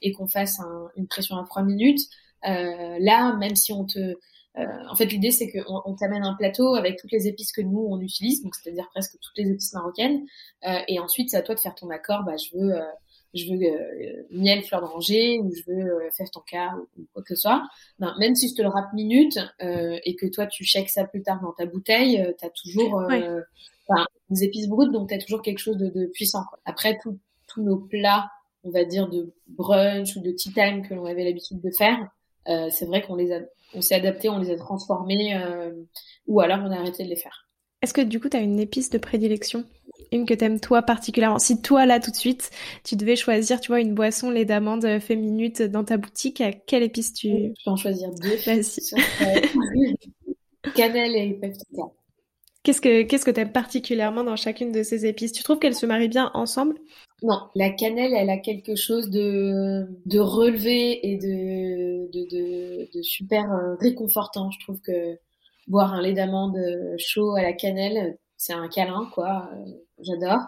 et 0.03 0.13
qu'on 0.13 0.29
fasse 0.29 0.61
une 0.97 1.09
pression 1.09 1.37
à 1.37 1.45
3 1.45 1.65
minutes. 1.65 2.09
Euh, 2.45 2.97
là, 3.01 3.35
même 3.37 3.57
si 3.57 3.73
on 3.73 3.85
te 3.85 4.15
euh, 4.59 4.65
en 4.91 4.95
fait, 4.95 5.05
l'idée, 5.07 5.33
c'est 5.33 5.51
qu'on 5.53 5.83
on, 5.85 5.95
t'amène 5.97 6.25
un 6.25 6.35
plateau 6.35 6.77
avec 6.77 6.99
toutes 6.99 7.13
les 7.13 7.29
épices 7.29 7.53
que 7.53 7.61
nous, 7.61 7.89
on 7.91 8.01
utilise, 8.01 8.43
donc 8.43 8.55
c'est-à-dire 8.55 8.89
presque 8.89 9.19
toutes 9.21 9.37
les 9.37 9.51
épices 9.51 9.75
marocaines. 9.75 10.25
Euh, 10.67 10.79
et 10.89 10.99
ensuite, 10.99 11.29
c'est 11.29 11.37
à 11.37 11.43
toi 11.43 11.55
de 11.55 11.61
faire 11.61 11.75
ton 11.75 11.91
accord. 11.91 12.25
Bah, 12.25 12.37
je 12.39 12.57
veux, 12.57 12.73
je 13.35 13.53
veux 13.53 14.27
miel, 14.31 14.63
fleur 14.63 14.81
d'oranger, 14.81 15.41
ou 15.41 15.53
je 15.55 15.63
veux 15.71 16.11
faire 16.17 16.31
ton 16.31 16.41
cas, 16.41 16.71
ou 16.97 17.05
quoi 17.13 17.23
que 17.23 17.35
ce 17.35 17.43
soit. 17.43 17.69
Ben, 17.99 18.15
même 18.19 18.35
si 18.35 18.49
je 18.49 18.55
te 18.55 18.63
le 18.63 18.69
rappe 18.69 18.95
minute, 18.95 19.39
et 19.61 20.17
que 20.17 20.25
toi, 20.25 20.47
tu 20.47 20.65
checkes 20.65 20.89
ça 20.89 21.05
plus 21.05 21.23
tard 21.23 21.43
dans 21.43 21.53
ta 21.53 21.67
bouteille, 21.67 22.27
tu 22.39 22.47
as 22.47 22.51
toujours 22.51 23.03
des 24.31 24.45
épices 24.45 24.69
brutes, 24.69 24.91
donc 24.91 25.11
tu 25.11 25.15
as 25.15 25.19
toujours 25.19 25.43
quelque 25.43 25.59
chose 25.59 25.77
de, 25.77 25.91
de 25.91 26.07
puissant. 26.07 26.45
Quoi. 26.49 26.59
Après, 26.65 26.99
tous 27.03 27.63
nos 27.63 27.77
plats, 27.77 28.31
on 28.65 28.71
va 28.71 28.85
dire, 28.85 29.09
de 29.09 29.33
brunch 29.47 30.17
ou 30.17 30.21
de 30.21 30.31
tea 30.31 30.53
time 30.53 30.87
que 30.87 30.95
l'on 30.95 31.05
avait 31.05 31.25
l'habitude 31.25 31.61
de 31.61 31.71
faire, 31.71 32.09
euh, 32.49 32.69
c'est 32.71 32.87
vrai 32.87 33.03
qu'on 33.03 33.17
les 33.17 33.33
a, 33.33 33.41
on 33.75 33.81
s'est 33.81 33.95
adapté, 33.95 34.29
on 34.29 34.39
les 34.39 34.51
a 34.51 34.57
transformés, 34.57 35.37
euh, 35.37 35.73
ou 36.27 36.41
alors 36.41 36.61
on 36.63 36.71
a 36.71 36.77
arrêté 36.77 37.05
de 37.05 37.09
les 37.09 37.17
faire. 37.17 37.49
Est-ce 37.83 37.93
que 37.93 38.01
du 38.01 38.21
coup, 38.21 38.29
tu 38.29 38.37
as 38.37 38.41
une 38.41 38.59
épice 38.59 38.91
de 38.91 38.99
prédilection? 38.99 39.65
Une 40.13 40.27
que 40.27 40.35
t'aimes 40.35 40.61
toi 40.61 40.83
particulièrement? 40.83 41.39
Si 41.39 41.61
toi, 41.61 41.87
là, 41.87 42.01
tout 42.01 42.11
de 42.11 42.17
suite, 42.17 42.51
tu 42.85 42.97
devais 42.97 43.17
choisir, 43.17 43.61
tu 43.61 43.69
vois, 43.69 43.81
une 43.81 43.95
boisson 43.95 44.31
lait 44.31 44.45
d'amande 44.45 44.85
euh, 44.85 45.01
fait 45.01 45.17
minute 45.17 45.63
dans 45.63 45.85
ta 45.85 45.97
boutique, 45.97 46.41
à 46.41 46.53
quelle 46.53 46.83
épice 46.83 47.13
tu... 47.13 47.29
Je 47.29 47.65
peux 47.65 47.71
en 47.71 47.77
choisir 47.77 48.11
deux. 48.11 48.37
Cannelle 50.75 51.17
et 51.17 51.35
paprika. 51.35 51.83
Qu'est-ce 52.63 52.81
que 52.81 53.03
qu'est-ce 53.03 53.25
que 53.25 53.31
t'aimes 53.31 53.53
particulièrement 53.53 54.25
dans 54.25 54.35
chacune 54.35 54.73
de 54.73 54.83
ces 54.83 55.07
épices? 55.07 55.31
Tu 55.31 55.45
trouves 55.45 55.61
qu'elles 55.61 55.77
se 55.77 55.87
marient 55.87 56.09
bien 56.09 56.33
ensemble? 56.35 56.75
Non, 57.23 57.49
la 57.55 57.71
cannelle, 57.71 58.13
elle 58.15 58.29
a 58.29 58.37
quelque 58.37 58.77
chose 58.77 59.09
de 59.09 59.87
de 60.05 60.19
relevé 60.19 61.01
et 61.09 61.17
de 61.17 63.03
super 63.03 63.51
euh, 63.53 63.75
réconfortant. 63.81 64.51
Je 64.51 64.61
trouve 64.61 64.81
que 64.81 65.19
boire 65.67 65.95
un 65.95 66.03
lait 66.03 66.13
d'amande 66.13 66.57
euh, 66.59 66.95
chaud 66.99 67.35
à 67.35 67.43
la 67.43 67.53
cannelle, 67.55 68.19
c'est 68.37 68.53
un 68.53 68.69
câlin, 68.69 69.09
quoi. 69.15 69.51
Euh, 69.55 69.73
j'adore. 70.01 70.41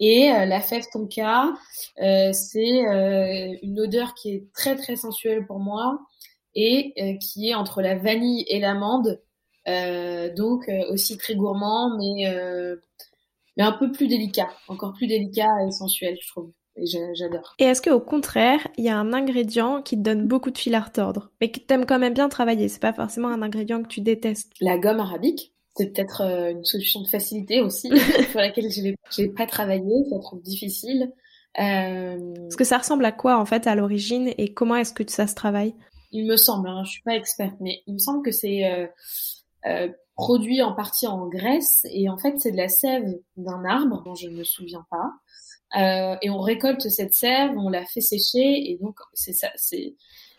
Et 0.00 0.28
la 0.28 0.60
fève 0.60 0.84
tonka, 0.92 1.54
c'est 1.96 2.68
une 3.62 3.80
odeur 3.80 4.12
qui 4.14 4.30
est 4.34 4.52
très 4.52 4.76
très 4.76 4.96
sensuelle 4.96 5.46
pour 5.46 5.58
moi 5.58 5.98
et 6.54 7.18
qui 7.18 7.48
est 7.48 7.54
entre 7.54 7.80
la 7.80 7.96
vanille 7.96 8.44
et 8.48 8.60
l'amande 8.60 9.22
donc 10.36 10.70
aussi 10.90 11.16
très 11.16 11.34
gourmand, 11.34 11.96
mais 11.96 12.26
mais 13.56 13.64
un 13.64 13.72
peu 13.72 13.90
plus 13.90 14.06
délicat, 14.06 14.48
encore 14.68 14.92
plus 14.92 15.06
délicat 15.06 15.64
et 15.66 15.70
sensuel, 15.70 16.16
je 16.20 16.28
trouve. 16.28 16.52
Et 16.78 16.84
j'adore. 16.84 17.54
Et 17.58 17.64
est-ce 17.64 17.80
qu'au 17.80 18.00
contraire, 18.00 18.68
il 18.76 18.84
y 18.84 18.90
a 18.90 18.98
un 18.98 19.14
ingrédient 19.14 19.80
qui 19.80 19.96
te 19.96 20.02
donne 20.02 20.26
beaucoup 20.26 20.50
de 20.50 20.58
fil 20.58 20.74
à 20.74 20.80
retordre, 20.80 21.30
mais 21.40 21.50
que 21.50 21.58
t'aimes 21.58 21.86
quand 21.86 21.98
même 21.98 22.12
bien 22.12 22.28
travailler? 22.28 22.68
C'est 22.68 22.82
pas 22.82 22.92
forcément 22.92 23.28
un 23.28 23.40
ingrédient 23.40 23.82
que 23.82 23.88
tu 23.88 24.02
détestes. 24.02 24.52
La 24.60 24.76
gomme 24.76 25.00
arabique, 25.00 25.54
c'est 25.74 25.90
peut-être 25.90 26.20
une 26.20 26.66
solution 26.66 27.00
de 27.00 27.08
facilité 27.08 27.62
aussi, 27.62 27.88
sur 28.30 28.40
laquelle 28.40 28.70
je 28.70 28.82
n'ai 29.22 29.28
pas 29.28 29.46
travaillé, 29.46 30.04
ça 30.10 30.18
trouve 30.18 30.42
difficile. 30.42 31.10
Euh... 31.58 32.34
Parce 32.42 32.56
que 32.56 32.64
ça 32.64 32.78
ressemble 32.78 33.04
à 33.04 33.12
quoi 33.12 33.38
en 33.38 33.46
fait 33.46 33.66
à 33.66 33.74
l'origine 33.74 34.32
et 34.36 34.52
comment 34.52 34.76
est-ce 34.76 34.92
que 34.92 35.10
ça 35.10 35.26
se 35.26 35.34
travaille? 35.34 35.74
Il 36.12 36.26
me 36.26 36.36
semble, 36.36 36.68
hein, 36.68 36.82
je 36.84 36.90
suis 36.92 37.02
pas 37.02 37.14
experte, 37.14 37.54
mais 37.60 37.82
il 37.86 37.94
me 37.94 37.98
semble 37.98 38.22
que 38.22 38.30
c'est 38.30 38.64
euh, 38.64 38.86
euh, 39.66 39.88
produit 40.16 40.62
en 40.62 40.72
partie 40.72 41.06
en 41.06 41.26
Grèce 41.26 41.86
et 41.90 42.08
en 42.08 42.16
fait 42.16 42.38
c'est 42.38 42.50
de 42.50 42.56
la 42.56 42.68
sève 42.68 43.18
d'un 43.36 43.64
arbre 43.64 44.02
dont 44.02 44.14
je 44.14 44.28
ne 44.28 44.36
me 44.36 44.44
souviens 44.44 44.84
pas 44.90 45.12
euh, 45.76 46.16
et 46.22 46.30
on 46.30 46.40
récolte 46.40 46.88
cette 46.88 47.12
sève, 47.12 47.50
on 47.56 47.68
la 47.68 47.84
fait 47.84 48.00
sécher 48.00 48.70
et 48.70 48.78
donc 48.80 48.98
c'est 49.12 49.34
ça 49.34 49.50
c'est 49.56 49.94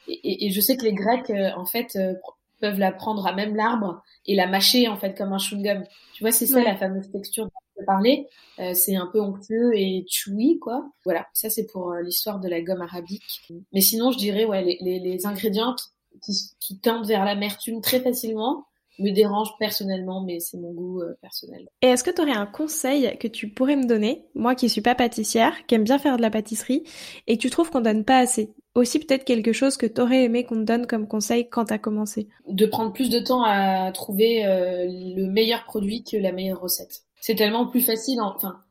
et, 0.07 0.47
et, 0.47 0.51
je 0.51 0.61
sais 0.61 0.77
que 0.77 0.83
les 0.83 0.93
Grecs 0.93 1.29
euh, 1.29 1.51
en 1.57 1.65
fait 1.65 1.95
euh, 1.95 2.13
peuvent 2.59 2.79
la 2.79 2.91
prendre 2.91 3.27
à 3.27 3.33
même 3.33 3.55
l'arbre 3.55 4.01
et 4.25 4.35
la 4.35 4.47
mâcher 4.47 4.87
en 4.87 4.97
fait 4.97 5.15
comme 5.15 5.33
un 5.33 5.37
chewing-gum. 5.37 5.83
Tu 6.13 6.23
vois 6.23 6.31
c'est 6.31 6.47
ça 6.47 6.63
la 6.63 6.75
fameuse 6.75 7.11
texture 7.11 7.43
dont 7.43 7.51
je 7.77 7.85
parlais. 7.85 8.25
Euh, 8.59 8.73
c'est 8.73 8.95
un 8.95 9.07
peu 9.07 9.19
onctueux 9.19 9.77
et 9.77 10.05
chewy 10.09 10.57
quoi. 10.59 10.89
Voilà 11.03 11.27
ça 11.33 11.49
c'est 11.51 11.67
pour 11.67 11.93
l'histoire 11.95 12.39
de 12.39 12.47
la 12.47 12.61
gomme 12.61 12.81
arabique. 12.81 13.51
Mais 13.73 13.81
sinon 13.81 14.11
je 14.11 14.17
dirais 14.17 14.45
ouais 14.45 14.63
les, 14.63 14.77
les, 14.81 14.99
les 14.99 15.25
ingrédients 15.27 15.75
qui, 16.23 16.33
qui 16.59 16.79
tendent 16.79 17.05
vers 17.05 17.25
l'amertume 17.25 17.81
très 17.81 17.99
facilement 17.99 18.65
me 18.99 19.11
dérange 19.11 19.49
personnellement, 19.59 20.23
mais 20.23 20.39
c'est 20.39 20.57
mon 20.57 20.71
goût 20.71 21.01
euh, 21.01 21.17
personnel. 21.21 21.67
Et 21.81 21.87
est-ce 21.87 22.03
que 22.03 22.11
tu 22.11 22.21
aurais 22.21 22.31
un 22.31 22.45
conseil 22.45 23.17
que 23.19 23.27
tu 23.27 23.49
pourrais 23.49 23.75
me 23.75 23.85
donner, 23.85 24.25
moi 24.35 24.55
qui 24.55 24.69
suis 24.69 24.81
pas 24.81 24.95
pâtissière, 24.95 25.53
qui 25.67 25.75
aime 25.75 25.83
bien 25.83 25.99
faire 25.99 26.17
de 26.17 26.21
la 26.21 26.29
pâtisserie, 26.29 26.83
et 27.27 27.37
tu 27.37 27.49
trouves 27.49 27.69
qu'on 27.69 27.81
donne 27.81 28.03
pas 28.03 28.17
assez? 28.17 28.53
Aussi 28.75 28.99
peut-être 28.99 29.25
quelque 29.25 29.53
chose 29.53 29.77
que 29.77 29.85
tu 29.85 30.01
aurais 30.01 30.23
aimé 30.23 30.43
qu'on 30.43 30.55
te 30.55 30.65
donne 30.65 30.85
comme 30.85 31.07
conseil 31.07 31.49
quand 31.49 31.65
tu 31.65 31.73
as 31.73 31.79
commencé 31.79 32.27
De 32.47 32.65
prendre 32.65 32.93
plus 32.93 33.09
de 33.09 33.19
temps 33.19 33.43
à 33.43 33.91
trouver 33.91 34.45
euh, 34.45 34.85
le 34.87 35.27
meilleur 35.27 35.63
produit 35.63 36.03
que 36.03 36.17
la 36.17 36.31
meilleure 36.31 36.61
recette. 36.61 37.03
C'est 37.21 37.35
tellement 37.35 37.67
plus 37.67 37.81
facile, 37.81 38.21
enfin, 38.21 38.61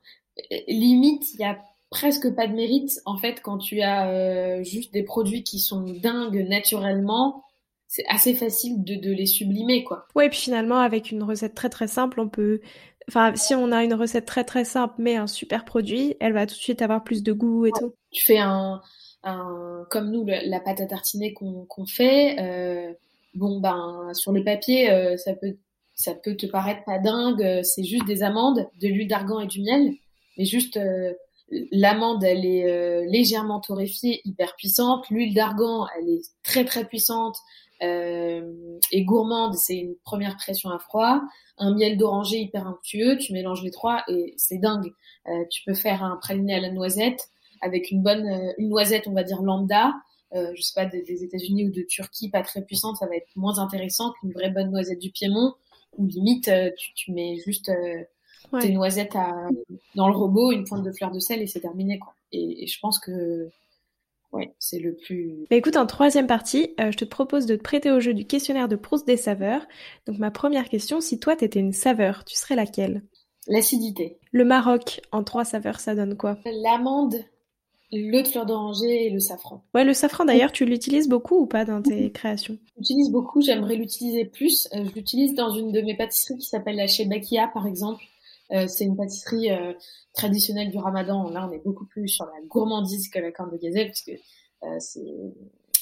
limite, 0.69 1.35
il 1.35 1.41
y 1.41 1.45
a 1.45 1.59
presque 1.91 2.35
pas 2.35 2.47
de 2.47 2.53
mérite 2.53 3.01
en 3.05 3.17
fait 3.17 3.41
quand 3.43 3.59
tu 3.59 3.81
as 3.81 4.11
euh, 4.11 4.63
juste 4.65 4.93
des 4.93 5.03
produits 5.03 5.45
qui 5.45 5.59
sont 5.59 5.83
dingues 6.03 6.47
naturellement 6.49 7.45
c'est 7.89 8.05
assez 8.09 8.35
facile 8.35 8.83
de, 8.83 8.97
de, 8.97 9.13
les 9.13 9.27
sublimer, 9.27 9.85
quoi. 9.85 10.07
Ouais, 10.15 10.27
et 10.27 10.29
puis 10.29 10.41
finalement, 10.41 10.79
avec 10.79 11.11
une 11.11 11.23
recette 11.23 11.55
très 11.55 11.69
très 11.69 11.87
simple, 11.87 12.21
on 12.21 12.29
peut. 12.29 12.61
Enfin, 13.09 13.35
si 13.37 13.55
on 13.55 13.71
a 13.71 13.85
une 13.85 13.95
recette 13.95 14.27
très 14.27 14.45
très 14.45 14.65
simple, 14.65 14.95
mais 14.99 15.17
un 15.17 15.29
super 15.29 15.65
produit, 15.65 16.17
elle 16.19 16.33
va 16.33 16.47
tout 16.47 16.55
de 16.55 16.61
suite 16.61 16.83
avoir 16.83 17.05
plus 17.05 17.23
de 17.23 17.33
goût 17.33 17.67
et 17.67 17.71
tout. 17.79 17.95
Tu 18.11 18.25
fais 18.25 18.39
un. 18.39 18.81
un 19.23 19.87
comme 19.91 20.11
nous, 20.11 20.27
la 20.27 20.61
pâte 20.61 20.81
à 20.81 20.87
tartiner 20.87 21.33
qu'on 21.33 21.87
fait, 21.87 22.37
euh, 22.41 22.93
bon, 23.35 23.61
ben, 23.61 24.11
sur 24.15 24.33
le 24.33 24.43
papier, 24.43 24.91
euh, 24.91 25.17
ça, 25.17 25.35
peut, 25.35 25.57
ça 25.95 26.15
peut 26.15 26.35
te 26.35 26.47
paraître 26.47 26.85
pas 26.85 26.99
dingue, 26.99 27.43
euh, 27.43 27.63
c'est 27.63 27.85
juste 27.85 28.07
des 28.07 28.25
amandes, 28.25 28.67
de 28.81 28.89
l'huile 28.89 29.09
d'argan 29.09 29.41
et 29.41 29.47
du 29.47 29.61
miel, 29.61 29.95
mais 30.37 30.45
juste. 30.45 30.77
Euh, 30.77 31.13
L'amande, 31.71 32.25
elle 32.25 32.45
est 32.45 33.07
légèrement 33.07 33.61
torréfiée, 33.61 34.21
hyper 34.25 34.57
puissante. 34.57 35.09
L'huile 35.11 35.33
d'argan, 35.33 35.87
elle 35.97 36.09
est 36.09 36.23
très 36.43 36.65
très 36.65 36.85
puissante 36.85 37.37
et 37.81 39.05
gourmande, 39.05 39.55
c'est 39.55 39.77
une 39.77 39.95
première 40.05 40.37
pression 40.37 40.71
à 40.71 40.79
froid. 40.79 41.21
Un 41.59 41.75
miel 41.75 41.97
d'oranger 41.97 42.39
hyper 42.39 42.67
onctueux, 42.67 43.17
tu 43.19 43.33
mélanges 43.33 43.63
les 43.63 43.71
trois 43.71 44.03
et 44.09 44.35
c'est 44.37 44.59
dingue. 44.59 44.93
Euh, 45.29 45.45
tu 45.51 45.63
peux 45.65 45.75
faire 45.75 46.03
un 46.03 46.17
praliné 46.17 46.55
à 46.55 46.61
la 46.61 46.71
noisette 46.71 47.31
avec 47.63 47.91
une 47.91 48.03
bonne, 48.03 48.27
euh, 48.27 48.53
une 48.59 48.69
noisette, 48.69 49.09
on 49.09 49.13
va 49.13 49.25
dire 49.25 49.43
lambda. 49.43 49.95
Euh, 50.35 50.53
je 50.55 50.63
sais 50.63 50.75
pas 50.75 50.87
des, 50.87 51.03
des 51.03 51.25
États-Unis 51.25 51.67
ou 51.67 51.71
de 51.71 51.83
Turquie, 51.83 52.31
pas 52.31 52.43
très 52.43 52.63
puissante, 52.63 52.97
ça 52.97 53.07
va 53.07 53.17
être 53.17 53.29
moins 53.37 53.59
intéressant 53.59 54.13
qu'une 54.13 54.33
vraie 54.33 54.51
bonne 54.51 54.71
noisette 54.71 54.99
du 54.99 55.11
Piémont. 55.11 55.55
Ou 55.99 56.07
limite, 56.07 56.49
euh, 56.49 56.71
tu, 56.77 56.93
tu 56.95 57.13
mets 57.13 57.39
juste 57.39 57.71
euh, 57.71 58.03
tes 58.61 58.71
noisettes 58.71 59.17
à, 59.17 59.49
dans 59.95 60.09
le 60.09 60.17
robot, 60.17 60.53
une 60.53 60.65
pointe 60.65 60.83
de 60.83 60.93
fleur 60.93 61.11
de 61.11 61.21
sel 61.21 61.41
et 61.41 61.47
c'est 61.47 61.61
terminé 61.61 61.99
quoi. 61.99 62.13
Et, 62.33 62.65
et 62.65 62.67
je 62.67 62.79
pense 62.81 62.99
que 62.99 63.49
ouais, 64.37 64.55
c'est 64.59 64.79
le 64.79 64.95
plus. 64.95 65.47
Mais 65.51 65.59
écoute, 65.59 65.77
en 65.77 65.87
troisième 65.87 66.27
partie, 66.27 66.71
euh, 66.81 66.93
je 66.93 66.97
te 66.97 67.05
propose 67.05 67.47
de 67.47 67.57
te 67.57 67.63
prêter 67.63 67.91
au 67.91 68.01
jeu 68.01 68.15
du 68.15 68.27
questionnaire 68.27 68.69
de 68.69 68.77
Proust 68.77 69.07
des 69.07 69.17
saveurs. 69.17 69.67
Donc 70.07 70.19
ma 70.19 70.31
première 70.31 70.69
question, 70.69 71.01
si 71.01 71.19
toi 71.19 71.37
t'étais 71.37 71.61
une 71.61 71.73
saveur, 71.73 72.25
tu 72.25 72.37
serais 72.37 72.57
laquelle? 72.57 73.03
L'acidité. 73.49 74.19
Le 74.33 74.45
Maroc, 74.45 75.01
en 75.13 75.23
trois 75.23 75.45
saveurs, 75.45 75.81
ça 75.81 75.95
donne 75.95 76.17
quoi? 76.17 76.39
L'amande, 76.63 77.15
l'eau 77.93 78.23
de 78.23 78.27
fleur 78.27 78.45
d'oranger 78.45 79.07
et 79.07 79.11
le 79.11 79.21
safran. 79.21 79.63
Ouais, 79.75 79.85
le 79.85 79.95
safran 79.95 80.25
d'ailleurs, 80.25 80.53
tu 80.53 80.65
l'utilises 80.65 81.09
beaucoup 81.09 81.37
ou 81.37 81.47
pas 81.47 81.65
dans 81.65 81.81
tes 81.81 82.11
créations? 82.11 82.59
J'utilise 82.77 83.11
beaucoup, 83.11 83.41
j'aimerais 83.41 83.77
l'utiliser 83.77 84.25
plus. 84.25 84.69
Euh, 84.75 84.85
je 84.85 84.95
l'utilise 84.95 85.35
dans 85.35 85.51
une 85.51 85.73
de 85.73 85.81
mes 85.81 85.97
pâtisseries 85.97 86.39
qui 86.39 86.47
s'appelle 86.47 86.77
la 86.77 86.89
Shebakia 86.89 87.49
par 87.55 87.67
exemple. 87.67 88.03
Euh, 88.53 88.67
c'est 88.69 88.85
une 88.85 88.97
pâtisserie 88.97 89.51
euh, 89.51 89.73
traditionnelle 90.13 90.71
du 90.71 90.79
ramadan. 90.79 91.29
Là, 91.31 91.49
on 91.49 91.53
est 91.53 91.63
beaucoup 91.65 91.87
plus 91.87 92.09
sur 92.09 92.25
la 92.27 92.41
gourmandise 92.47 93.09
que 93.09 93.19
la 93.19 93.33
corne 93.33 93.51
de 93.51 93.59
gazelle, 93.59 93.91
puisque 93.91 94.13
euh, 94.63 94.79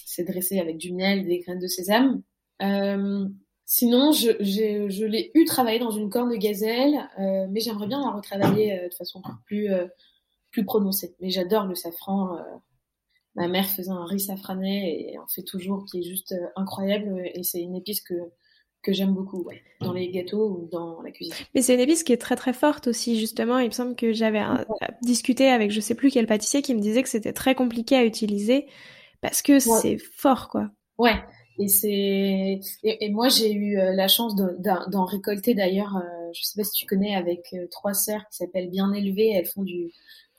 c'est 0.05 0.25
dressé 0.25 0.59
avec 0.61 0.79
du 0.79 0.93
miel 0.93 1.27
des 1.27 1.41
graines 1.41 1.59
de 1.59 1.67
sésame. 1.67 2.23
Euh, 2.63 3.29
sinon, 3.65 4.13
je, 4.13 4.31
je 4.41 5.05
l'ai 5.05 5.31
eu 5.35 5.45
travaillé 5.45 5.79
dans 5.79 5.91
une 5.91 6.09
corne 6.09 6.31
de 6.31 6.37
gazelle, 6.37 7.09
euh, 7.19 7.47
mais 7.51 7.61
j'aimerais 7.61 7.87
bien 7.87 8.01
la 8.01 8.11
retravailler 8.11 8.89
de 8.89 8.95
façon 8.95 9.23
plus, 9.45 9.69
plus 10.51 10.65
prononcée. 10.65 11.15
Mais 11.21 11.31
j'adore 11.31 11.67
le 11.67 11.75
safran. 11.75 12.39
ma 13.35 13.49
mère 13.49 13.69
faisait 13.69 13.91
un 13.91 14.07
riz 14.07 14.21
safrané 14.21 15.13
et 15.13 15.19
en 15.19 15.27
fait 15.27 15.43
toujours, 15.43 15.85
qui 15.85 15.99
est 15.99 16.03
juste 16.03 16.35
incroyable. 16.57 17.23
Et 17.35 17.43
c'est 17.43 17.61
une 17.61 17.77
épice 17.77 18.01
que 18.01 18.15
que 18.85 18.93
j'aime 18.93 19.13
beaucoup, 19.13 19.43
ouais, 19.43 19.63
dans 19.81 19.93
les 19.93 20.11
gâteaux 20.11 20.49
ou 20.49 20.69
dans 20.71 21.03
la 21.03 21.11
cuisine. 21.11 21.35
Mais 21.55 21.63
c'est 21.63 21.75
une 21.75 21.81
épice 21.81 22.05
qui 22.05 22.13
est 22.13 22.19
très 22.19 22.37
très 22.37 22.53
forte 22.53 22.87
aussi, 22.87 23.19
justement. 23.19 23.59
Il 23.59 23.67
me 23.67 23.73
semble 23.73 23.97
que 23.97 24.13
j'avais 24.13 24.43
discuté 25.03 25.49
avec 25.49 25.71
je 25.71 25.81
sais 25.81 25.95
plus 25.95 26.11
quel 26.11 26.27
pâtissier 26.27 26.63
qui 26.63 26.75
me 26.75 26.81
disait 26.81 27.03
que 27.03 27.09
c'était 27.09 27.33
très 27.33 27.55
compliqué 27.55 27.97
à 27.97 28.05
utiliser 28.05 28.67
parce 29.21 29.43
que 29.43 29.59
c'est 29.59 29.99
fort, 29.99 30.49
quoi. 30.49 30.71
Ouais. 30.99 31.17
Et 31.59 31.69
c'est 31.69 32.61
et, 32.83 33.11
moi 33.11 33.29
j'ai 33.29 33.53
eu 33.53 33.79
euh, 33.79 33.93
la 33.95 34.09
chance 34.09 34.35
d'en 34.35 35.05
récolter 35.05 35.55
d'ailleurs. 35.55 35.97
Euh, 35.97 36.31
je 36.35 36.43
sais 36.43 36.61
pas 36.61 36.65
si 36.65 36.73
tu 36.73 36.87
connais 36.87 37.15
avec 37.15 37.47
euh, 37.53 37.67
trois 37.71 37.95
sœurs 37.95 38.23
qui 38.31 38.39
s'appellent 38.39 38.71
Bien 38.71 38.93
Élevées. 38.93 39.31
Elles 39.31 39.47
font 39.47 39.63
du 39.63 39.93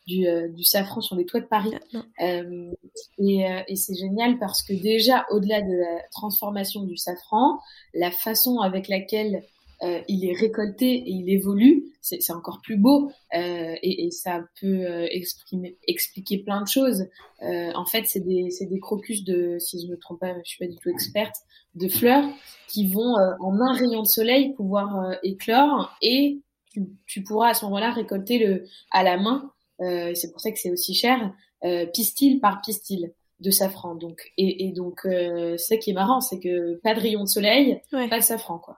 du, 0.07 0.27
euh, 0.27 0.47
du, 0.49 0.63
safran 0.63 1.01
sur 1.01 1.15
les 1.15 1.25
toits 1.25 1.41
de 1.41 1.47
Paris. 1.47 1.73
Euh, 2.21 2.71
et, 3.17 3.49
euh, 3.49 3.61
et 3.67 3.75
c'est 3.75 3.95
génial 3.95 4.37
parce 4.39 4.63
que 4.63 4.73
déjà, 4.73 5.25
au-delà 5.31 5.61
de 5.61 5.73
la 5.73 6.01
transformation 6.11 6.83
du 6.83 6.97
safran, 6.97 7.59
la 7.93 8.11
façon 8.11 8.59
avec 8.59 8.87
laquelle 8.87 9.43
euh, 9.83 10.01
il 10.07 10.25
est 10.25 10.33
récolté 10.33 10.85
et 10.85 11.11
il 11.11 11.29
évolue, 11.29 11.91
c'est 12.01 12.31
encore 12.31 12.61
plus 12.61 12.77
beau 12.77 13.11
euh, 13.33 13.75
et, 13.81 14.05
et, 14.05 14.11
ça 14.11 14.45
peut 14.61 15.05
exprimer, 15.11 15.75
expliquer 15.87 16.37
plein 16.37 16.61
de 16.61 16.67
choses. 16.67 17.05
Euh, 17.41 17.71
en 17.73 17.85
fait, 17.85 18.05
c'est 18.05 18.21
des, 18.21 18.49
des 18.61 18.79
crocus 18.79 19.23
de, 19.23 19.57
si 19.59 19.81
je 19.81 19.91
me 19.91 19.97
trompe 19.97 20.19
pas, 20.19 20.33
je 20.43 20.49
suis 20.49 20.65
pas 20.65 20.71
du 20.71 20.77
tout 20.77 20.89
experte, 20.89 21.35
de 21.73 21.89
fleurs 21.89 22.23
qui 22.69 22.87
vont 22.87 23.15
en 23.41 23.59
un 23.59 23.73
rayon 23.73 24.01
de 24.01 24.07
soleil 24.07 24.53
pouvoir 24.53 25.17
éclore 25.23 25.93
et 26.01 26.39
tu, 26.71 26.83
tu, 27.05 27.23
pourras 27.23 27.49
à 27.49 27.53
ce 27.53 27.65
moment-là 27.65 27.91
récolter 27.91 28.37
le 28.39 28.65
à 28.91 29.03
la 29.03 29.17
main 29.17 29.51
euh, 29.81 30.13
c'est 30.15 30.31
pour 30.31 30.41
ça 30.41 30.51
que 30.51 30.59
c'est 30.59 30.71
aussi 30.71 30.93
cher, 30.93 31.33
euh, 31.63 31.85
pistil 31.85 32.39
par 32.39 32.61
pistil 32.61 33.13
de 33.39 33.51
safran. 33.51 33.95
Donc 33.95 34.31
et, 34.37 34.67
et 34.67 34.71
donc 34.71 35.05
euh, 35.05 35.57
ce 35.57 35.75
qui 35.75 35.91
est 35.91 35.93
marrant, 35.93 36.21
c'est 36.21 36.39
que 36.39 36.75
pas 36.75 36.93
de 36.93 36.99
rayon 36.99 37.23
de 37.23 37.29
soleil, 37.29 37.81
pas 37.91 38.19
de 38.19 38.23
safran 38.23 38.59
quoi. 38.59 38.77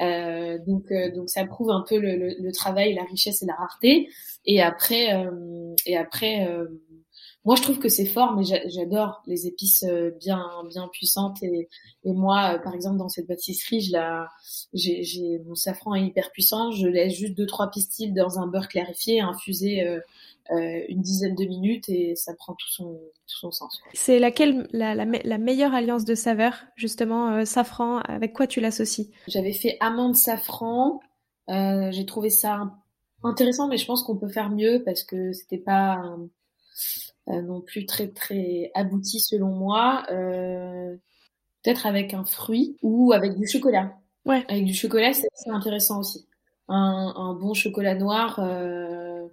Euh, 0.00 0.58
donc 0.66 0.90
euh, 0.92 1.10
donc 1.12 1.28
ça 1.28 1.44
prouve 1.44 1.70
un 1.70 1.84
peu 1.88 1.98
le, 1.98 2.16
le, 2.16 2.34
le, 2.38 2.52
travail, 2.52 2.94
la 2.94 3.04
richesse 3.04 3.42
et 3.42 3.46
la 3.46 3.54
rareté. 3.54 4.08
Et 4.44 4.60
après 4.62 5.14
euh, 5.14 5.74
et 5.86 5.96
après 5.96 6.48
moi 7.44 7.56
je 7.56 7.62
trouve 7.62 7.78
que 7.78 7.88
c'est 7.88 8.06
fort, 8.06 8.36
mais 8.36 8.44
j'adore 8.44 9.22
les 9.26 9.46
épices 9.46 9.84
bien 10.20 10.44
bien 10.68 10.88
puissantes. 10.92 11.42
Et, 11.42 11.68
et 12.04 12.12
moi 12.12 12.58
par 12.62 12.74
exemple 12.74 12.98
dans 12.98 13.08
cette 13.08 13.26
pâtisserie, 13.26 13.80
je 13.80 13.92
la 13.92 14.28
j'ai 14.74 15.40
mon 15.46 15.54
safran 15.54 15.94
est 15.94 16.04
hyper 16.04 16.30
puissant, 16.30 16.72
je 16.72 16.86
laisse 16.86 17.14
juste 17.14 17.34
deux 17.34 17.46
trois 17.46 17.70
pistils 17.70 18.12
dans 18.12 18.38
un 18.38 18.46
beurre 18.46 18.68
clarifié 18.68 19.20
infusé 19.20 20.00
euh, 20.50 20.80
une 20.88 21.02
dizaine 21.02 21.34
de 21.34 21.44
minutes 21.44 21.90
et 21.90 22.14
ça 22.16 22.32
prend 22.34 22.54
tout 22.54 22.68
son, 22.70 22.94
tout 22.94 23.38
son 23.38 23.50
sens. 23.50 23.82
C'est 23.92 24.18
laquelle 24.18 24.66
la, 24.72 24.94
la, 24.94 25.04
la, 25.04 25.38
meilleure 25.38 25.74
alliance 25.74 26.06
de 26.06 26.14
saveurs, 26.14 26.64
justement, 26.74 27.32
euh, 27.32 27.44
safran, 27.44 27.98
avec 27.98 28.32
quoi 28.32 28.46
tu 28.46 28.60
l'associes? 28.60 29.10
J'avais 29.26 29.52
fait 29.52 29.76
amande 29.80 30.16
safran, 30.16 31.00
euh, 31.50 31.90
j'ai 31.90 32.06
trouvé 32.06 32.30
ça 32.30 32.72
intéressant, 33.22 33.68
mais 33.68 33.76
je 33.76 33.84
pense 33.84 34.02
qu'on 34.02 34.16
peut 34.16 34.28
faire 34.28 34.48
mieux 34.48 34.82
parce 34.86 35.02
que 35.02 35.32
c'était 35.32 35.58
pas 35.58 35.98
euh, 35.98 36.26
non 37.26 37.60
plus 37.60 37.86
très 37.86 38.08
très 38.08 38.70
abouti 38.74 39.20
selon 39.20 39.48
moi. 39.48 40.04
Euh, 40.10 40.96
Peut-être 41.62 41.86
avec 41.86 42.14
un 42.14 42.24
fruit 42.24 42.76
ou 42.82 43.12
avec 43.12 43.36
du 43.36 43.46
chocolat. 43.46 43.92
Ouais. 44.24 44.44
Avec 44.48 44.64
du 44.64 44.74
chocolat, 44.74 45.12
c'est 45.12 45.50
intéressant 45.50 46.00
aussi. 46.00 46.26
Un, 46.68 47.12
un, 47.16 47.34
bon 47.34 47.54
chocolat 47.54 47.94
noir, 47.94 48.38
euh, 48.40 49.26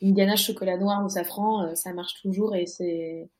une 0.00 0.14
ganache 0.14 0.46
chocolat 0.46 0.76
noir 0.76 1.04
au 1.04 1.08
safran, 1.08 1.64
euh, 1.64 1.74
ça 1.74 1.92
marche 1.92 2.20
toujours 2.20 2.54
et 2.56 2.66
c'est 2.66 3.30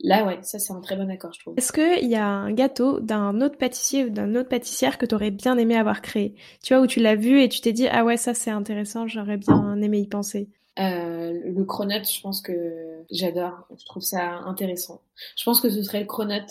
là 0.00 0.26
ouais, 0.26 0.38
ça 0.42 0.58
c'est 0.58 0.72
un 0.72 0.80
très 0.80 0.96
bon 0.96 1.08
accord 1.10 1.32
je 1.32 1.40
trouve. 1.40 1.54
Est-ce 1.56 1.72
qu'il 1.72 2.08
y 2.08 2.16
a 2.16 2.26
un 2.26 2.52
gâteau 2.52 2.98
d'un 3.00 3.40
autre 3.40 3.56
pâtissier 3.56 4.04
ou 4.04 4.10
d'un 4.10 4.34
autre 4.34 4.48
pâtissière 4.48 4.98
que 4.98 5.06
tu 5.06 5.14
aurais 5.14 5.30
bien 5.30 5.56
aimé 5.56 5.76
avoir 5.76 6.02
créé? 6.02 6.34
Tu 6.62 6.74
vois 6.74 6.82
où 6.82 6.86
tu 6.88 7.00
l'as 7.00 7.14
vu 7.14 7.40
et 7.40 7.48
tu 7.48 7.60
t'es 7.60 7.72
dit 7.72 7.86
ah 7.88 8.04
ouais 8.04 8.16
ça 8.16 8.34
c'est 8.34 8.50
intéressant, 8.50 9.06
j'aurais 9.06 9.38
bien 9.38 9.80
aimé 9.80 10.00
y 10.00 10.08
penser. 10.08 10.50
Euh, 10.78 11.40
le 11.44 11.64
cronut, 11.64 12.04
je 12.08 12.20
pense 12.20 12.40
que 12.40 13.04
j'adore, 13.10 13.66
je 13.78 13.84
trouve 13.86 14.02
ça 14.02 14.38
intéressant. 14.46 15.00
Je 15.36 15.44
pense 15.44 15.60
que 15.60 15.70
ce 15.70 15.82
serait 15.82 16.00
le 16.00 16.06
cronut, 16.06 16.44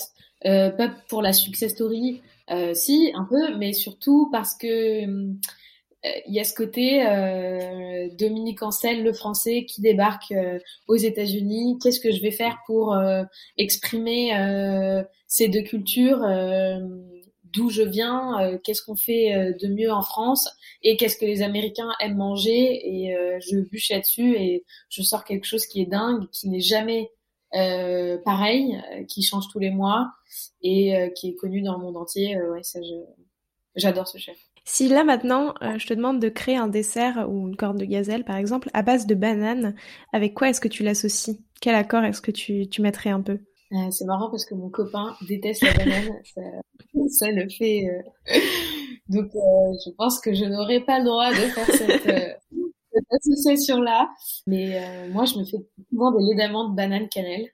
euh, 0.45 0.69
pas 0.69 0.89
pour 1.07 1.21
la 1.21 1.33
success 1.33 1.71
story, 1.71 2.21
euh, 2.51 2.73
si 2.73 3.11
un 3.15 3.25
peu, 3.25 3.55
mais 3.57 3.73
surtout 3.73 4.29
parce 4.31 4.53
que 4.53 5.05
hum, 5.05 5.39
il 6.27 6.33
y 6.33 6.39
a 6.39 6.43
ce 6.43 6.53
côté 6.53 7.05
euh, 7.05 8.09
Dominique 8.17 8.61
Ancel, 8.63 9.03
le 9.03 9.13
français, 9.13 9.65
qui 9.65 9.81
débarque 9.81 10.31
euh, 10.31 10.59
aux 10.87 10.95
États-Unis. 10.95 11.79
Qu'est-ce 11.81 11.99
que 11.99 12.11
je 12.11 12.21
vais 12.21 12.31
faire 12.31 12.57
pour 12.65 12.93
euh, 12.93 13.23
exprimer 13.57 14.37
euh, 14.37 15.03
ces 15.27 15.47
deux 15.47 15.61
cultures 15.61 16.23
D'où 17.57 17.69
je 17.69 17.81
viens 17.81 18.59
Qu'est-ce 18.63 18.81
qu'on 18.81 18.95
fait 18.95 19.53
de 19.59 19.67
mieux 19.67 19.91
en 19.91 20.01
France 20.01 20.47
Et 20.83 20.95
qu'est-ce 20.95 21.17
que 21.17 21.25
les 21.25 21.41
Américains 21.41 21.89
aiment 21.99 22.17
manger 22.17 22.53
Et 22.85 23.15
je 23.41 23.57
bûche 23.59 23.89
là-dessus 23.89 24.35
et 24.35 24.63
je 24.89 25.01
sors 25.01 25.25
quelque 25.25 25.45
chose 25.45 25.65
qui 25.65 25.81
est 25.81 25.85
dingue, 25.85 26.29
qui 26.31 26.49
n'est 26.49 26.61
jamais 26.61 27.11
pareil, 27.51 28.81
qui 29.07 29.23
change 29.23 29.47
tous 29.51 29.59
les 29.59 29.71
mois 29.71 30.11
et 30.61 31.11
qui 31.15 31.29
est 31.29 31.35
connu 31.35 31.61
dans 31.61 31.73
le 31.73 31.83
monde 31.83 31.97
entier. 31.97 32.39
ouais, 32.39 32.63
ça, 32.63 32.79
j'adore 33.75 34.07
ce 34.07 34.17
chef. 34.17 34.37
Si 34.69 34.89
là 34.89 35.05
maintenant, 35.05 35.53
euh, 35.61 35.79
je 35.79 35.87
te 35.87 35.93
demande 35.93 36.19
de 36.19 36.27
créer 36.27 36.57
un 36.57 36.67
dessert 36.67 37.25
ou 37.29 37.47
une 37.47 37.55
corne 37.55 37.77
de 37.77 37.85
gazelle 37.85 38.25
par 38.25 38.35
exemple 38.35 38.69
à 38.73 38.81
base 38.81 39.07
de 39.07 39.15
banane, 39.15 39.75
avec 40.11 40.33
quoi 40.33 40.49
est-ce 40.49 40.59
que 40.59 40.67
tu 40.67 40.83
l'associes? 40.83 41.39
Quel 41.61 41.73
accord 41.73 42.03
est-ce 42.03 42.21
que 42.21 42.31
tu, 42.31 42.67
tu 42.67 42.81
mettrais 42.81 43.09
un 43.09 43.21
peu? 43.21 43.39
Euh, 43.73 43.91
C'est 43.91 44.05
marrant 44.05 44.29
parce 44.29 44.45
que 44.45 44.55
mon 44.55 44.69
copain 44.69 45.15
déteste 45.27 45.63
la 45.63 45.73
banane, 45.73 46.19
ça, 46.35 46.41
ça, 47.09 47.31
le 47.31 47.49
fait. 47.49 47.87
Euh... 47.87 48.39
Donc 49.09 49.27
euh, 49.35 49.73
je 49.85 49.91
pense 49.91 50.19
que 50.19 50.33
je 50.33 50.45
n'aurais 50.45 50.81
pas 50.81 50.99
le 50.99 51.05
droit 51.05 51.29
de 51.29 51.35
faire 51.35 51.65
cette, 51.67 52.03
cette 52.03 53.11
association-là. 53.11 54.09
Mais 54.45 55.09
moi, 55.09 55.25
je 55.25 55.39
me 55.39 55.45
fais 55.45 55.57
souvent 55.89 56.11
des 56.11 56.23
laits 56.23 56.37
d'amande 56.37 56.75
banane 56.75 57.07
cannelle. 57.09 57.49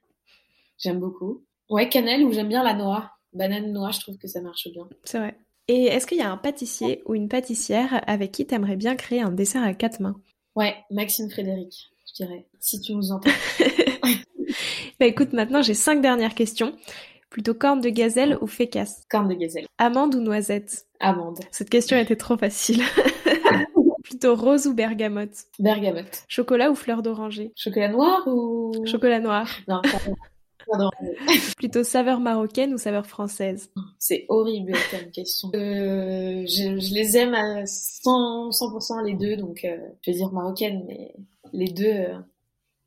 J'aime 0.78 1.00
beaucoup. 1.00 1.44
Ouais, 1.70 1.88
cannelle 1.88 2.24
ou 2.24 2.32
j'aime 2.32 2.48
bien 2.48 2.62
la 2.62 2.74
noix. 2.74 3.10
Banane 3.32 3.72
noix, 3.72 3.90
je 3.90 4.00
trouve 4.00 4.16
que 4.18 4.28
ça 4.28 4.40
marche 4.40 4.68
bien. 4.72 4.88
C'est 5.04 5.18
vrai. 5.18 5.38
Et 5.66 5.84
est-ce 5.84 6.06
qu'il 6.06 6.18
y 6.18 6.22
a 6.22 6.30
un 6.30 6.36
pâtissier 6.36 7.02
ou 7.06 7.14
une 7.14 7.28
pâtissière 7.28 8.02
avec 8.06 8.32
qui 8.32 8.46
tu 8.46 8.54
aimerais 8.54 8.76
bien 8.76 8.96
créer 8.96 9.22
un 9.22 9.30
dessert 9.30 9.62
à 9.62 9.72
quatre 9.72 10.00
mains? 10.00 10.20
Ouais, 10.54 10.76
Maxime 10.90 11.30
Frédéric, 11.30 11.90
je 12.06 12.24
dirais, 12.24 12.46
si 12.60 12.80
tu 12.80 12.94
nous 12.94 13.10
entends. 13.12 13.30
bah 15.00 15.06
écoute, 15.06 15.32
maintenant 15.32 15.62
j'ai 15.62 15.74
cinq 15.74 16.00
dernières 16.00 16.34
questions. 16.34 16.74
Plutôt 17.30 17.54
corne 17.54 17.80
de 17.80 17.88
gazelle 17.88 18.38
ou 18.40 18.46
fécasse? 18.46 19.04
Corne 19.10 19.28
de 19.28 19.34
gazelle. 19.34 19.66
Amande 19.78 20.14
ou 20.14 20.20
noisette? 20.20 20.86
Amande. 21.00 21.40
Cette 21.50 21.68
question 21.68 21.96
était 21.96 22.16
trop 22.16 22.36
facile. 22.36 22.82
Plutôt 24.04 24.36
rose 24.36 24.66
ou 24.66 24.74
bergamote? 24.74 25.46
Bergamote. 25.58 26.24
Chocolat 26.28 26.70
ou 26.70 26.74
fleur 26.74 27.02
d'oranger? 27.02 27.52
Chocolat 27.56 27.88
noir 27.88 28.22
ou... 28.28 28.86
Chocolat 28.86 29.18
noir. 29.18 29.48
Non, 29.66 29.80
Plutôt 31.56 31.82
saveur 31.82 32.20
marocaine 32.20 32.74
ou 32.74 32.78
saveur 32.78 33.06
française? 33.06 33.70
C'est 33.98 34.26
horrible 34.28 34.72
comme 34.90 35.10
question. 35.10 35.50
Euh, 35.54 36.44
je, 36.46 36.78
je, 36.78 36.94
les 36.94 37.16
aime 37.16 37.34
à 37.34 37.64
100%, 37.64 38.52
100% 38.52 39.04
les 39.04 39.14
deux, 39.14 39.36
donc 39.36 39.64
euh, 39.64 39.76
je 40.02 40.10
vais 40.10 40.16
dire 40.16 40.32
marocaine, 40.32 40.84
mais 40.86 41.14
les 41.52 41.68
deux, 41.68 41.86
euh, 41.86 42.18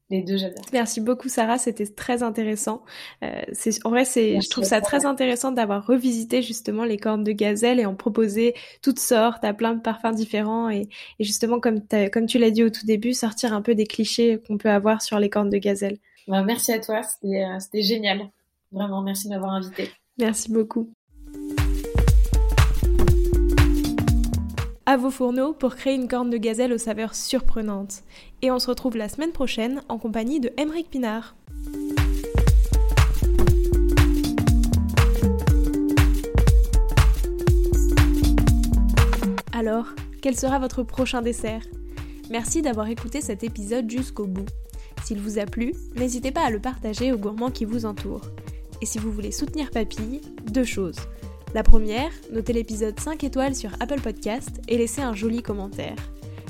les 0.10 0.22
deux 0.24 0.38
j'adore. 0.38 0.64
Merci 0.72 1.02
beaucoup 1.02 1.30
Sarah, 1.30 1.58
c'était 1.58 1.86
très 1.86 2.24
intéressant. 2.24 2.84
Euh, 3.24 3.42
c'est, 3.52 3.86
en 3.86 3.90
vrai, 3.90 4.06
c'est, 4.06 4.40
je 4.42 4.50
trouve 4.50 4.64
ça 4.64 4.82
très 4.82 5.06
intéressant 5.06 5.52
d'avoir 5.52 5.86
revisité 5.86 6.42
justement 6.42 6.84
les 6.84 6.98
cornes 6.98 7.24
de 7.24 7.32
gazelle 7.32 7.80
et 7.80 7.86
en 7.86 7.96
proposer 7.96 8.54
toutes 8.82 9.00
sortes, 9.00 9.44
à 9.44 9.54
plein 9.54 9.74
de 9.74 9.82
parfums 9.82 10.16
différents 10.16 10.70
et, 10.70 10.88
et 11.20 11.24
justement 11.24 11.60
comme, 11.60 11.82
comme 12.12 12.26
tu 12.26 12.38
l'as 12.38 12.52
dit 12.52 12.64
au 12.64 12.70
tout 12.70 12.86
début, 12.86 13.14
sortir 13.14 13.54
un 13.54 13.62
peu 13.62 13.76
des 13.76 13.86
clichés 13.86 14.42
qu'on 14.48 14.58
peut 14.58 14.70
avoir 14.70 15.02
sur 15.02 15.20
les 15.20 15.30
cornes 15.30 15.50
de 15.50 15.58
gazelle. 15.58 15.98
Bah, 16.28 16.44
merci 16.44 16.74
à 16.74 16.80
toi, 16.80 17.02
c'était 17.04 17.82
génial. 17.82 18.30
Vraiment, 18.72 19.02
merci 19.02 19.28
de 19.28 19.34
m'avoir 19.34 19.52
invité. 19.52 19.90
Merci 20.18 20.52
beaucoup. 20.52 20.92
À 24.88 24.96
vos 24.96 25.12
fourneaux 25.12 25.52
pour 25.52 25.76
créer 25.76 25.96
une 25.96 26.08
corne 26.08 26.30
de 26.30 26.38
gazelle 26.38 26.72
aux 26.72 26.78
saveurs 26.78 27.14
surprenantes. 27.14 28.04
Et 28.42 28.52
on 28.52 28.58
se 28.58 28.68
retrouve 28.68 28.96
la 28.96 29.10
semaine 29.10 29.34
prochaine 29.34 29.84
en 29.90 29.98
compagnie 29.98 30.40
de 30.40 30.50
Emeric 30.56 30.90
Pinard. 30.90 31.36
Alors, 39.52 39.88
quel 40.22 40.38
sera 40.38 40.58
votre 40.58 40.84
prochain 40.84 41.22
dessert? 41.22 41.64
Merci 42.30 42.62
d'avoir 42.62 42.88
écouté 42.88 43.20
cet 43.20 43.44
épisode 43.44 43.90
jusqu'au 43.92 44.26
bout. 44.26 44.48
S'il 45.04 45.20
vous 45.20 45.38
a 45.38 45.46
plu, 45.46 45.74
n'hésitez 45.98 46.32
pas 46.32 46.46
à 46.46 46.50
le 46.50 46.62
partager 46.62 47.12
aux 47.12 47.18
gourmands 47.18 47.52
qui 47.52 47.66
vous 47.66 47.86
entourent. 47.86 48.32
Et 48.82 48.86
si 48.86 49.00
vous 49.00 49.12
voulez 49.12 49.32
soutenir 49.34 49.70
Papille, 49.70 50.22
deux 50.50 50.64
choses. 50.64 51.00
La 51.54 51.64
première, 51.64 52.12
notez 52.32 52.54
l'épisode 52.54 53.00
5 53.00 53.24
étoiles 53.24 53.56
sur 53.56 53.72
Apple 53.80 54.02
Podcast 54.02 54.62
et 54.68 54.78
laissez 54.78 55.02
un 55.02 55.14
joli 55.14 55.42
commentaire. 55.42 55.96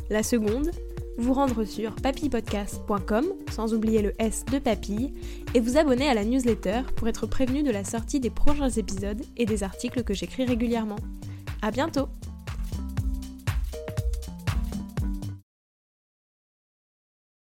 La 0.09 0.23
seconde, 0.23 0.71
vous 1.17 1.33
rendre 1.33 1.65
sur 1.65 1.95
papillepodcast.com, 1.95 3.25
sans 3.51 3.73
oublier 3.73 4.01
le 4.01 4.13
S 4.19 4.43
de 4.51 4.59
papille, 4.59 5.13
et 5.53 5.59
vous 5.59 5.77
abonner 5.77 6.09
à 6.09 6.13
la 6.13 6.25
newsletter 6.25 6.81
pour 6.95 7.07
être 7.07 7.27
prévenu 7.27 7.63
de 7.63 7.71
la 7.71 7.83
sortie 7.83 8.19
des 8.19 8.29
prochains 8.29 8.69
épisodes 8.69 9.21
et 9.37 9.45
des 9.45 9.63
articles 9.63 10.03
que 10.03 10.13
j'écris 10.13 10.45
régulièrement. 10.45 10.99
À 11.61 11.71
bientôt! 11.71 12.07